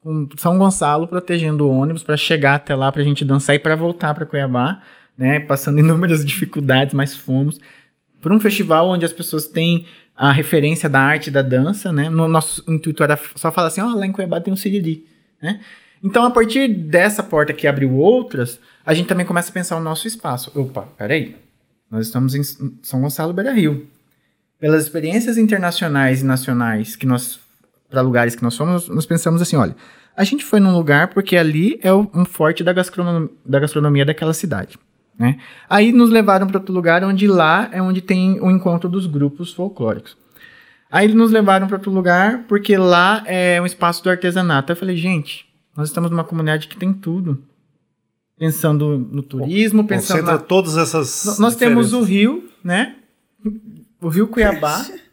com 0.07 0.29
São 0.37 0.57
Gonçalo 0.57 1.05
protegendo 1.05 1.67
o 1.67 1.69
ônibus 1.69 2.01
para 2.01 2.15
chegar 2.15 2.55
até 2.55 2.73
lá 2.73 2.89
para 2.91 3.01
a 3.01 3.05
gente 3.05 3.25
dançar 3.25 3.55
e 3.55 3.59
para 3.59 3.75
voltar 3.75 4.13
para 4.13 4.25
Cuiabá, 4.25 4.81
né? 5.17 5.41
Passando 5.41 5.79
inúmeras 5.81 6.25
dificuldades, 6.25 6.93
mas 6.93 7.13
fomos 7.13 7.59
para 8.21 8.33
um 8.33 8.39
festival 8.39 8.87
onde 8.87 9.05
as 9.05 9.11
pessoas 9.11 9.47
têm 9.47 9.85
a 10.15 10.31
referência 10.31 10.87
da 10.87 11.01
arte 11.01 11.29
da 11.29 11.41
dança, 11.41 11.91
né? 11.91 12.09
No 12.09 12.27
nosso 12.27 12.63
intuito 12.71 13.03
era 13.03 13.19
só 13.35 13.51
falar 13.51 13.67
assim, 13.67 13.81
ó, 13.81 13.93
lá 13.93 14.05
em 14.05 14.11
Cuiabá 14.13 14.39
tem 14.39 14.53
um 14.53 14.57
Siriri, 14.57 15.05
né? 15.41 15.59
Então, 16.01 16.23
a 16.23 16.31
partir 16.31 16.67
dessa 16.69 17.21
porta 17.21 17.51
que 17.51 17.67
abriu 17.67 17.93
outras, 17.95 18.59
a 18.85 18.93
gente 18.93 19.07
também 19.07 19.25
começa 19.25 19.49
a 19.49 19.53
pensar 19.53 19.75
o 19.75 19.81
nosso 19.81 20.07
espaço. 20.07 20.51
Opa, 20.57 20.83
peraí. 20.97 21.35
Nós 21.89 22.05
estamos 22.05 22.35
em 22.35 22.43
São 22.83 23.01
Gonçalo 23.01 23.33
Beira 23.33 23.51
Rio. 23.51 23.87
Pelas 24.59 24.83
experiências 24.83 25.37
internacionais 25.37 26.21
e 26.21 26.25
nacionais 26.25 26.95
que 26.95 27.05
nós 27.05 27.39
para 27.89 28.01
lugares 28.01 28.35
que 28.35 28.43
nós 28.43 28.55
fomos, 28.55 28.87
nós 28.89 29.05
pensamos 29.05 29.41
assim, 29.41 29.55
olha, 29.55 29.75
a 30.15 30.23
gente 30.23 30.43
foi 30.43 30.59
num 30.59 30.73
lugar 30.75 31.09
porque 31.09 31.37
ali 31.37 31.79
é 31.81 31.91
o- 31.93 32.09
um 32.13 32.25
forte 32.25 32.63
da, 32.63 32.73
gastronom- 32.73 33.29
da 33.45 33.59
gastronomia 33.59 34.05
daquela 34.05 34.33
cidade. 34.33 34.77
Né? 35.17 35.39
Aí 35.69 35.91
nos 35.91 36.09
levaram 36.09 36.45
para 36.47 36.57
outro 36.59 36.73
lugar 36.73 37.03
onde 37.03 37.27
lá 37.27 37.69
é 37.71 37.81
onde 37.81 38.01
tem 38.01 38.39
o 38.39 38.51
encontro 38.51 38.87
dos 38.89 39.07
grupos 39.07 39.51
folclóricos. 39.53 40.15
Aí 40.91 41.07
nos 41.13 41.31
levaram 41.31 41.67
para 41.67 41.77
outro 41.77 41.91
lugar 41.91 42.43
porque 42.47 42.77
lá 42.77 43.23
é 43.25 43.59
um 43.61 43.65
espaço 43.65 44.03
do 44.03 44.09
artesanato. 44.09 44.71
Eu 44.71 44.75
falei, 44.75 44.95
gente, 44.95 45.45
nós 45.75 45.89
estamos 45.89 46.09
numa 46.11 46.23
comunidade 46.23 46.67
que 46.67 46.77
tem 46.77 46.93
tudo. 46.93 47.41
Pensando 48.37 48.99
no 49.11 49.23
turismo, 49.23 49.83
pensando 49.87 50.17
Concentra 50.19 50.33
na, 50.33 50.37
todas 50.39 50.77
essas. 50.77 51.25
N- 51.25 51.39
Nós 51.39 51.55
temos 51.55 51.91
o 51.93 52.03
rio, 52.03 52.47
né? 52.63 52.95
O 53.99 54.09
rio 54.09 54.27
Cuiabá. 54.27 54.85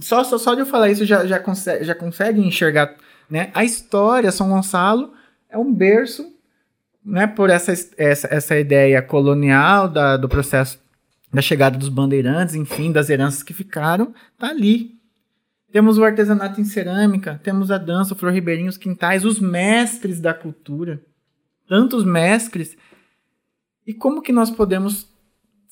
Só, 0.00 0.24
só, 0.24 0.38
só 0.38 0.54
de 0.54 0.60
eu 0.60 0.66
falar 0.66 0.90
isso 0.90 1.04
já, 1.04 1.26
já, 1.26 1.38
consegue, 1.38 1.84
já 1.84 1.94
consegue 1.94 2.40
enxergar, 2.40 2.96
né? 3.28 3.50
A 3.52 3.64
história, 3.64 4.32
São 4.32 4.48
Gonçalo 4.48 5.12
é 5.48 5.58
um 5.58 5.72
berço, 5.72 6.32
né? 7.04 7.26
Por 7.26 7.50
essa, 7.50 7.72
essa, 7.96 8.28
essa 8.30 8.58
ideia 8.58 9.02
colonial 9.02 9.88
da, 9.88 10.16
do 10.16 10.28
processo 10.28 10.78
da 11.32 11.42
chegada 11.42 11.76
dos 11.76 11.88
bandeirantes, 11.88 12.54
enfim, 12.54 12.92
das 12.92 13.10
heranças 13.10 13.42
que 13.42 13.52
ficaram, 13.52 14.14
tá 14.38 14.48
ali. 14.48 14.94
Temos 15.70 15.98
o 15.98 16.04
artesanato 16.04 16.60
em 16.60 16.64
cerâmica, 16.64 17.40
temos 17.42 17.70
a 17.70 17.76
dança, 17.76 18.14
o 18.14 18.16
Flor 18.16 18.32
Ribeirinho, 18.32 18.68
os 18.68 18.76
quintais, 18.76 19.24
os 19.24 19.40
mestres 19.40 20.20
da 20.20 20.32
cultura. 20.32 21.02
Tantos 21.68 22.04
mestres. 22.04 22.76
E 23.84 23.92
como 23.92 24.22
que 24.22 24.32
nós 24.32 24.50
podemos 24.50 25.12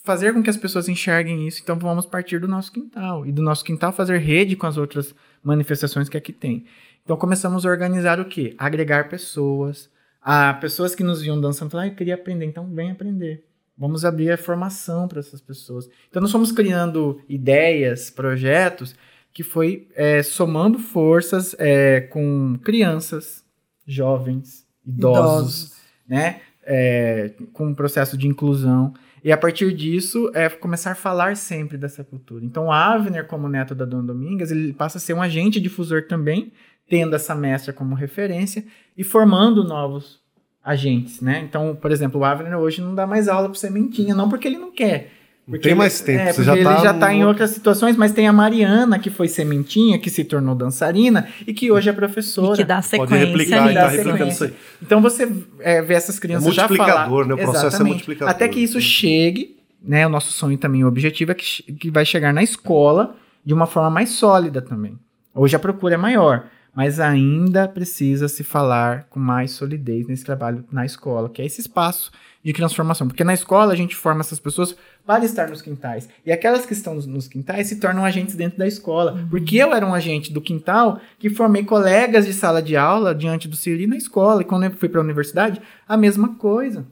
fazer 0.02 0.32
com 0.32 0.42
que 0.42 0.50
as 0.50 0.56
pessoas 0.56 0.88
enxerguem 0.88 1.46
isso? 1.46 1.60
Então 1.62 1.78
vamos 1.78 2.06
partir 2.06 2.38
do 2.40 2.48
nosso 2.48 2.72
quintal. 2.72 3.24
E 3.26 3.32
do 3.32 3.42
nosso 3.42 3.64
quintal 3.64 3.92
fazer 3.92 4.18
rede 4.18 4.56
com 4.56 4.66
as 4.66 4.76
outras 4.76 5.14
manifestações 5.42 6.08
que 6.08 6.16
aqui 6.16 6.33
tem. 6.33 6.64
Então 7.04 7.16
começamos 7.16 7.64
a 7.64 7.70
organizar 7.70 8.20
o 8.20 8.24
quê? 8.24 8.54
Agregar 8.58 9.08
pessoas. 9.08 9.90
A 10.20 10.54
pessoas 10.54 10.94
que 10.94 11.02
nos 11.02 11.20
viam 11.22 11.40
dançando 11.40 11.70
falaram, 11.70 11.90
ah, 11.90 11.92
eu 11.92 11.96
queria 11.96 12.14
aprender, 12.14 12.44
então 12.46 12.66
vem 12.72 12.90
aprender. 12.90 13.44
Vamos 13.77 14.04
abrir 14.04 14.31
a 14.31 14.37
formação 14.37 15.08
para 15.08 15.18
essas 15.18 15.40
pessoas. 15.40 15.88
Então 16.08 16.22
nós 16.22 16.31
fomos 16.31 16.52
criando 16.52 17.20
ideias, 17.29 18.10
projetos, 18.10 18.94
que 19.33 19.42
foi 19.42 19.88
é, 19.94 20.22
somando 20.22 20.79
forças 20.79 21.56
é, 21.58 22.02
com 22.02 22.56
crianças, 22.62 23.44
jovens, 23.87 24.66
idosos, 24.87 25.62
Idosos. 25.64 25.77
né? 26.06 26.40
É, 26.64 27.33
com 27.52 27.68
um 27.68 27.74
processo 27.74 28.16
de 28.16 28.29
inclusão. 28.29 28.94
E 29.25 29.31
a 29.31 29.37
partir 29.37 29.73
disso, 29.73 30.31
é 30.35 30.48
começar 30.48 30.92
a 30.92 30.96
falar 30.96 31.37
sempre 31.37 31.79
dessa 31.79 32.02
cultura. 32.02 32.44
Então, 32.44 32.73
Avner, 32.73 33.27
como 33.27 33.48
neto 33.48 33.75
da 33.75 33.85
Dona 33.85 34.08
Domingas, 34.08 34.50
ele 34.50 34.73
passa 34.73 34.98
a 34.98 35.00
ser 35.00 35.14
um 35.14 35.23
agente 35.23 35.60
difusor 35.60 36.06
também, 36.08 36.52
tendo 36.88 37.14
essa 37.14 37.35
mestra 37.35 37.73
como 37.73 37.94
referência 37.94 38.64
e 38.96 39.04
formando 39.04 39.62
novos 39.62 40.20
agentes, 40.64 41.20
né? 41.20 41.40
Então, 41.40 41.77
por 41.77 41.90
exemplo, 41.90 42.20
o 42.20 42.25
Avner 42.25 42.58
hoje 42.58 42.81
não 42.81 42.94
dá 42.94 43.06
mais 43.06 43.29
aula 43.29 43.48
para 43.48 43.58
sementinha, 43.58 44.14
não 44.14 44.29
porque 44.29 44.48
ele 44.48 44.58
não 44.58 44.73
quer, 44.73 45.10
Não 45.46 45.58
tem 45.58 45.74
mais 45.74 46.00
tempo, 46.00 46.20
É, 46.20 46.26
você 46.32 46.44
porque 46.44 46.44
já 46.44 46.54
ele 46.54 46.64
tá 46.64 46.76
já 46.84 46.94
tá 46.94 47.06
no- 47.08 47.12
em 47.14 47.24
outras 47.24 47.50
situações, 47.50 47.96
mas 47.96 48.12
tem 48.12 48.28
a 48.28 48.32
Mariana, 48.32 48.96
que 48.98 49.10
foi 49.10 49.26
sementinha, 49.26 49.98
que 49.98 50.08
se 50.08 50.22
tornou 50.22 50.54
dançarina 50.54 51.26
e 51.46 51.52
que 51.52 51.70
hoje 51.72 51.88
é 51.90 51.92
professora. 51.92 52.54
E 52.54 52.58
que 52.58 52.64
dá 52.64 52.76
Pode 52.76 52.86
sequência 52.86 53.26
replicar 53.26 53.70
e 53.70 53.74
tá 53.74 53.80
Dá 53.80 53.88
replicando 53.88 54.16
sequência. 54.18 54.32
isso 54.34 54.44
aí. 54.44 54.52
Então 54.80 55.02
você 55.02 55.28
é, 55.58 55.82
vê 55.82 55.94
essas 55.94 56.18
crianças 56.20 56.54
já 56.54 56.62
multiplicador, 56.68 57.26
né? 57.26 57.34
O 57.34 57.36
processo 57.38 57.64
é 57.64 57.68
Exatamente. 57.68 57.92
multiplicador. 57.94 58.30
Até 58.32 58.46
que 58.46 58.60
isso 58.60 58.80
chegue, 58.80 59.56
né? 59.82 60.06
O 60.06 60.10
nosso 60.10 60.32
sonho 60.32 60.56
também, 60.56 60.84
o 60.84 60.88
objetivo 60.88 61.32
é 61.32 61.34
que, 61.34 61.62
que 61.72 61.90
vai 61.90 62.04
chegar 62.04 62.32
na 62.32 62.42
escola 62.44 63.16
de 63.44 63.52
uma 63.52 63.66
forma 63.66 63.90
mais 63.90 64.10
sólida 64.10 64.62
também. 64.62 64.96
Hoje 65.34 65.56
a 65.56 65.58
procura 65.58 65.94
é 65.94 65.98
maior, 65.98 66.44
mas 66.72 67.00
ainda 67.00 67.66
precisa 67.66 68.28
se 68.28 68.44
falar 68.44 69.06
com 69.10 69.18
mais 69.18 69.50
solidez 69.50 70.06
nesse 70.06 70.24
trabalho 70.24 70.64
na 70.70 70.86
escola, 70.86 71.28
que 71.28 71.42
é 71.42 71.46
esse 71.46 71.60
espaço 71.60 72.12
de 72.44 72.52
transformação. 72.52 73.06
Porque 73.06 73.22
na 73.22 73.34
escola 73.34 73.72
a 73.72 73.76
gente 73.76 73.94
forma 73.94 74.20
essas 74.20 74.40
pessoas 74.40 74.74
para 75.06 75.24
estar 75.24 75.48
nos 75.48 75.62
quintais. 75.62 76.08
E 76.26 76.32
aquelas 76.32 76.66
que 76.66 76.72
estão 76.72 76.94
nos, 76.94 77.28
quintais 77.28 77.68
se 77.68 77.76
tornam 77.76 78.04
agentes 78.04 78.34
dentro 78.34 78.58
da 78.58 78.66
escola. 78.66 79.26
Porque 79.30 79.56
eu 79.56 79.72
era 79.72 79.86
um 79.86 79.94
agente 79.94 80.32
do 80.32 80.40
quintal 80.40 81.00
que 81.18 81.30
formei 81.30 81.64
colegas 81.64 82.26
de 82.26 82.32
sala 82.32 82.60
de 82.60 82.76
aula 82.76 83.14
diante 83.14 83.46
do 83.46 83.56
Siri 83.56 83.86
na 83.86 83.96
escola. 83.96 84.42
E 84.42 84.44
quando 84.44 84.64
eu 84.64 84.70
fui 84.72 84.88
para 84.88 85.00
a 85.00 85.04
universidade, 85.04 85.60
a 85.86 85.96
mesma 85.96 86.34
coisa. 86.34 86.84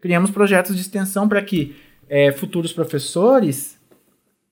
Criamos 0.00 0.30
projetos 0.30 0.74
de 0.74 0.82
extensão 0.82 1.28
para 1.28 1.42
que 1.42 1.76
eh, 2.08 2.32
futuros 2.32 2.72
professores 2.72 3.78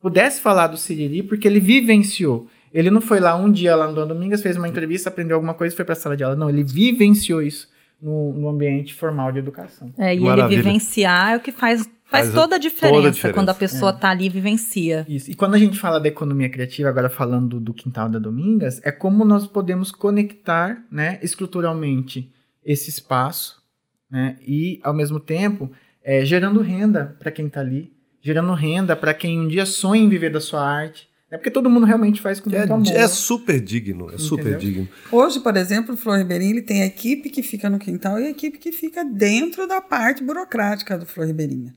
pudessem 0.01 0.42
falar 0.42 0.68
do 0.68 0.76
Siriri, 0.76 1.22
porque 1.22 1.49
ele 1.49 1.59
vivenciou. 1.59 2.46
Ele 2.72 2.90
não 2.90 3.01
foi 3.01 3.18
lá 3.18 3.34
um 3.34 3.51
dia 3.51 3.74
lá 3.74 3.88
no 3.88 3.94
Dom 3.94 4.07
Domingas, 4.07 4.42
fez 4.42 4.57
uma 4.57 4.68
entrevista, 4.68 5.09
aprendeu 5.09 5.36
alguma 5.36 5.55
coisa 5.55 5.74
e 5.74 5.76
foi 5.76 5.86
para 5.86 5.94
a 5.94 5.96
sala 5.96 6.16
de 6.16 6.22
aula. 6.22 6.36
Não, 6.36 6.51
ele 6.51 6.62
vivenciou 6.62 7.42
isso 7.42 7.66
no, 8.01 8.32
no 8.32 8.49
ambiente 8.49 8.94
formal 8.94 9.32
de 9.32 9.38
educação. 9.38 9.92
É, 9.99 10.14
e 10.14 10.20
Maravilha. 10.20 10.55
ele 10.55 10.62
vivenciar 10.62 11.32
é 11.32 11.36
o 11.36 11.40
que 11.40 11.53
faz, 11.53 11.82
faz, 12.05 12.26
Faz 12.26 12.32
toda, 12.32 12.57
a 12.57 12.59
diferença 12.59 12.94
toda 12.94 13.09
a 13.09 13.11
diferença. 13.11 13.34
quando 13.34 13.49
a 13.49 13.55
pessoa 13.55 13.92
tá 13.92 14.11
ali 14.11 14.26
e 14.26 14.28
vivencia. 14.28 15.05
Isso. 15.09 15.30
E 15.30 15.34
quando 15.34 15.55
a 15.55 15.59
gente 15.59 15.78
fala 15.78 15.99
da 15.99 16.09
economia 16.09 16.49
criativa, 16.49 16.88
agora 16.88 17.11
falando 17.11 17.59
do 17.61 17.74
quintal 17.74 18.09
da 18.09 18.18
Domingas, 18.18 18.80
é 18.84 18.92
como 18.92 19.24
nós 19.24 19.46
podemos 19.46 19.90
conectar, 19.90 20.82
né, 20.90 21.18
estruturalmente 21.22 22.32
esse 22.64 22.90
espaço, 22.90 23.62
né, 24.11 24.36
e 24.46 24.80
ao 24.82 24.94
mesmo 24.94 25.18
tempo 25.20 25.70
é, 26.03 26.24
gerando 26.24 26.61
renda 26.61 27.16
para 27.18 27.30
quem 27.30 27.46
está 27.46 27.61
ali, 27.61 27.92
gerando 28.20 28.53
renda 28.55 28.96
para 28.96 29.12
quem 29.12 29.40
um 29.40 29.49
dia 29.49 29.66
sonha 29.66 30.03
em 30.03 30.09
viver 30.09 30.30
da 30.30 30.40
sua 30.40 30.62
arte, 30.62 31.09
é 31.31 31.37
porque 31.37 31.51
todo 31.51 31.68
mundo 31.68 31.85
realmente 31.85 32.20
faz 32.20 32.41
com 32.41 32.49
muito 32.49 32.72
amor. 32.72 32.87
É, 32.89 33.01
é 33.01 33.09
super 33.09 33.61
digno, 33.61 34.11
é 34.12 34.16
super 34.16 34.43
Entendeu? 34.43 34.59
digno. 34.59 34.89
Hoje, 35.12 35.41
por 35.41 35.57
exemplo, 35.57 35.95
o 35.95 35.97
Flor 35.97 36.18
Ribeirinho 36.18 36.53
ele 36.53 36.62
tem 36.62 36.83
a 36.83 36.87
equipe 36.87 37.29
que 37.29 37.43
fica 37.43 37.68
no 37.68 37.79
quintal 37.79 38.18
e 38.18 38.26
a 38.26 38.31
equipe 38.31 38.59
que 38.59 38.72
fica 38.72 39.05
dentro 39.05 39.66
da 39.66 39.81
parte 39.81 40.22
burocrática 40.22 40.97
do 40.97 41.05
Flor 41.05 41.26
Ribeirinha. 41.26 41.74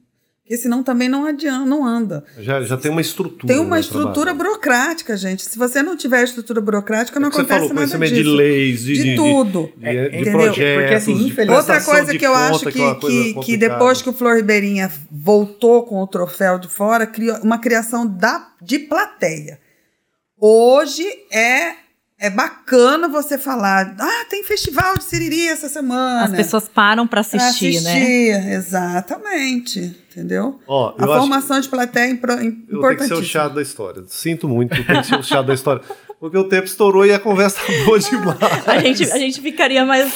Porque 0.52 0.64
senão 0.64 0.84
também 0.84 1.08
não 1.08 1.26
adianta, 1.26 1.66
não 1.66 1.86
anda. 1.86 2.26
Já, 2.38 2.62
já 2.62 2.76
tem 2.76 2.92
uma 2.92 3.00
estrutura. 3.00 3.48
Tem 3.54 3.58
uma 3.64 3.76
né, 3.78 3.80
estrutura 3.80 4.32
trabalho. 4.32 4.38
burocrática, 4.50 5.16
gente. 5.16 5.46
Se 5.46 5.58
você 5.58 5.82
não 5.82 5.96
tiver 5.96 6.26
estrutura 6.26 6.60
burocrática, 6.60 7.22
não 7.22 7.30
É 7.30 7.32
que 7.32 7.38
você 7.38 7.42
acontece 7.44 7.60
falou, 7.70 7.74
nada 7.74 7.88
conhecimento 7.98 8.14
disso. 8.22 8.30
de 8.32 8.36
leis, 8.36 8.84
de, 8.84 8.94
de, 8.96 9.04
de- 9.04 9.16
tudo. 9.16 9.72
de, 9.78 9.88
É, 9.88 10.10
de 10.10 10.18
entendeu? 10.18 10.32
projetos, 10.42 10.82
Porque, 10.82 10.94
assim, 10.96 11.14
de 11.16 11.24
infelizmente- 11.24 11.50
Outra 11.58 11.74
prestação 11.76 11.94
coisa 11.96 12.12
de 12.12 12.20
que 12.20 12.28
eu 12.28 12.32
conta, 12.34 12.50
acho 12.50 12.68
é 12.68 12.72
que, 12.74 12.80
uma 12.82 12.96
que, 12.96 13.08
que 13.08 13.34
complicada. 13.34 13.74
depois 13.74 14.02
que 14.02 14.10
o 14.10 14.14
Flor 14.14 14.36
Ribeirinha 14.36 14.92
voltou 15.10 15.84
com 15.86 16.02
o 16.04 16.08
troféu 16.08 16.60
de 16.60 16.68
fora, 16.68 17.08
criou 17.08 17.38
uma 17.38 17.58
criação 17.58 18.06
da, 18.06 18.50
de 18.62 18.78
plateia. 18.78 19.58
Hoje 20.38 21.06
é, 21.32 21.76
é 22.22 22.30
bacana 22.30 23.08
você 23.10 23.38
falar, 23.38 23.96
ah, 24.00 24.26
tem 24.30 24.44
festival 24.44 24.96
de 24.98 25.04
Siriri 25.04 25.48
essa 25.48 25.68
semana. 25.68 26.26
As 26.26 26.32
pessoas 26.32 26.68
param 26.70 27.08
pra 27.08 27.24
Pra 27.24 27.38
assistir, 27.38 27.82
né? 27.82 27.92
assistir, 27.94 28.52
exatamente. 28.54 29.96
Entendeu? 30.12 30.60
Ó, 30.68 30.94
A 30.98 31.06
formação 31.20 31.60
de 31.60 31.68
plateia 31.70 32.04
é 32.06 32.10
impro- 32.12 32.34
Eu 32.34 32.38
tenho 32.40 32.52
que 32.52 32.68
ser 32.68 32.74
o 32.76 32.78
importantíssima. 32.78 33.24
chato 33.26 33.54
da 33.54 33.62
história. 33.62 34.04
Sinto 34.08 34.48
muito, 34.48 34.76
eu 34.76 34.86
tenho 34.86 35.02
que 35.02 35.08
ser 35.08 35.20
o 35.20 35.24
chato 35.24 35.48
da 35.48 35.54
história. 35.54 35.82
Porque 36.20 36.38
o 36.38 36.44
tempo 36.44 36.66
estourou 36.66 37.06
e 37.06 37.14
a 37.14 37.18
conversa 37.20 37.58
tá 37.66 37.86
boa 37.86 37.98
demais. 38.00 38.38
A 38.68 38.78
gente, 38.80 39.12
a 39.12 39.18
gente 39.18 39.42
ficaria 39.42 39.84
mais 39.86 40.14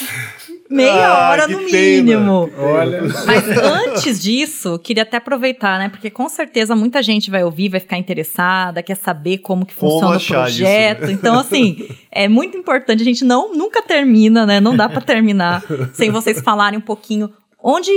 meia 0.75 1.07
Ah, 1.07 1.29
hora 1.29 1.47
no 1.47 1.59
mínimo. 1.61 2.49
Olha, 2.57 3.01
Mas 3.25 3.47
antes 3.57 4.21
disso, 4.21 4.77
queria 4.79 5.03
até 5.03 5.17
aproveitar, 5.17 5.79
né? 5.79 5.89
Porque 5.89 6.09
com 6.09 6.27
certeza 6.29 6.75
muita 6.75 7.01
gente 7.01 7.31
vai 7.31 7.43
ouvir, 7.43 7.69
vai 7.69 7.79
ficar 7.79 7.97
interessada, 7.97 8.83
quer 8.83 8.95
saber 8.95 9.39
como 9.39 9.65
que 9.65 9.73
Como 9.75 9.91
funciona 9.93 10.15
o 10.15 10.17
isso, 10.17 10.33
projeto. 10.33 11.05
né? 11.07 11.11
Então, 11.13 11.39
assim, 11.39 11.87
é 12.11 12.27
muito 12.27 12.57
importante. 12.57 13.01
A 13.01 13.05
gente 13.05 13.23
não 13.25 13.53
nunca 13.55 13.81
termina, 13.81 14.45
né? 14.45 14.59
Não 14.59 14.75
dá 14.75 14.87
pra 14.89 15.01
terminar 15.01 15.63
sem 15.93 16.11
vocês 16.11 16.41
falarem 16.41 16.77
um 16.77 16.81
pouquinho 16.81 17.31
onde. 17.61 17.89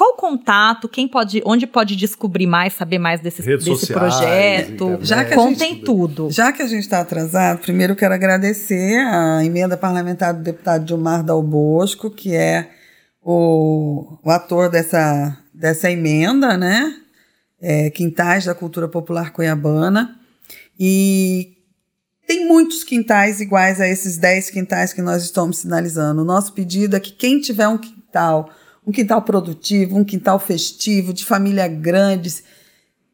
Qual 0.00 0.12
o 0.14 0.16
contato? 0.16 0.88
Quem 0.88 1.06
pode, 1.06 1.42
onde 1.44 1.66
pode 1.66 1.94
descobrir 1.94 2.46
mais, 2.46 2.72
saber 2.72 2.98
mais 2.98 3.20
desse, 3.20 3.42
Redes 3.42 3.66
desse 3.66 3.80
sociais, 3.88 4.64
projeto? 4.70 4.98
Já 5.02 5.22
que 5.26 5.34
a 5.34 5.36
Contem 5.36 5.74
gente- 5.74 5.84
tudo. 5.84 6.30
Já 6.30 6.50
que 6.52 6.62
a 6.62 6.66
gente 6.66 6.80
está 6.84 7.00
atrasado, 7.00 7.58
primeiro 7.58 7.94
quero 7.94 8.14
agradecer 8.14 8.96
a 8.96 9.44
emenda 9.44 9.76
parlamentar 9.76 10.32
do 10.32 10.42
deputado 10.42 10.88
Gilmar 10.88 11.22
Dal 11.22 11.42
Bosco, 11.42 12.10
que 12.10 12.34
é 12.34 12.70
o, 13.22 14.16
o 14.24 14.30
ator 14.30 14.70
dessa, 14.70 15.36
dessa 15.52 15.90
emenda, 15.90 16.56
né? 16.56 16.94
É, 17.60 17.90
Quintais 17.90 18.46
da 18.46 18.54
Cultura 18.54 18.88
Popular 18.88 19.34
Cuiabana. 19.34 20.16
E 20.78 21.58
tem 22.26 22.48
muitos 22.48 22.82
quintais 22.84 23.38
iguais 23.38 23.78
a 23.82 23.86
esses 23.86 24.16
10 24.16 24.48
quintais 24.48 24.94
que 24.94 25.02
nós 25.02 25.22
estamos 25.24 25.58
sinalizando. 25.58 26.22
O 26.22 26.24
nosso 26.24 26.54
pedido 26.54 26.96
é 26.96 27.00
que 27.00 27.12
quem 27.12 27.38
tiver 27.38 27.68
um 27.68 27.76
quintal, 27.76 28.48
um 28.86 28.92
quintal 28.92 29.20
produtivo, 29.22 29.98
um 29.98 30.04
quintal 30.04 30.38
festivo, 30.38 31.12
de 31.12 31.24
família 31.24 31.66
grande, 31.68 32.30